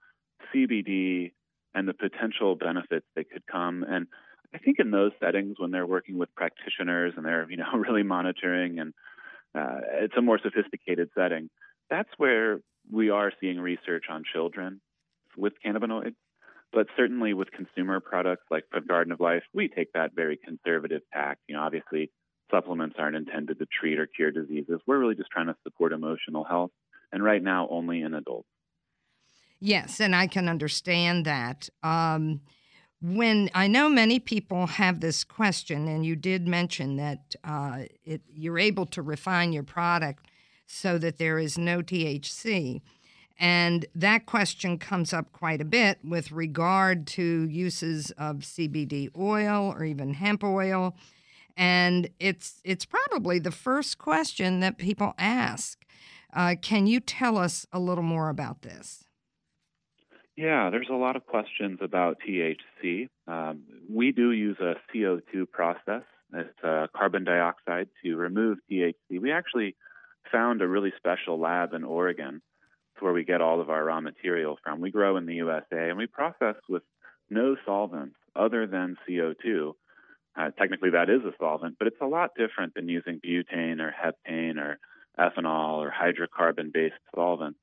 CBD 0.54 1.32
and 1.74 1.88
the 1.88 1.94
potential 1.94 2.56
benefits 2.56 3.06
that 3.16 3.30
could 3.30 3.46
come. 3.50 3.86
And 3.88 4.08
I 4.54 4.58
think 4.58 4.80
in 4.80 4.92
those 4.92 5.12
settings, 5.20 5.56
when 5.60 5.72
they're 5.72 5.86
working 5.86 6.18
with 6.18 6.34
practitioners 6.36 7.14
and 7.16 7.26
they're 7.26 7.50
you 7.50 7.58
know 7.58 7.72
really 7.74 8.04
monitoring 8.04 8.80
and 8.80 8.94
uh, 9.56 9.80
it's 10.02 10.16
a 10.18 10.22
more 10.22 10.40
sophisticated 10.42 11.10
setting. 11.18 11.50
That's 11.90 12.10
where 12.18 12.60
we 12.92 13.10
are 13.10 13.32
seeing 13.40 13.60
research 13.60 14.06
on 14.10 14.24
children 14.32 14.82
with 15.38 15.54
cannabinoids. 15.66 16.16
But 16.74 16.88
certainly 16.98 17.34
with 17.34 17.52
consumer 17.52 18.00
products 18.02 18.44
like 18.52 18.66
the 18.74 18.82
Garden 18.82 19.14
of 19.14 19.22
Life, 19.22 19.44
we 19.54 19.70
take 19.70 19.94
that 19.94 20.12
very 20.14 20.38
conservative 20.38 21.02
tack. 21.14 21.38
You 21.48 21.56
know, 21.56 21.62
obviously 21.62 22.12
supplements 22.52 22.96
aren't 23.00 23.16
intended 23.16 23.60
to 23.60 23.66
treat 23.80 23.98
or 23.98 24.08
cure 24.08 24.32
diseases. 24.32 24.82
We're 24.86 25.00
really 25.00 25.16
just 25.16 25.30
trying 25.32 25.48
to 25.48 25.56
support 25.64 25.94
emotional 25.94 26.44
health, 26.44 26.72
and 27.12 27.24
right 27.24 27.42
now 27.42 27.68
only 27.70 28.02
in 28.02 28.14
adults. 28.14 28.50
Yes, 29.62 30.02
and 30.02 30.16
I 30.16 30.28
can 30.28 30.50
understand 30.50 31.26
that. 31.26 31.70
Um, 31.82 32.42
when 33.14 33.52
I 33.54 33.68
know 33.68 33.88
many 33.88 34.20
people 34.20 34.66
have 34.66 35.00
this 35.00 35.24
question, 35.24 35.88
and 35.88 36.04
you 36.04 36.16
did 36.16 36.48
mention 36.48 36.96
that 36.96 37.36
uh, 37.44 37.84
it, 38.04 38.22
you're 38.34 38.58
able 38.58 38.88
to 38.88 39.04
refine 39.04 39.54
your 39.54 39.64
product 39.64 40.26
so 40.66 40.98
that 40.98 41.20
there 41.20 41.38
is 41.38 41.56
no 41.56 41.84
THC. 41.84 42.82
And 43.38 43.86
that 43.94 44.26
question 44.26 44.80
comes 44.80 45.14
up 45.14 45.32
quite 45.34 45.62
a 45.62 45.66
bit 45.66 46.00
with 46.04 46.32
regard 46.32 47.06
to 47.08 47.48
uses 47.48 48.10
of 48.12 48.38
CBD 48.38 49.10
oil 49.16 49.72
or 49.78 49.84
even 49.84 50.16
hemp 50.16 50.44
oil. 50.44 50.96
And 51.56 52.10
it's 52.20 52.60
it's 52.64 52.86
probably 52.86 53.38
the 53.38 53.52
first 53.52 54.00
question 54.00 54.62
that 54.62 54.78
people 54.78 55.14
ask. 55.20 55.86
Uh, 56.34 56.56
can 56.60 56.88
you 56.88 57.00
tell 57.00 57.38
us 57.38 57.68
a 57.72 57.80
little 57.80 58.04
more 58.04 58.30
about 58.30 58.64
this? 58.64 59.05
Yeah, 60.36 60.70
there's 60.70 60.90
a 60.90 60.96
lot 60.96 61.16
of 61.16 61.26
questions 61.26 61.80
about 61.82 62.18
THC. 62.28 63.08
Um, 63.28 63.64
we 63.90 64.12
do 64.12 64.32
use 64.32 64.58
a 64.60 64.76
CO2 64.94 65.50
process. 65.50 66.04
It's 66.34 66.64
uh, 66.64 66.88
carbon 66.96 67.24
dioxide 67.24 67.88
to 68.04 68.16
remove 68.18 68.58
THC. 68.70 69.22
We 69.22 69.32
actually 69.32 69.76
found 70.32 70.62
a 70.62 70.68
really 70.68 70.92
special 70.98 71.40
lab 71.40 71.74
in 71.74 71.86
Oregon 71.86 72.42
It's 72.94 73.02
where 73.02 73.14
we 73.14 73.24
get 73.24 73.42
all 73.42 73.62
of 73.62 73.70
our 73.70 73.86
raw 73.86 74.02
material 74.02 74.58
from. 74.62 74.82
We 74.82 74.92
grow 74.92 75.16
in 75.16 75.26
the 75.26 75.36
USA 75.36 75.90
and 75.90 75.98
we 75.98 76.08
process 76.08 76.56
with 76.68 76.84
no 77.30 77.56
solvents 77.66 78.18
other 78.36 78.68
than 78.68 78.98
CO2. 79.08 79.72
Uh, 80.38 80.50
technically, 80.60 80.90
that 80.90 81.10
is 81.10 81.22
a 81.24 81.32
solvent, 81.40 81.78
but 81.80 81.88
it's 81.88 82.02
a 82.02 82.08
lot 82.08 82.32
different 82.38 82.74
than 82.74 82.90
using 82.90 83.22
butane 83.26 83.80
or 83.80 83.94
heptane 83.94 84.58
or 84.58 84.80
ethanol 85.18 85.78
or 85.78 85.94
hydrocarbon 85.94 86.74
based 86.74 86.96
solvents 87.16 87.60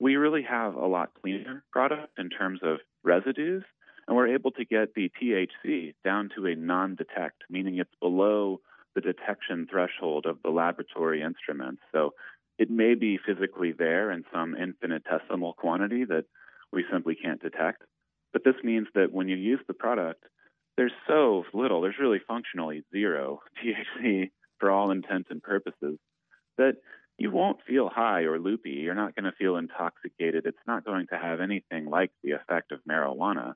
we 0.00 0.16
really 0.16 0.42
have 0.42 0.74
a 0.74 0.86
lot 0.86 1.10
cleaner 1.20 1.64
product 1.72 2.18
in 2.18 2.30
terms 2.30 2.60
of 2.62 2.78
residues, 3.02 3.64
and 4.06 4.16
we're 4.16 4.34
able 4.34 4.50
to 4.52 4.64
get 4.64 4.94
the 4.94 5.10
THC 5.20 5.94
down 6.04 6.30
to 6.36 6.46
a 6.46 6.54
non 6.54 6.94
detect, 6.94 7.42
meaning 7.50 7.78
it's 7.78 7.94
below 8.00 8.60
the 8.94 9.00
detection 9.00 9.66
threshold 9.70 10.26
of 10.26 10.38
the 10.42 10.50
laboratory 10.50 11.22
instruments. 11.22 11.82
So 11.92 12.14
it 12.58 12.70
may 12.70 12.94
be 12.94 13.18
physically 13.24 13.72
there 13.72 14.10
in 14.10 14.24
some 14.32 14.54
infinitesimal 14.56 15.54
quantity 15.54 16.04
that 16.04 16.24
we 16.72 16.84
simply 16.90 17.14
can't 17.14 17.40
detect. 17.40 17.82
But 18.32 18.44
this 18.44 18.56
means 18.62 18.88
that 18.94 19.12
when 19.12 19.28
you 19.28 19.36
use 19.36 19.60
the 19.66 19.74
product, 19.74 20.24
there's 20.76 20.92
so 21.06 21.44
little, 21.52 21.80
there's 21.80 21.98
really 22.00 22.20
functionally 22.26 22.82
zero 22.92 23.40
THC 23.64 24.30
for 24.58 24.70
all 24.70 24.90
intents 24.90 25.28
and 25.30 25.42
purposes 25.42 25.98
that 26.56 26.76
you 27.18 27.32
won't 27.32 27.58
feel 27.66 27.88
high 27.88 28.22
or 28.22 28.38
loopy. 28.38 28.70
You're 28.70 28.94
not 28.94 29.16
going 29.16 29.24
to 29.24 29.36
feel 29.36 29.56
intoxicated. 29.56 30.46
It's 30.46 30.56
not 30.66 30.84
going 30.84 31.08
to 31.08 31.18
have 31.18 31.40
anything 31.40 31.86
like 31.86 32.12
the 32.22 32.30
effect 32.32 32.70
of 32.70 32.78
marijuana. 32.88 33.54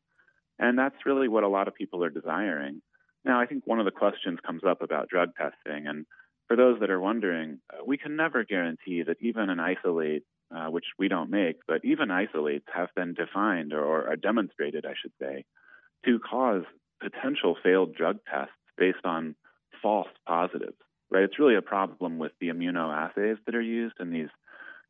And 0.59 0.77
that's 0.77 1.07
really 1.07 1.29
what 1.29 1.45
a 1.45 1.49
lot 1.49 1.69
of 1.69 1.75
people 1.75 2.03
are 2.05 2.11
desiring. 2.11 2.83
Now, 3.25 3.41
I 3.41 3.47
think 3.47 3.65
one 3.65 3.79
of 3.79 3.85
the 3.85 3.93
questions 3.93 4.41
comes 4.45 4.63
up 4.69 4.83
about 4.83 5.09
drug 5.09 5.31
testing. 5.37 5.87
And 5.87 6.07
for 6.49 6.57
those 6.57 6.81
that 6.81 6.91
are 6.91 7.01
wondering, 7.01 7.61
uh, 7.73 7.85
we 7.87 7.97
can 7.97 8.17
never 8.17 8.45
guarantee 8.45 9.05
that 9.05 9.19
even 9.21 9.49
an 9.49 9.61
isolate, 9.61 10.25
uh, 10.55 10.67
which 10.67 10.87
we 10.99 11.07
don't 11.07 11.31
make, 11.31 11.57
but 11.69 11.85
even 11.85 12.11
isolates 12.11 12.67
have 12.75 12.89
been 12.97 13.15
defined 13.15 13.73
or, 13.73 14.09
are 14.09 14.17
demonstrated, 14.17 14.85
I 14.85 14.95
should 15.01 15.13
say, 15.21 15.45
to 16.05 16.19
cause 16.19 16.65
potential 17.01 17.57
failed 17.63 17.95
drug 17.95 18.19
tests 18.29 18.53
based 18.77 19.05
on 19.05 19.37
false 19.81 20.09
positives 20.27 20.77
right? 21.13 21.25
It's 21.25 21.39
really 21.39 21.57
a 21.57 21.63
problem 21.63 22.19
with 22.19 22.33
the 22.41 22.49
immunoassays 22.49 23.37
that 23.45 23.55
are 23.55 23.61
used 23.61 23.97
in 24.01 24.11
these 24.11 24.31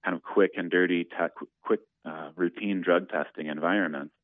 kind 0.04 0.16
of 0.16 0.22
quick 0.22 0.52
and 0.56 0.70
dirty, 0.70 1.04
tech, 1.04 1.32
quick, 1.64 1.80
uh, 2.04 2.30
routine 2.36 2.82
drug 2.82 3.08
testing 3.08 3.46
environments. 3.46 4.14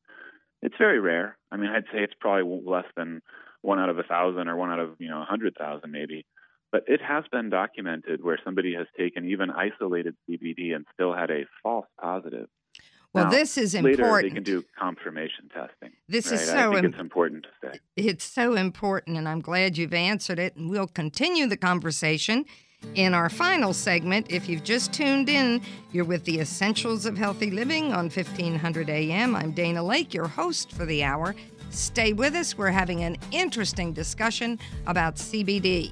It's 0.61 0.75
very 0.77 0.99
rare. 0.99 1.37
I 1.51 1.57
mean, 1.57 1.69
I'd 1.69 1.85
say 1.85 1.99
it's 1.99 2.13
probably 2.19 2.61
less 2.65 2.85
than 2.97 3.21
one 3.61 3.79
out 3.79 3.89
of 3.89 3.99
a 3.99 4.03
thousand 4.03 4.47
or 4.47 4.55
one 4.55 4.71
out 4.71 4.79
of 4.79 4.95
you 4.99 5.09
know 5.09 5.21
a 5.21 5.25
hundred 5.25 5.55
thousand 5.57 5.91
maybe. 5.91 6.25
But 6.71 6.83
it 6.87 7.01
has 7.01 7.23
been 7.31 7.49
documented 7.49 8.23
where 8.23 8.39
somebody 8.43 8.75
has 8.75 8.87
taken 8.97 9.25
even 9.29 9.49
isolated 9.49 10.15
CBD 10.29 10.75
and 10.75 10.85
still 10.93 11.13
had 11.13 11.31
a 11.31 11.45
false 11.63 11.87
positive. 11.99 12.47
Well, 13.13 13.25
now, 13.25 13.31
this 13.31 13.57
is 13.57 13.73
later 13.73 14.03
important. 14.03 14.33
They 14.33 14.35
can 14.35 14.43
do 14.43 14.63
confirmation 14.77 15.49
testing. 15.53 15.91
This 16.07 16.27
right? 16.27 16.41
is 16.41 16.49
I 16.49 16.53
so 16.53 16.71
think 16.73 16.85
im- 16.85 16.91
it's 16.91 16.99
important 16.99 17.43
to 17.43 17.67
say. 17.67 17.79
It's 17.95 18.23
so 18.23 18.53
important, 18.53 19.17
and 19.17 19.27
I'm 19.27 19.41
glad 19.41 19.77
you've 19.77 19.93
answered 19.93 20.37
it. 20.37 20.55
And 20.55 20.69
we'll 20.69 20.87
continue 20.87 21.47
the 21.47 21.57
conversation 21.57 22.45
in 22.95 23.13
our 23.13 23.29
final 23.29 23.73
segment. 23.73 24.27
If 24.29 24.47
you've 24.47 24.63
just 24.63 24.93
tuned 24.93 25.27
in, 25.27 25.61
you're 25.91 26.05
with 26.05 26.23
the 26.25 26.39
Essentials 26.39 27.05
of 27.05 27.17
Healthy 27.17 27.51
Living 27.51 27.93
on 27.93 28.09
1500 28.09 28.89
AM. 28.89 29.35
I'm 29.35 29.51
Dana 29.51 29.81
Laake, 29.81 30.13
your 30.13 30.27
host 30.27 30.71
for 30.71 30.85
the 30.85 31.03
hour. 31.03 31.35
Stay 31.71 32.13
with 32.13 32.35
us. 32.35 32.57
We're 32.57 32.71
having 32.71 33.03
an 33.03 33.17
interesting 33.31 33.91
discussion 33.91 34.59
about 34.85 35.15
CBD. 35.15 35.91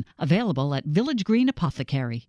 7 0.01 0.05
available 0.17 0.73
at 0.73 0.85
Village 0.85 1.23
Green 1.23 1.49
Apothecary. 1.49 2.27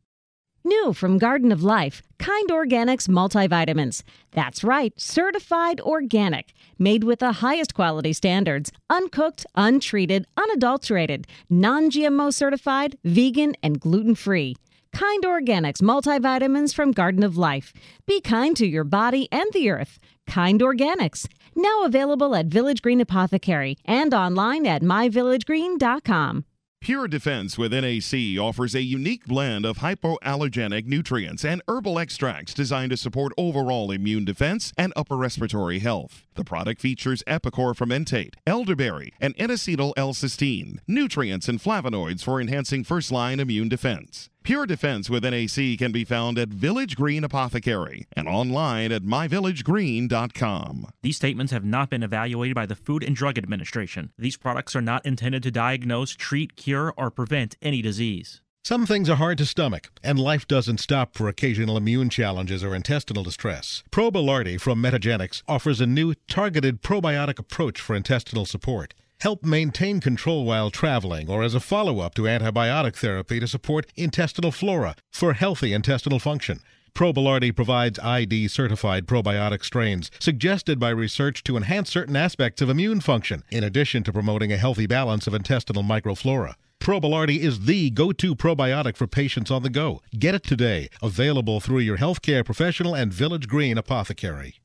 New 0.65 0.93
from 0.93 1.19
Garden 1.19 1.51
of 1.51 1.63
Life, 1.63 2.03
Kind 2.19 2.51
Organics 2.51 3.09
multivitamins. 3.09 4.03
That's 4.31 4.63
right, 4.63 4.93
certified 4.97 5.81
organic, 5.81 6.53
made 6.79 7.03
with 7.03 7.19
the 7.19 7.33
highest 7.33 7.75
quality 7.75 8.13
standards, 8.13 8.71
uncooked, 8.89 9.45
untreated, 9.57 10.27
unadulterated, 10.37 11.27
non 11.51 11.91
GMO 11.91 12.33
certified, 12.33 12.97
vegan, 13.05 13.55
and 13.63 13.81
gluten 13.81 14.15
free. 14.15 14.55
Kind 14.93 15.25
Organics 15.25 15.83
multivitamins 15.83 16.73
from 16.75 16.93
Garden 16.93 17.25
of 17.25 17.37
Life. 17.37 17.73
Be 18.07 18.21
kind 18.21 18.57
to 18.57 18.67
your 18.67 18.85
body 18.85 19.27
and 19.33 19.51
the 19.53 19.71
earth. 19.71 19.99
Kind 20.29 20.61
Organics. 20.61 21.27
Now 21.57 21.85
available 21.85 22.37
at 22.37 22.47
Village 22.47 22.83
Green 22.83 23.01
Apothecary 23.01 23.79
and 23.85 24.15
online 24.15 24.67
at 24.67 24.83
myvillagegreen.com. 24.83 26.45
Pure 26.83 27.07
Defense 27.07 27.57
with 27.57 27.73
NAC 27.73 28.37
offers 28.41 28.75
a 28.75 28.83
unique 28.83 29.25
blend 29.27 29.65
of 29.65 29.79
hypoallergenic 29.79 30.85
nutrients 30.85 31.45
and 31.45 31.63
herbal 31.69 31.97
extracts 31.97 32.53
designed 32.53 32.91
to 32.91 32.97
support 32.97 33.33
overall 33.39 33.93
immune 33.93 34.25
defense 34.25 34.73
and 34.77 34.93
upper 34.97 35.17
respiratory 35.17 35.79
health. 35.79 36.27
The 36.35 36.43
product 36.43 36.81
features 36.81 37.23
Epicor 37.29 37.77
fermentate, 37.77 38.35
elderberry, 38.49 39.13
and 39.21 39.33
N-acetyl 39.39 39.93
L-cysteine, 39.97 40.81
nutrients 40.89 41.49
and 41.49 41.63
flavonoids 41.63 42.25
for 42.25 42.41
enhancing 42.41 42.83
first-line 42.83 43.39
immune 43.39 43.69
defense. 43.69 44.29
Pure 44.43 44.67
Defense 44.67 45.09
with 45.09 45.23
NAC 45.23 45.79
can 45.79 45.93
be 45.93 46.05
found 46.05 46.37
at 46.37 46.49
Village 46.49 46.97
Green 46.97 47.23
Apothecary 47.23 48.07
and 48.15 48.27
online 48.27 48.91
at 48.91 49.03
myvillagegreen.com. 49.03 50.87
These 51.03 51.17
statements 51.17 51.53
have 51.53 51.65
not 51.65 51.91
been 51.91 52.03
evaluated 52.03 52.57
by 52.57 52.67
the 52.67 52.75
Food 52.75 53.05
and 53.05 53.15
Drug 53.15 53.39
Administration. 53.39 54.11
These 54.19 54.37
products 54.37 54.75
are 54.75 54.83
not 54.83 55.07
intended 55.07 55.45
to 55.45 55.53
diagnose, 55.53 56.11
treat, 56.17 56.57
cure, 56.57 56.93
or 56.97 57.11
prevent 57.11 57.57
any 57.63 57.83
disease. 57.83 58.41
Some 58.65 58.87
things 58.87 59.11
are 59.11 59.17
hard 59.17 59.39
to 59.39 59.47
stomach, 59.47 59.91
and 60.05 60.19
life 60.21 60.47
doesn't 60.47 60.79
stop 60.79 61.17
for 61.17 61.29
occasional 61.29 61.77
immune 61.77 62.11
challenges 62.11 62.63
or 62.63 62.77
intestinal 62.77 63.25
distress. 63.25 63.83
Probilardi 63.91 64.61
from 64.61 64.81
Metagenics 64.81 65.43
offers 65.49 65.81
a 65.81 65.87
new 65.87 66.15
targeted 66.29 66.81
probiotic 66.81 67.41
approach 67.41 67.81
for 67.81 67.97
intestinal 67.97 68.47
support. 68.47 68.95
Help 69.23 69.45
maintain 69.45 70.01
control 70.01 70.45
while 70.45 70.69
traveling 70.69 71.31
or 71.31 71.45
as 71.45 71.55
a 71.55 71.61
follow 71.61 72.01
up 72.01 72.13
to 72.13 72.23
antibiotic 72.23 72.97
therapy 72.97 73.39
to 73.39 73.47
support 73.47 73.87
intestinal 73.95 74.51
flora 74.51 74.97
for 75.13 75.35
healthy 75.35 75.73
intestinal 75.73 76.19
function. 76.19 76.59
Probilardi 76.93 77.55
provides 77.55 78.01
ID 78.01 78.49
certified 78.49 79.07
probiotic 79.07 79.65
strains 79.65 80.11
suggested 80.19 80.81
by 80.81 80.91
research 80.91 81.45
to 81.45 81.57
enhance 81.57 81.89
certain 81.89 82.17
aspects 82.17 82.61
of 82.61 82.69
immune 82.69 83.01
function, 83.01 83.45
in 83.49 83.63
addition 83.63 84.03
to 84.03 84.13
promoting 84.13 84.51
a 84.53 84.57
healthy 84.57 84.89
balance 84.89 85.29
of 85.29 85.35
intestinal 85.35 85.85
microflora. 85.85 86.55
Probilardi 86.81 87.39
is 87.39 87.67
the 87.67 87.91
go 87.91 88.11
to 88.11 88.35
probiotic 88.35 88.97
for 88.97 89.07
patients 89.07 89.53
on 89.53 89.63
the 89.63 89.71
go. 89.71 90.03
Get 90.19 90.35
it 90.35 90.43
today, 90.43 90.89
available 91.01 91.61
through 91.61 91.79
your 91.79 91.99
healthcare 91.99 92.45
professional 92.45 92.97
and 92.97 93.13
Village 93.13 93.47
Green 93.47 93.79
apothecary. 93.79 94.57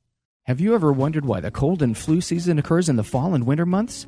Have 0.45 0.59
you 0.59 0.73
ever 0.73 0.91
wondered 0.91 1.25
why 1.25 1.41
the 1.41 1.51
cold 1.51 1.83
and 1.83 1.95
flu 1.95 2.21
season 2.21 2.57
occurs 2.57 2.89
in 2.89 2.95
the 2.95 3.03
fall 3.03 3.35
and 3.35 3.45
winter 3.45 3.65
months? 3.65 4.07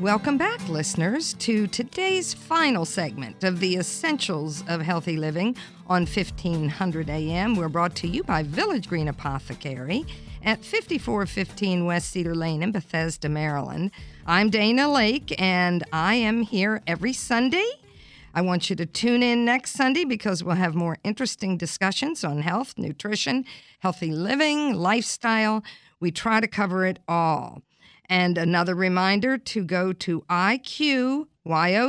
Welcome 0.00 0.38
back, 0.38 0.68
listeners, 0.68 1.34
to 1.40 1.66
today's 1.66 2.32
final 2.32 2.84
segment 2.84 3.42
of 3.42 3.58
the 3.58 3.78
Essentials 3.78 4.62
of 4.68 4.80
Healthy 4.80 5.16
Living 5.16 5.56
on 5.88 6.02
1500 6.02 7.10
AM. 7.10 7.56
We're 7.56 7.68
brought 7.68 7.96
to 7.96 8.06
you 8.06 8.22
by 8.22 8.44
Village 8.44 8.88
Green 8.88 9.08
Apothecary 9.08 10.06
at 10.44 10.64
5415 10.64 11.84
West 11.84 12.10
Cedar 12.10 12.36
Lane 12.36 12.62
in 12.62 12.70
Bethesda, 12.70 13.28
Maryland. 13.28 13.90
I'm 14.24 14.50
Dana 14.50 14.82
Laake, 14.82 15.34
and 15.36 15.82
I 15.92 16.14
am 16.14 16.42
here 16.42 16.80
every 16.86 17.12
Sunday. 17.12 17.68
I 18.32 18.42
want 18.42 18.70
you 18.70 18.76
to 18.76 18.86
tune 18.86 19.24
in 19.24 19.44
next 19.44 19.72
Sunday 19.72 20.04
because 20.04 20.44
we'll 20.44 20.54
have 20.54 20.76
more 20.76 20.98
interesting 21.02 21.56
discussions 21.56 22.22
on 22.22 22.42
health, 22.42 22.74
nutrition, 22.78 23.44
healthy 23.80 24.12
living, 24.12 24.74
lifestyle. 24.74 25.64
We 25.98 26.12
try 26.12 26.38
to 26.38 26.46
cover 26.46 26.86
it 26.86 27.00
all. 27.08 27.62
And 28.08 28.38
another 28.38 28.74
reminder 28.74 29.36
to 29.36 29.62
go 29.64 29.92
to 29.92 30.24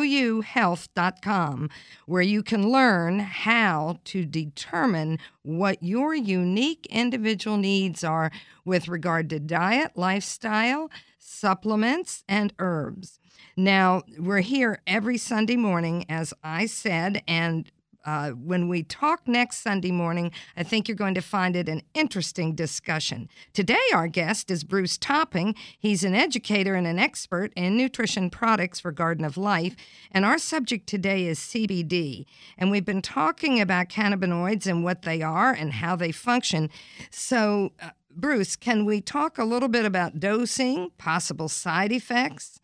youhealth.com, 0.01 1.69
where 2.05 2.21
you 2.21 2.43
can 2.43 2.69
learn 2.69 3.19
how 3.19 3.99
to 4.05 4.25
determine 4.25 5.19
what 5.43 5.81
your 5.83 6.13
unique 6.15 6.85
individual 6.89 7.57
needs 7.57 8.03
are 8.03 8.31
with 8.65 8.87
regard 8.87 9.29
to 9.29 9.39
diet, 9.39 9.91
lifestyle, 9.95 10.89
supplements, 11.17 12.23
and 12.27 12.53
herbs. 12.59 13.19
Now, 13.55 14.03
we're 14.17 14.39
here 14.39 14.81
every 14.87 15.17
Sunday 15.17 15.57
morning, 15.57 16.05
as 16.07 16.33
I 16.43 16.65
said, 16.65 17.21
and 17.27 17.69
uh, 18.05 18.31
when 18.31 18.67
we 18.67 18.83
talk 18.83 19.27
next 19.27 19.57
Sunday 19.57 19.91
morning, 19.91 20.31
I 20.55 20.63
think 20.63 20.87
you're 20.87 20.95
going 20.95 21.15
to 21.15 21.21
find 21.21 21.55
it 21.55 21.67
an 21.67 21.81
interesting 21.93 22.55
discussion. 22.55 23.29
Today, 23.53 23.77
our 23.93 24.07
guest 24.07 24.49
is 24.49 24.63
Bruce 24.63 24.97
Topping. 24.97 25.55
He's 25.77 26.03
an 26.03 26.15
educator 26.15 26.75
and 26.75 26.87
an 26.87 26.99
expert 26.99 27.51
in 27.55 27.77
nutrition 27.77 28.29
products 28.29 28.79
for 28.79 28.91
Garden 28.91 29.25
of 29.25 29.37
Life. 29.37 29.75
And 30.11 30.25
our 30.25 30.37
subject 30.37 30.87
today 30.87 31.27
is 31.27 31.39
CBD. 31.39 32.25
And 32.57 32.71
we've 32.71 32.85
been 32.85 33.01
talking 33.01 33.59
about 33.59 33.89
cannabinoids 33.89 34.65
and 34.65 34.83
what 34.83 35.03
they 35.03 35.21
are 35.21 35.51
and 35.51 35.73
how 35.73 35.95
they 35.95 36.11
function. 36.11 36.69
So, 37.11 37.73
uh, 37.81 37.89
Bruce, 38.11 38.55
can 38.55 38.85
we 38.85 39.01
talk 39.01 39.37
a 39.37 39.45
little 39.45 39.69
bit 39.69 39.85
about 39.85 40.19
dosing, 40.19 40.91
possible 40.97 41.47
side 41.47 41.91
effects? 41.91 42.59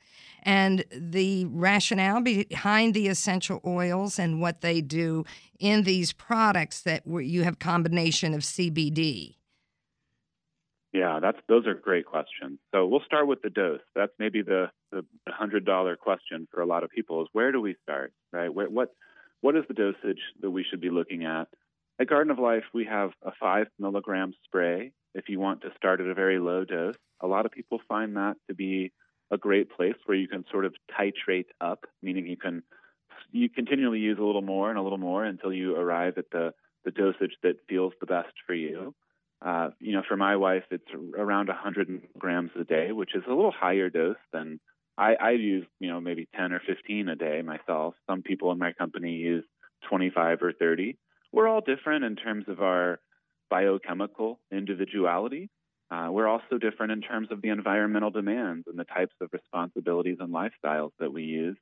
And 0.45 0.85
the 0.91 1.45
rationale 1.45 2.21
behind 2.21 2.93
the 2.93 3.07
essential 3.07 3.59
oils 3.65 4.19
and 4.19 4.39
what 4.39 4.61
they 4.61 4.79
do 4.79 5.25
in 5.59 5.83
these 5.83 6.13
products 6.13 6.81
that 6.81 7.03
you 7.07 7.43
have 7.43 7.59
combination 7.59 8.33
of 8.33 8.41
CBD? 8.41 9.35
Yeah, 10.93 11.19
that's 11.21 11.39
those 11.49 11.67
are 11.67 11.73
great 11.73 12.05
questions. 12.05 12.59
So 12.73 12.85
we'll 12.85 13.03
start 13.05 13.27
with 13.27 13.41
the 13.41 13.49
dose. 13.49 13.81
That's 13.95 14.13
maybe 14.17 14.43
the 14.43 14.67
the 14.91 15.03
hundred 15.27 15.65
dollar 15.65 15.97
question 15.97 16.47
for 16.53 16.61
a 16.61 16.65
lot 16.65 16.85
of 16.85 16.89
people 16.89 17.21
is 17.23 17.27
where 17.33 17.51
do 17.51 17.59
we 17.59 17.75
start, 17.83 18.13
right? 18.31 18.53
Where, 18.53 18.69
what 18.69 18.95
what 19.41 19.57
is 19.57 19.65
the 19.67 19.73
dosage 19.73 20.21
that 20.41 20.51
we 20.51 20.63
should 20.63 20.79
be 20.79 20.89
looking 20.89 21.25
at? 21.25 21.49
At 21.99 22.07
Garden 22.07 22.31
of 22.31 22.39
Life, 22.39 22.63
we 22.73 22.85
have 22.85 23.11
a 23.23 23.31
five 23.37 23.67
milligram 23.77 24.33
spray. 24.45 24.93
If 25.13 25.27
you 25.27 25.39
want 25.39 25.61
to 25.61 25.73
start 25.75 25.99
at 25.99 26.07
a 26.07 26.13
very 26.13 26.39
low 26.39 26.63
dose, 26.63 26.95
a 27.19 27.27
lot 27.27 27.45
of 27.45 27.51
people 27.51 27.81
find 27.89 28.15
that 28.15 28.37
to 28.47 28.53
be 28.53 28.93
a 29.31 29.37
great 29.37 29.71
place 29.71 29.95
where 30.05 30.17
you 30.17 30.27
can 30.27 30.45
sort 30.51 30.65
of 30.65 30.73
titrate 30.97 31.47
up, 31.61 31.85
meaning 32.01 32.27
you 32.27 32.37
can 32.37 32.63
you 33.31 33.49
continually 33.49 33.99
use 33.99 34.17
a 34.19 34.23
little 34.23 34.41
more 34.41 34.69
and 34.69 34.77
a 34.77 34.81
little 34.81 34.97
more 34.97 35.23
until 35.23 35.51
you 35.51 35.75
arrive 35.75 36.17
at 36.17 36.29
the 36.31 36.53
the 36.83 36.91
dosage 36.91 37.35
that 37.43 37.55
feels 37.67 37.93
the 37.99 38.05
best 38.05 38.33
for 38.45 38.53
you. 38.53 38.93
Uh, 39.43 39.69
you 39.79 39.93
know, 39.93 40.03
for 40.07 40.15
my 40.15 40.35
wife, 40.35 40.63
it's 40.71 40.87
around 41.17 41.47
100 41.47 42.01
grams 42.17 42.51
a 42.59 42.63
day, 42.63 42.91
which 42.91 43.15
is 43.15 43.23
a 43.27 43.33
little 43.33 43.51
higher 43.51 43.89
dose 43.89 44.15
than 44.31 44.59
I, 44.97 45.15
I 45.15 45.31
use. 45.31 45.65
You 45.79 45.89
know, 45.89 45.99
maybe 45.99 46.27
10 46.35 46.53
or 46.53 46.61
15 46.65 47.09
a 47.09 47.15
day 47.15 47.41
myself. 47.41 47.95
Some 48.07 48.21
people 48.21 48.51
in 48.51 48.59
my 48.59 48.73
company 48.73 49.13
use 49.13 49.43
25 49.89 50.41
or 50.41 50.53
30. 50.53 50.97
We're 51.31 51.47
all 51.47 51.61
different 51.61 52.05
in 52.05 52.15
terms 52.15 52.45
of 52.47 52.61
our 52.61 52.99
biochemical 53.49 54.39
individuality. 54.51 55.49
Uh, 55.91 56.09
we're 56.11 56.27
also 56.27 56.57
different 56.59 56.91
in 56.91 57.01
terms 57.01 57.27
of 57.31 57.41
the 57.41 57.49
environmental 57.49 58.09
demands 58.09 58.65
and 58.67 58.77
the 58.77 58.85
types 58.85 59.13
of 59.21 59.29
responsibilities 59.31 60.17
and 60.19 60.33
lifestyles 60.33 60.91
that 60.99 61.13
we 61.13 61.23
use. 61.23 61.57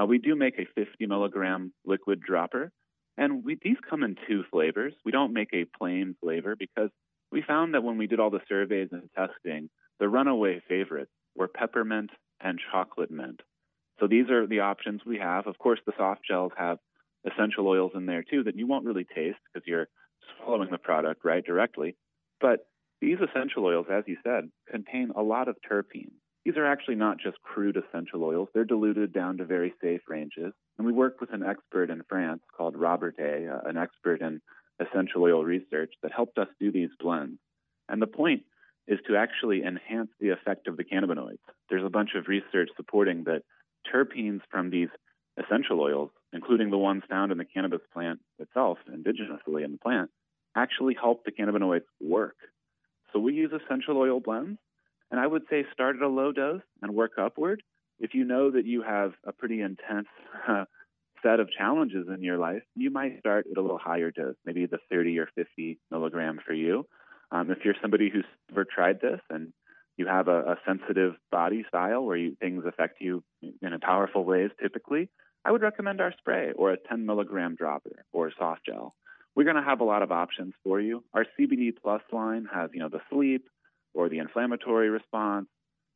Uh, 0.00 0.06
we 0.06 0.18
do 0.18 0.34
make 0.34 0.58
a 0.58 0.66
50 0.74 1.06
milligram 1.06 1.72
liquid 1.84 2.20
dropper, 2.20 2.72
and 3.16 3.44
we, 3.44 3.58
these 3.62 3.76
come 3.88 4.02
in 4.02 4.16
two 4.26 4.44
flavors. 4.50 4.94
We 5.04 5.12
don't 5.12 5.32
make 5.32 5.50
a 5.52 5.66
plain 5.78 6.16
flavor 6.20 6.56
because 6.56 6.90
we 7.30 7.42
found 7.42 7.74
that 7.74 7.84
when 7.84 7.98
we 7.98 8.06
did 8.06 8.18
all 8.18 8.30
the 8.30 8.40
surveys 8.48 8.88
and 8.92 9.08
testing, 9.16 9.70
the 10.00 10.08
runaway 10.08 10.62
favorites 10.68 11.12
were 11.36 11.48
peppermint 11.48 12.10
and 12.40 12.58
chocolate 12.72 13.10
mint. 13.10 13.40
So 14.00 14.06
these 14.06 14.30
are 14.30 14.46
the 14.46 14.60
options 14.60 15.02
we 15.04 15.18
have. 15.18 15.46
Of 15.46 15.58
course, 15.58 15.80
the 15.86 15.92
soft 15.96 16.22
gels 16.26 16.52
have 16.56 16.78
essential 17.30 17.68
oils 17.68 17.92
in 17.94 18.06
there 18.06 18.24
too 18.24 18.44
that 18.44 18.56
you 18.56 18.66
won't 18.66 18.86
really 18.86 19.04
taste 19.04 19.38
because 19.52 19.66
you're 19.66 19.88
swallowing 20.38 20.70
the 20.70 20.78
product 20.78 21.24
right 21.24 21.44
directly. 21.44 21.96
But 22.40 22.66
these 23.00 23.18
essential 23.20 23.64
oils, 23.64 23.86
as 23.90 24.04
you 24.06 24.16
said, 24.22 24.50
contain 24.70 25.10
a 25.16 25.22
lot 25.22 25.48
of 25.48 25.56
terpenes. 25.70 26.12
These 26.44 26.56
are 26.56 26.66
actually 26.66 26.94
not 26.94 27.18
just 27.18 27.40
crude 27.42 27.76
essential 27.76 28.24
oils, 28.24 28.48
they're 28.54 28.64
diluted 28.64 29.12
down 29.12 29.38
to 29.38 29.44
very 29.44 29.74
safe 29.82 30.00
ranges. 30.08 30.52
And 30.78 30.86
we 30.86 30.92
worked 30.92 31.20
with 31.20 31.32
an 31.32 31.42
expert 31.42 31.90
in 31.90 32.02
France 32.08 32.40
called 32.56 32.76
Robert 32.76 33.16
A., 33.18 33.48
uh, 33.48 33.68
an 33.68 33.76
expert 33.76 34.22
in 34.22 34.40
essential 34.80 35.22
oil 35.22 35.44
research, 35.44 35.92
that 36.02 36.12
helped 36.12 36.38
us 36.38 36.48
do 36.58 36.72
these 36.72 36.88
blends. 36.98 37.38
And 37.88 38.00
the 38.00 38.06
point 38.06 38.42
is 38.88 38.98
to 39.06 39.16
actually 39.16 39.62
enhance 39.62 40.10
the 40.18 40.30
effect 40.30 40.66
of 40.66 40.76
the 40.76 40.84
cannabinoids. 40.84 41.38
There's 41.68 41.84
a 41.84 41.90
bunch 41.90 42.10
of 42.16 42.28
research 42.28 42.70
supporting 42.76 43.24
that 43.24 43.42
terpenes 43.92 44.40
from 44.50 44.70
these 44.70 44.88
essential 45.38 45.80
oils, 45.80 46.10
including 46.32 46.70
the 46.70 46.78
ones 46.78 47.02
found 47.08 47.32
in 47.32 47.38
the 47.38 47.44
cannabis 47.44 47.82
plant 47.92 48.20
itself, 48.38 48.78
indigenously 48.88 49.64
in 49.64 49.72
the 49.72 49.78
plant, 49.78 50.10
actually 50.56 50.96
help 51.00 51.24
the 51.24 51.32
cannabinoids 51.32 51.84
work. 52.00 52.36
So 53.12 53.18
we 53.18 53.34
use 53.34 53.52
essential 53.52 53.96
oil 53.96 54.20
blends, 54.20 54.58
and 55.10 55.20
I 55.20 55.26
would 55.26 55.42
say 55.50 55.64
start 55.72 55.96
at 55.96 56.02
a 56.02 56.08
low 56.08 56.32
dose 56.32 56.62
and 56.82 56.94
work 56.94 57.12
upward. 57.18 57.62
If 57.98 58.14
you 58.14 58.24
know 58.24 58.50
that 58.50 58.66
you 58.66 58.82
have 58.82 59.12
a 59.24 59.32
pretty 59.32 59.60
intense 59.60 60.08
uh, 60.48 60.64
set 61.22 61.40
of 61.40 61.50
challenges 61.50 62.06
in 62.12 62.22
your 62.22 62.38
life, 62.38 62.62
you 62.74 62.90
might 62.90 63.18
start 63.18 63.46
at 63.50 63.58
a 63.58 63.60
little 63.60 63.78
higher 63.78 64.10
dose, 64.10 64.36
maybe 64.44 64.66
the 64.66 64.78
30 64.90 65.18
or 65.18 65.28
50 65.34 65.78
milligram 65.90 66.38
for 66.44 66.54
you. 66.54 66.86
Um, 67.30 67.50
if 67.50 67.58
you're 67.64 67.74
somebody 67.80 68.10
who's 68.10 68.24
never 68.48 68.64
tried 68.64 69.00
this 69.00 69.20
and 69.28 69.52
you 69.96 70.06
have 70.06 70.28
a, 70.28 70.40
a 70.40 70.56
sensitive 70.66 71.14
body 71.30 71.64
style 71.68 72.04
where 72.04 72.16
you, 72.16 72.36
things 72.40 72.64
affect 72.66 73.00
you 73.00 73.22
in 73.62 73.72
a 73.72 73.78
powerful 73.78 74.24
ways 74.24 74.50
typically, 74.60 75.10
I 75.44 75.52
would 75.52 75.62
recommend 75.62 76.00
our 76.00 76.12
spray 76.18 76.52
or 76.54 76.72
a 76.72 76.76
10 76.88 77.06
milligram 77.06 77.54
dropper 77.54 78.04
or 78.12 78.32
soft 78.38 78.64
gel 78.66 78.94
we're 79.36 79.44
going 79.44 79.56
to 79.56 79.62
have 79.62 79.80
a 79.80 79.84
lot 79.84 80.02
of 80.02 80.12
options 80.12 80.54
for 80.64 80.80
you. 80.80 81.04
Our 81.14 81.24
CBD 81.38 81.72
Plus 81.80 82.02
line 82.12 82.46
has, 82.52 82.70
you 82.72 82.80
know, 82.80 82.88
the 82.88 83.00
sleep 83.10 83.48
or 83.94 84.08
the 84.08 84.18
inflammatory 84.18 84.90
response 84.90 85.46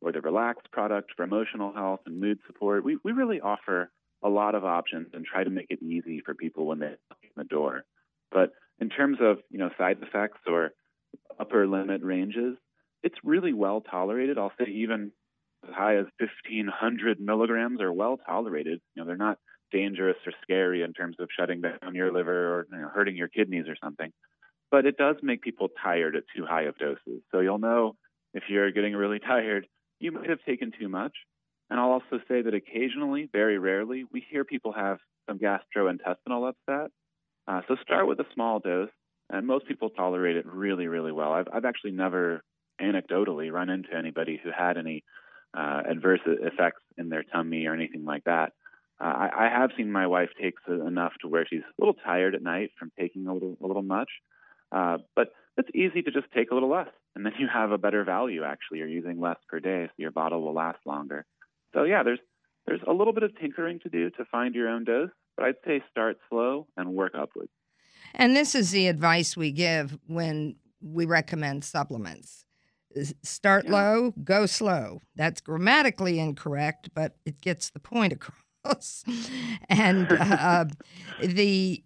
or 0.01 0.11
the 0.11 0.21
relaxed 0.21 0.71
product 0.71 1.11
for 1.15 1.23
emotional 1.23 1.73
health 1.73 2.01
and 2.05 2.19
mood 2.19 2.39
support. 2.47 2.83
We, 2.83 2.97
we 3.03 3.11
really 3.11 3.41
offer 3.41 3.91
a 4.23 4.29
lot 4.29 4.55
of 4.55 4.63
options 4.63 5.07
and 5.13 5.25
try 5.25 5.43
to 5.43 5.49
make 5.49 5.67
it 5.69 5.83
easy 5.83 6.21
for 6.25 6.33
people 6.33 6.65
when 6.65 6.79
they 6.79 6.95
walk 7.09 7.19
in 7.23 7.29
the 7.35 7.43
door. 7.43 7.83
But 8.31 8.51
in 8.79 8.89
terms 8.89 9.17
of, 9.21 9.37
you 9.49 9.59
know, 9.59 9.69
side 9.77 9.97
effects 10.01 10.39
or 10.47 10.71
upper 11.39 11.67
limit 11.67 12.01
ranges, 12.03 12.57
it's 13.03 13.15
really 13.23 13.53
well 13.53 13.81
tolerated. 13.81 14.37
I'll 14.37 14.51
say 14.59 14.71
even 14.71 15.11
as 15.67 15.73
high 15.73 15.97
as 15.97 16.05
1500 16.19 17.19
milligrams 17.19 17.81
are 17.81 17.93
well 17.93 18.17
tolerated. 18.17 18.81
You 18.95 19.03
know, 19.03 19.07
they're 19.07 19.17
not 19.17 19.37
dangerous 19.71 20.17
or 20.25 20.33
scary 20.41 20.81
in 20.81 20.93
terms 20.93 21.17
of 21.19 21.29
shutting 21.37 21.61
down 21.61 21.95
your 21.95 22.11
liver 22.11 22.53
or 22.53 22.67
you 22.71 22.77
know, 22.77 22.89
hurting 22.89 23.15
your 23.15 23.27
kidneys 23.27 23.67
or 23.67 23.75
something. 23.83 24.11
But 24.71 24.85
it 24.85 24.97
does 24.97 25.15
make 25.21 25.41
people 25.41 25.69
tired 25.83 26.15
at 26.15 26.23
too 26.35 26.45
high 26.45 26.63
of 26.63 26.77
doses. 26.77 27.21
So 27.31 27.39
you'll 27.39 27.59
know 27.59 27.95
if 28.33 28.43
you're 28.49 28.71
getting 28.71 28.93
really 28.93 29.19
tired, 29.25 29.67
you 29.99 30.11
might 30.11 30.29
have 30.29 30.39
taken 30.45 30.71
too 30.77 30.89
much. 30.89 31.13
And 31.69 31.79
I'll 31.79 31.91
also 31.91 32.19
say 32.27 32.41
that 32.41 32.53
occasionally, 32.53 33.27
very 33.31 33.57
rarely, 33.57 34.03
we 34.11 34.23
hear 34.29 34.43
people 34.43 34.73
have 34.73 34.99
some 35.27 35.39
gastrointestinal 35.39 36.49
upset. 36.49 36.91
Uh, 37.47 37.61
so 37.67 37.75
start 37.81 38.07
with 38.07 38.19
a 38.19 38.25
small 38.33 38.59
dose, 38.59 38.89
and 39.31 39.47
most 39.47 39.67
people 39.67 39.89
tolerate 39.89 40.35
it 40.35 40.45
really, 40.45 40.87
really 40.87 41.11
well. 41.11 41.31
I've, 41.31 41.47
I've 41.51 41.65
actually 41.65 41.91
never 41.91 42.43
anecdotally 42.81 43.51
run 43.51 43.69
into 43.69 43.95
anybody 43.95 44.39
who 44.43 44.51
had 44.55 44.77
any 44.77 45.03
uh, 45.57 45.81
adverse 45.89 46.19
effects 46.25 46.81
in 46.97 47.09
their 47.09 47.23
tummy 47.23 47.65
or 47.65 47.73
anything 47.73 48.03
like 48.05 48.23
that. 48.25 48.51
Uh, 48.99 49.07
I, 49.07 49.45
I 49.45 49.49
have 49.49 49.71
seen 49.75 49.91
my 49.91 50.07
wife 50.07 50.29
take 50.41 50.55
enough 50.67 51.13
to 51.21 51.27
where 51.27 51.45
she's 51.49 51.61
a 51.61 51.81
little 51.81 51.95
tired 52.05 52.33
at 52.35 52.41
night 52.41 52.71
from 52.79 52.91
taking 52.97 53.27
a 53.27 53.33
little 53.33 53.57
a 53.61 53.67
little 53.67 53.81
much, 53.81 54.09
uh, 54.71 54.97
but 55.15 55.29
it's 55.57 55.69
easy 55.73 56.01
to 56.01 56.11
just 56.11 56.27
take 56.33 56.51
a 56.51 56.53
little 56.53 56.69
less, 56.69 56.89
and 57.15 57.25
then 57.25 57.33
you 57.39 57.47
have 57.51 57.71
a 57.71 57.77
better 57.77 58.03
value. 58.03 58.43
Actually, 58.43 58.79
you're 58.79 58.87
using 58.87 59.19
less 59.19 59.37
per 59.49 59.59
day, 59.59 59.87
so 59.87 59.93
your 59.97 60.11
bottle 60.11 60.41
will 60.41 60.53
last 60.53 60.79
longer. 60.85 61.25
So 61.73 61.83
yeah, 61.83 62.03
there's 62.03 62.19
there's 62.67 62.81
a 62.87 62.93
little 62.93 63.13
bit 63.13 63.23
of 63.23 63.37
tinkering 63.37 63.79
to 63.81 63.89
do 63.89 64.09
to 64.11 64.25
find 64.31 64.55
your 64.55 64.69
own 64.69 64.85
dose, 64.85 65.11
but 65.35 65.45
I'd 65.45 65.55
say 65.65 65.83
start 65.91 66.17
slow 66.29 66.67
and 66.77 66.93
work 66.93 67.13
upwards. 67.19 67.51
And 68.13 68.35
this 68.35 68.55
is 68.55 68.71
the 68.71 68.87
advice 68.87 69.35
we 69.35 69.51
give 69.51 69.97
when 70.07 70.55
we 70.81 71.05
recommend 71.05 71.63
supplements. 71.63 72.45
Start 73.23 73.65
yeah. 73.65 73.71
low, 73.71 74.13
go 74.23 74.45
slow. 74.45 75.01
That's 75.15 75.41
grammatically 75.41 76.17
incorrect, 76.19 76.91
but 76.95 77.17
it 77.25 77.41
gets 77.41 77.69
the 77.69 77.79
point 77.79 78.13
across 78.13 78.44
house. 78.65 79.03
and 79.69 80.07
uh, 80.11 80.65
the 81.21 81.83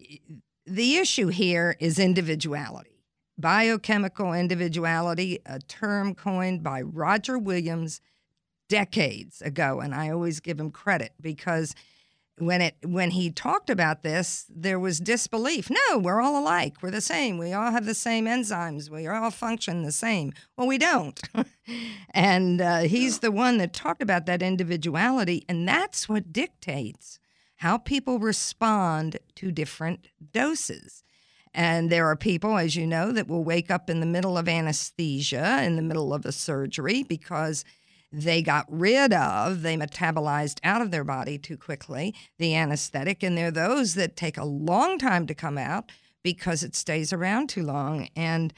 the 0.66 0.98
issue 0.98 1.28
here 1.28 1.76
is 1.80 1.98
individuality, 1.98 3.04
biochemical 3.38 4.34
individuality, 4.34 5.40
a 5.46 5.60
term 5.60 6.14
coined 6.14 6.64
by 6.64 6.82
Roger 6.82 7.38
Williams 7.38 8.02
decades 8.68 9.42
ago, 9.42 9.80
and 9.80 9.96
I 9.96 10.12
always 10.12 10.40
give 10.40 10.60
him 10.60 10.70
credit 10.70 11.14
because 11.20 11.74
when 12.40 12.62
it 12.62 12.76
when 12.84 13.12
he 13.12 13.32
talked 13.32 13.70
about 13.70 14.04
this, 14.04 14.46
there 14.50 14.80
was 14.80 15.00
disbelief. 15.00 15.70
No, 15.70 15.98
we're 15.98 16.22
all 16.22 16.42
alike. 16.42 16.76
We're 16.82 16.92
the 16.92 17.02
same. 17.02 17.38
We 17.38 17.54
all 17.54 17.72
have 17.72 17.86
the 17.86 17.94
same 17.94 18.26
enzymes. 18.26 18.90
We 18.90 19.08
all 19.08 19.32
function 19.32 19.84
the 19.84 19.92
same. 19.92 20.34
Well, 20.58 20.68
we 20.68 20.78
don't. 20.78 21.20
and 22.12 22.62
uh, 22.62 22.80
he's 22.80 23.20
the 23.20 23.32
one 23.32 23.58
that 23.58 23.74
talked 23.74 24.02
about 24.02 24.26
that 24.26 24.42
individuality, 24.42 25.46
and 25.48 25.68
that's 25.68 26.08
what 26.08 26.34
dictates 26.34 27.20
how 27.58 27.78
people 27.78 28.20
respond 28.20 29.18
to 29.36 29.52
different 29.52 30.08
doses. 30.32 31.04
And 31.54 31.90
there 31.90 32.08
are 32.08 32.16
people, 32.16 32.58
as 32.58 32.76
you 32.76 32.86
know, 32.88 33.12
that 33.12 33.28
will 33.28 33.44
wake 33.44 33.72
up 33.72 33.90
in 33.90 34.00
the 34.00 34.06
middle 34.06 34.38
of 34.38 34.48
anesthesia, 34.48 35.62
in 35.64 35.76
the 35.76 35.82
middle 35.82 36.14
of 36.14 36.26
a 36.26 36.32
surgery, 36.32 37.04
because 37.04 37.66
they 38.12 38.42
got 38.42 38.66
rid 38.70 39.14
of, 39.14 39.62
they 39.62 39.78
metabolized 39.78 40.60
out 40.64 40.82
of 40.82 40.92
their 40.92 41.04
body 41.04 41.38
too 41.38 41.58
quickly 41.58 42.16
the 42.38 42.56
anesthetic. 42.56 43.22
And 43.24 43.38
there 43.38 43.48
are 43.48 43.52
those 43.52 43.94
that 43.96 44.16
take 44.16 44.38
a 44.38 44.46
long 44.46 44.98
time 44.98 45.28
to 45.28 45.36
come 45.36 45.58
out 45.58 45.92
because 46.24 46.64
it 46.64 46.76
stays 46.76 47.14
around 47.14 47.50
too 47.50 47.64
long. 47.64 48.10
And 48.16 48.54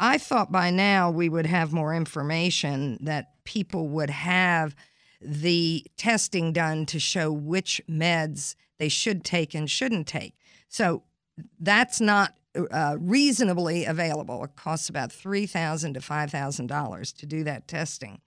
I 0.00 0.18
thought 0.18 0.50
by 0.50 0.70
now 0.70 1.10
we 1.10 1.28
would 1.28 1.46
have 1.46 1.72
more 1.72 1.94
information 1.94 2.98
that 3.02 3.44
people 3.44 3.88
would 3.88 4.10
have 4.10 4.74
the 5.20 5.86
testing 5.96 6.52
done 6.52 6.86
to 6.86 6.98
show 6.98 7.30
which 7.30 7.80
meds 7.88 8.54
they 8.78 8.88
should 8.88 9.24
take 9.24 9.54
and 9.54 9.70
shouldn't 9.70 10.06
take. 10.06 10.34
So 10.68 11.02
that's 11.60 12.00
not 12.00 12.34
uh, 12.70 12.96
reasonably 12.98 13.84
available. 13.84 14.44
It 14.44 14.56
costs 14.56 14.88
about 14.88 15.12
three 15.12 15.46
thousand 15.46 15.94
to 15.94 16.00
five 16.00 16.30
thousand 16.30 16.66
dollars 16.66 17.12
to 17.14 17.26
do 17.26 17.44
that 17.44 17.66
testing. 17.68 18.20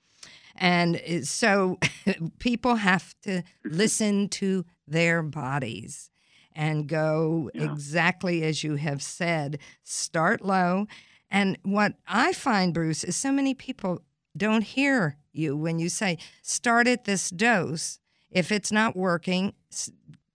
And 0.57 1.01
so 1.23 1.79
people 2.39 2.75
have 2.75 3.13
to 3.23 3.29
mm-hmm. 3.29 3.69
listen 3.69 4.29
to 4.29 4.65
their 4.87 5.21
bodies 5.21 6.09
and 6.55 6.87
go 6.87 7.51
yeah. 7.53 7.71
exactly 7.71 8.43
as 8.43 8.63
you 8.63 8.75
have 8.75 9.01
said 9.01 9.59
start 9.83 10.43
low. 10.43 10.87
And 11.29 11.57
what 11.63 11.93
I 12.07 12.33
find, 12.33 12.73
Bruce, 12.73 13.03
is 13.03 13.15
so 13.15 13.31
many 13.31 13.53
people 13.53 14.01
don't 14.35 14.63
hear 14.63 15.17
you 15.33 15.55
when 15.55 15.79
you 15.79 15.89
say, 15.89 16.17
start 16.41 16.87
at 16.87 17.05
this 17.05 17.29
dose. 17.29 17.99
If 18.31 18.51
it's 18.51 18.71
not 18.71 18.95
working, 18.95 19.53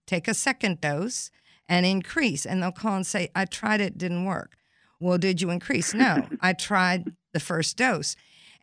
take 0.05 0.27
a 0.27 0.33
second 0.33 0.81
dose 0.81 1.31
and 1.67 1.85
increase. 1.85 2.45
And 2.45 2.61
they'll 2.61 2.71
call 2.71 2.95
and 2.95 3.07
say, 3.07 3.29
I 3.35 3.45
tried 3.45 3.81
it, 3.81 3.97
didn't 3.97 4.25
work. 4.25 4.55
Well, 4.99 5.17
did 5.17 5.41
you 5.41 5.49
increase? 5.49 5.93
No, 5.93 6.27
I 6.41 6.53
tried 6.53 7.11
the 7.33 7.39
first 7.39 7.77
dose. 7.77 8.15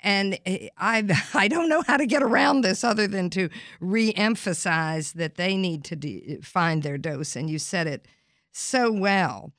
And 0.02 0.38
I 0.78 1.04
I 1.34 1.48
don't 1.48 1.68
know 1.68 1.82
how 1.86 1.96
to 1.96 2.06
get 2.06 2.22
around 2.22 2.62
this 2.62 2.84
other 2.84 3.06
than 3.06 3.30
to 3.30 3.48
re-emphasize 3.80 5.12
that 5.12 5.36
they 5.36 5.56
need 5.56 5.84
to 5.84 5.96
de- 5.96 6.38
find 6.42 6.82
their 6.82 6.98
dose. 6.98 7.36
And 7.36 7.48
you 7.48 7.58
said 7.58 7.86
it 7.86 8.06
so 8.52 8.90
well. 8.90 9.52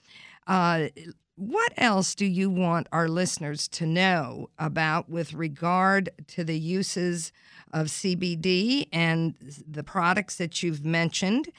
Uh, 0.47 0.87
what 1.35 1.73
else 1.77 2.13
do 2.13 2.25
you 2.25 2.49
want 2.49 2.87
our 2.91 3.07
listeners 3.07 3.67
to 3.69 3.85
know 3.85 4.49
about 4.59 5.09
with 5.09 5.33
regard 5.33 6.09
to 6.27 6.43
the 6.43 6.59
uses 6.59 7.31
of 7.73 7.87
CBD 7.87 8.87
and 8.91 9.33
the 9.67 9.83
products 9.83 10.35
that 10.35 10.61
you've 10.61 10.85
mentioned? 10.85 11.49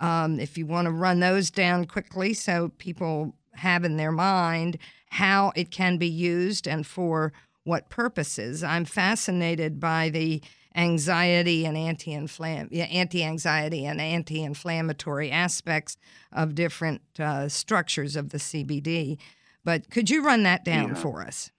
Um, 0.00 0.38
if 0.38 0.58
you 0.58 0.66
want 0.66 0.86
to 0.86 0.92
run 0.92 1.20
those 1.20 1.50
down 1.50 1.86
quickly 1.86 2.34
so 2.34 2.70
people 2.78 3.34
have 3.54 3.84
in 3.84 3.96
their 3.96 4.12
mind 4.12 4.78
how 5.10 5.52
it 5.54 5.70
can 5.70 5.98
be 5.98 6.08
used 6.08 6.66
and 6.66 6.86
for 6.86 7.32
what 7.64 7.88
purposes. 7.88 8.62
I'm 8.62 8.84
fascinated 8.84 9.80
by 9.80 10.08
the 10.08 10.42
anxiety 10.74 11.66
and 11.66 11.76
anti-anxiety 11.76 13.84
and 13.84 14.00
anti-inflammatory 14.00 15.30
aspects 15.30 15.96
of 16.32 16.54
different 16.54 17.02
uh, 17.18 17.48
structures 17.48 18.16
of 18.16 18.30
the 18.30 18.38
CBD. 18.38 19.18
But 19.64 19.90
could 19.90 20.10
you 20.10 20.24
run 20.24 20.42
that 20.44 20.64
down 20.64 20.88
yeah. 20.88 20.94
for 20.94 21.22
us? 21.22 21.50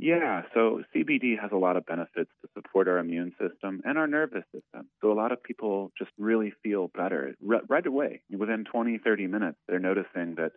Yeah, 0.00 0.42
so 0.54 0.82
CBD 0.94 1.40
has 1.40 1.50
a 1.50 1.56
lot 1.56 1.76
of 1.76 1.84
benefits 1.84 2.30
to 2.42 2.48
support 2.54 2.86
our 2.86 2.98
immune 2.98 3.32
system 3.32 3.82
and 3.84 3.98
our 3.98 4.06
nervous 4.06 4.44
system. 4.54 4.88
So 5.00 5.10
a 5.10 5.14
lot 5.14 5.32
of 5.32 5.42
people 5.42 5.90
just 5.98 6.12
really 6.18 6.52
feel 6.62 6.88
better 6.94 7.34
right 7.40 7.84
away. 7.84 8.22
Within 8.30 8.64
20, 8.64 8.98
30 8.98 9.26
minutes, 9.26 9.58
they're 9.66 9.80
noticing 9.80 10.36
that 10.36 10.52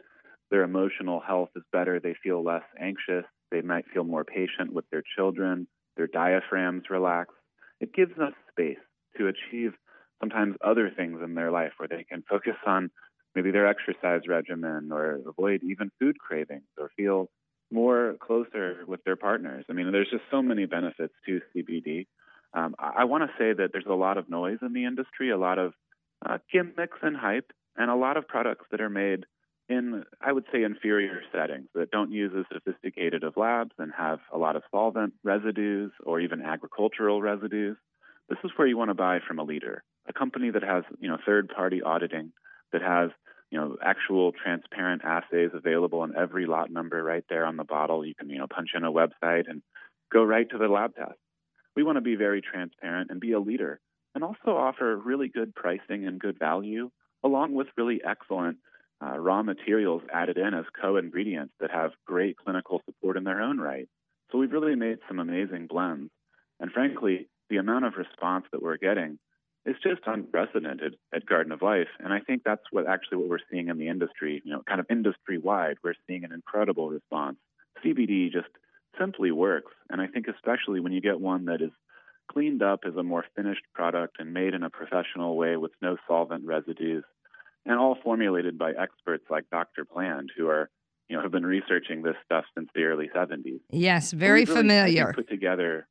their 0.52 0.62
emotional 0.62 1.20
health 1.20 1.50
is 1.56 1.64
better. 1.72 2.00
They 2.00 2.14
feel 2.22 2.44
less 2.44 2.62
anxious. 2.80 3.26
They 3.52 3.62
might 3.62 3.86
feel 3.94 4.04
more 4.04 4.24
patient 4.24 4.74
with 4.74 4.90
their 4.90 5.04
children. 5.16 5.68
Their 5.98 6.08
diaphragms 6.08 6.84
relax. 6.90 7.34
It 7.80 7.94
gives 7.94 8.18
us 8.18 8.34
space 8.52 8.78
to 9.18 9.28
achieve 9.28 9.74
sometimes 10.22 10.56
other 10.64 10.92
things 10.96 11.20
in 11.24 11.36
their 11.36 11.52
life 11.52 11.74
where 11.78 11.90
they 11.90 12.04
can 12.04 12.24
focus 12.30 12.56
on 12.66 12.92
maybe 13.36 13.52
their 13.52 13.68
exercise 13.68 14.22
regimen 14.28 14.92
or 14.92 15.20
avoid 15.28 15.62
even 15.64 15.92
food 16.00 16.18
cravings 16.20 16.68
or 16.78 16.90
feel 16.96 17.30
more 17.72 18.16
closer 18.20 18.84
with 18.88 19.04
their 19.04 19.16
partners. 19.16 19.66
I 19.70 19.74
mean, 19.74 19.92
there's 19.92 20.10
just 20.10 20.24
so 20.30 20.42
many 20.42 20.66
benefits 20.66 21.14
to 21.26 21.42
CBD. 21.56 22.08
Um, 22.54 22.76
I, 22.78 22.94
I 23.00 23.04
want 23.06 23.24
to 23.24 23.30
say 23.38 23.54
that 23.54 23.70
there's 23.72 23.86
a 23.90 23.94
lot 23.94 24.18
of 24.18 24.30
noise 24.30 24.60
in 24.62 24.74
the 24.74 24.86
industry, 24.86 25.32
a 25.32 25.38
lot 25.38 25.58
of 25.58 25.74
uh, 26.26 26.38
gimmicks 26.52 26.98
and 27.02 27.16
hype, 27.16 27.52
and 27.78 27.90
a 27.90 27.96
lot 27.96 28.18
of 28.18 28.28
products 28.28 28.66
that 28.72 28.82
are 28.82 28.90
made 28.90 29.26
in, 29.72 30.04
I 30.20 30.32
would 30.32 30.46
say, 30.52 30.64
inferior 30.64 31.22
settings 31.32 31.70
that 31.74 31.92
don't 31.92 32.12
use 32.12 32.34
as 32.38 32.46
sophisticated 32.52 33.24
of 33.24 33.38
labs 33.38 33.72
and 33.78 33.92
have 33.98 34.20
a 34.34 34.38
lot 34.38 34.56
of 34.56 34.64
solvent 34.70 35.14
residues 35.24 35.92
or 36.04 36.20
even 36.20 36.42
agricultural 36.42 37.22
residues. 37.22 37.78
This 38.30 38.40
is 38.44 38.52
where 38.56 38.68
you 38.68 38.78
want 38.78 38.90
to 38.90 38.96
buy 38.96 39.20
from 39.26 39.40
a 39.40 39.44
leader, 39.44 39.84
a 40.08 40.14
company 40.14 40.52
that 40.52 40.64
has, 40.64 40.84
you 41.00 41.10
know, 41.10 41.18
third-party 41.26 41.82
auditing, 41.82 42.34
that 42.74 42.82
has, 42.82 43.12
you 43.50 43.60
know, 43.60 43.78
actual 43.82 44.34
transparent 44.34 45.04
assays 45.06 45.52
available 45.54 46.02
on 46.02 46.14
every 46.18 46.46
lot 46.46 46.70
number 46.70 47.02
right 47.02 47.24
there 47.30 47.46
on 47.46 47.56
the 47.56 47.64
bottle. 47.64 48.06
You 48.06 48.16
can, 48.16 48.30
you 48.30 48.40
know, 48.40 48.48
punch 48.48 48.72
in 48.76 48.84
a 48.84 48.92
website 48.92 49.50
and 49.50 49.62
go 50.12 50.24
right 50.24 50.50
to 50.50 50.58
the 50.58 50.68
lab 50.68 50.96
test. 50.96 51.18
We 51.76 51.84
want 51.84 51.96
to 51.96 52.02
be 52.02 52.16
very 52.16 52.42
transparent 52.42 53.10
and 53.10 53.22
be 53.22 53.32
a 53.32 53.40
leader 53.40 53.80
and 54.14 54.24
also 54.24 54.52
offer 54.58 54.98
really 54.98 55.30
good 55.30 55.56
pricing 55.56 56.06
and 56.06 56.20
good 56.20 56.38
value 56.38 56.92
along 57.24 57.54
with 57.54 57.68
really 57.78 58.02
excellent 58.06 58.58
uh, 59.04 59.18
raw 59.18 59.42
materials 59.42 60.04
added 60.14 60.38
in 60.38 60.54
as 60.54 60.66
co 60.80 60.98
ingredients 60.98 61.54
that 61.60 61.72
have 61.72 61.92
great 62.06 62.38
clinical 62.38 62.82
support 62.86 63.18
in 63.18 63.24
their 63.24 63.42
own 63.42 63.60
right. 63.60 63.88
So 64.32 64.38
we've 64.38 64.52
really 64.52 64.76
made 64.76 65.00
some 65.08 65.20
amazing 65.20 65.68
blends. 65.68 66.12
And 66.60 66.72
frankly, 66.72 67.28
the 67.50 67.58
amount 67.58 67.86
of 67.86 67.94
response 67.98 68.46
that 68.52 68.62
we're 68.62 68.78
getting 68.78 69.18
is 69.66 69.76
just 69.84 70.02
unprecedented 70.06 70.96
at 71.14 71.26
Garden 71.26 71.52
of 71.52 71.62
Life. 71.62 71.90
And 72.00 72.14
I 72.14 72.20
think 72.20 72.44
that's 72.44 72.64
what 72.72 72.88
actually 72.88 73.18
what 73.18 73.30
we're 73.30 73.40
seeing 73.52 73.68
in 73.68 73.78
the 73.78 73.90
industry, 73.90 74.42
you 74.44 74.52
know, 74.52 74.64
kind 74.68 74.80
of 74.80 74.86
industry 74.90 75.38
wide. 75.38 75.78
We're 75.84 75.94
seeing 76.08 76.24
an 76.24 76.32
incredible 76.32 76.90
response. 76.90 77.38
CBD 77.84 78.32
just 78.32 78.50
simply 79.00 79.32
works. 79.32 79.74
And 79.90 80.02
I 80.02 80.08
think 80.08 80.28
especially 80.28 80.80
when 80.80 80.94
you 80.94 81.02
get 81.02 81.20
one 81.20 81.46
that 81.46 81.62
is 81.62 81.72
cleaned 82.32 82.64
up 82.64 82.82
as 82.88 82.96
a 82.96 83.04
more 83.04 83.26
finished 83.36 83.64
product 83.74 84.18
and 84.20 84.34
made 84.34 84.54
in 84.54 84.64
a 84.64 84.70
professional 84.70 85.36
way 85.36 85.58
with 85.58 85.72
no 85.82 85.98
solvent 86.08 86.46
residues 86.46 87.04
and 87.66 87.78
all 87.78 87.98
formulated 88.04 88.58
by 88.58 88.72
experts 88.72 89.26
like 89.30 89.50
Dr. 89.52 89.86
Bland, 89.86 90.32
who 90.36 90.48
are 90.48 90.70
you 91.10 91.16
know 91.16 91.24
have 91.24 91.32
been 91.32 91.46
researching 91.46 92.02
this 92.02 92.16
stuff 92.26 92.46
since 92.56 92.70
the 92.74 92.84
early 92.84 93.10
70s. 93.16 93.60
Yes, 93.70 94.12
very 94.12 94.46
really, 94.46 94.56
familiar. 94.56 95.14
Put 95.14 95.30
together, 95.30 95.88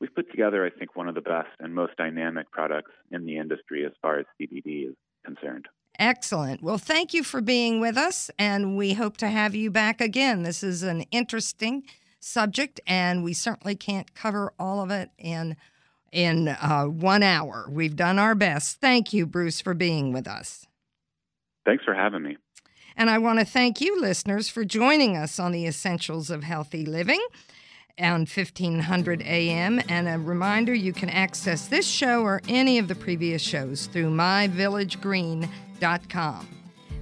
we've 0.00 0.14
put 0.14 0.30
together, 0.30 0.64
I 0.64 0.70
think, 0.70 0.96
one 0.96 1.08
of 1.08 1.14
the 1.14 1.20
best 1.20 1.48
and 1.58 1.74
most 1.74 1.96
dynamic 1.96 2.50
products 2.50 2.92
in 3.10 3.24
the 3.24 3.38
industry 3.38 3.84
as 3.84 3.92
far 4.02 4.18
as 4.18 4.26
CBD 4.40 4.88
is 4.88 4.94
concerned. 5.24 5.66
Excellent. 5.98 6.62
Well, 6.62 6.78
thank 6.78 7.12
you 7.12 7.22
for 7.22 7.40
being 7.40 7.80
with 7.80 7.96
us, 7.96 8.30
and 8.38 8.76
we 8.76 8.94
hope 8.94 9.16
to 9.18 9.28
have 9.28 9.54
you 9.54 9.70
back 9.70 10.00
again. 10.00 10.44
This 10.44 10.62
is 10.62 10.82
an 10.82 11.02
interesting 11.10 11.82
subject, 12.20 12.80
and 12.86 13.24
we 13.24 13.32
certainly 13.32 13.74
can't 13.74 14.14
cover 14.14 14.52
all 14.58 14.82
of 14.82 14.90
it 14.90 15.10
in 15.18 15.56
in 16.12 16.48
uh, 16.48 16.84
one 16.84 17.22
hour. 17.22 17.68
We've 17.70 17.94
done 17.94 18.18
our 18.18 18.34
best. 18.34 18.80
Thank 18.80 19.12
you, 19.12 19.26
Bruce, 19.26 19.60
for 19.60 19.74
being 19.74 20.12
with 20.12 20.26
us. 20.26 20.66
Thanks 21.64 21.84
for 21.84 21.94
having 21.94 22.22
me. 22.22 22.36
And 22.96 23.08
I 23.08 23.18
want 23.18 23.38
to 23.38 23.44
thank 23.44 23.80
you, 23.80 24.00
listeners, 24.00 24.48
for 24.48 24.64
joining 24.64 25.16
us 25.16 25.38
on 25.38 25.52
the 25.52 25.66
Essentials 25.66 26.28
of 26.30 26.42
Healthy 26.42 26.84
Living 26.84 27.24
on 27.98 28.26
1500 28.26 29.22
AM. 29.22 29.80
And 29.88 30.08
a 30.08 30.18
reminder 30.18 30.74
you 30.74 30.92
can 30.92 31.08
access 31.08 31.68
this 31.68 31.86
show 31.86 32.22
or 32.22 32.40
any 32.48 32.78
of 32.78 32.88
the 32.88 32.94
previous 32.94 33.40
shows 33.42 33.86
through 33.86 34.10
myvillagegreen.com. 34.10 36.48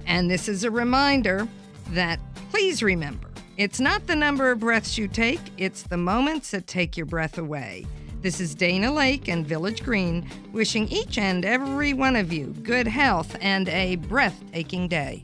And 0.05 0.31
this 0.31 0.47
is 0.47 0.63
a 0.63 0.71
reminder 0.71 1.47
that 1.89 2.19
please 2.51 2.83
remember 2.83 3.27
it's 3.57 3.79
not 3.79 4.05
the 4.07 4.15
number 4.15 4.51
of 4.51 4.59
breaths 4.59 4.97
you 4.97 5.09
take, 5.09 5.41
it's 5.57 5.83
the 5.83 5.97
moments 5.97 6.51
that 6.51 6.65
take 6.65 6.95
your 6.95 7.05
breath 7.05 7.37
away. 7.37 7.85
This 8.21 8.41
is 8.41 8.53
Dana 8.53 8.87
Laake 8.91 9.29
and 9.29 9.47
Village 9.47 9.81
Green 9.81 10.29
wishing 10.51 10.89
each 10.89 11.17
and 11.17 11.45
every 11.45 11.93
one 11.93 12.17
of 12.17 12.33
you 12.33 12.47
good 12.63 12.85
health 12.85 13.37
and 13.39 13.69
a 13.69 13.95
breathtaking 13.95 14.89
day. 14.89 15.23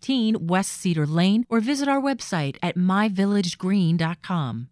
5415 0.01 0.47
West 0.47 0.71
Cedar 0.71 1.05
Lane 1.05 1.45
or 1.49 1.59
visit 1.59 1.87
our 1.87 2.01
website 2.01 2.57
at 2.61 2.75
myvillagegreen.com. 2.75 4.70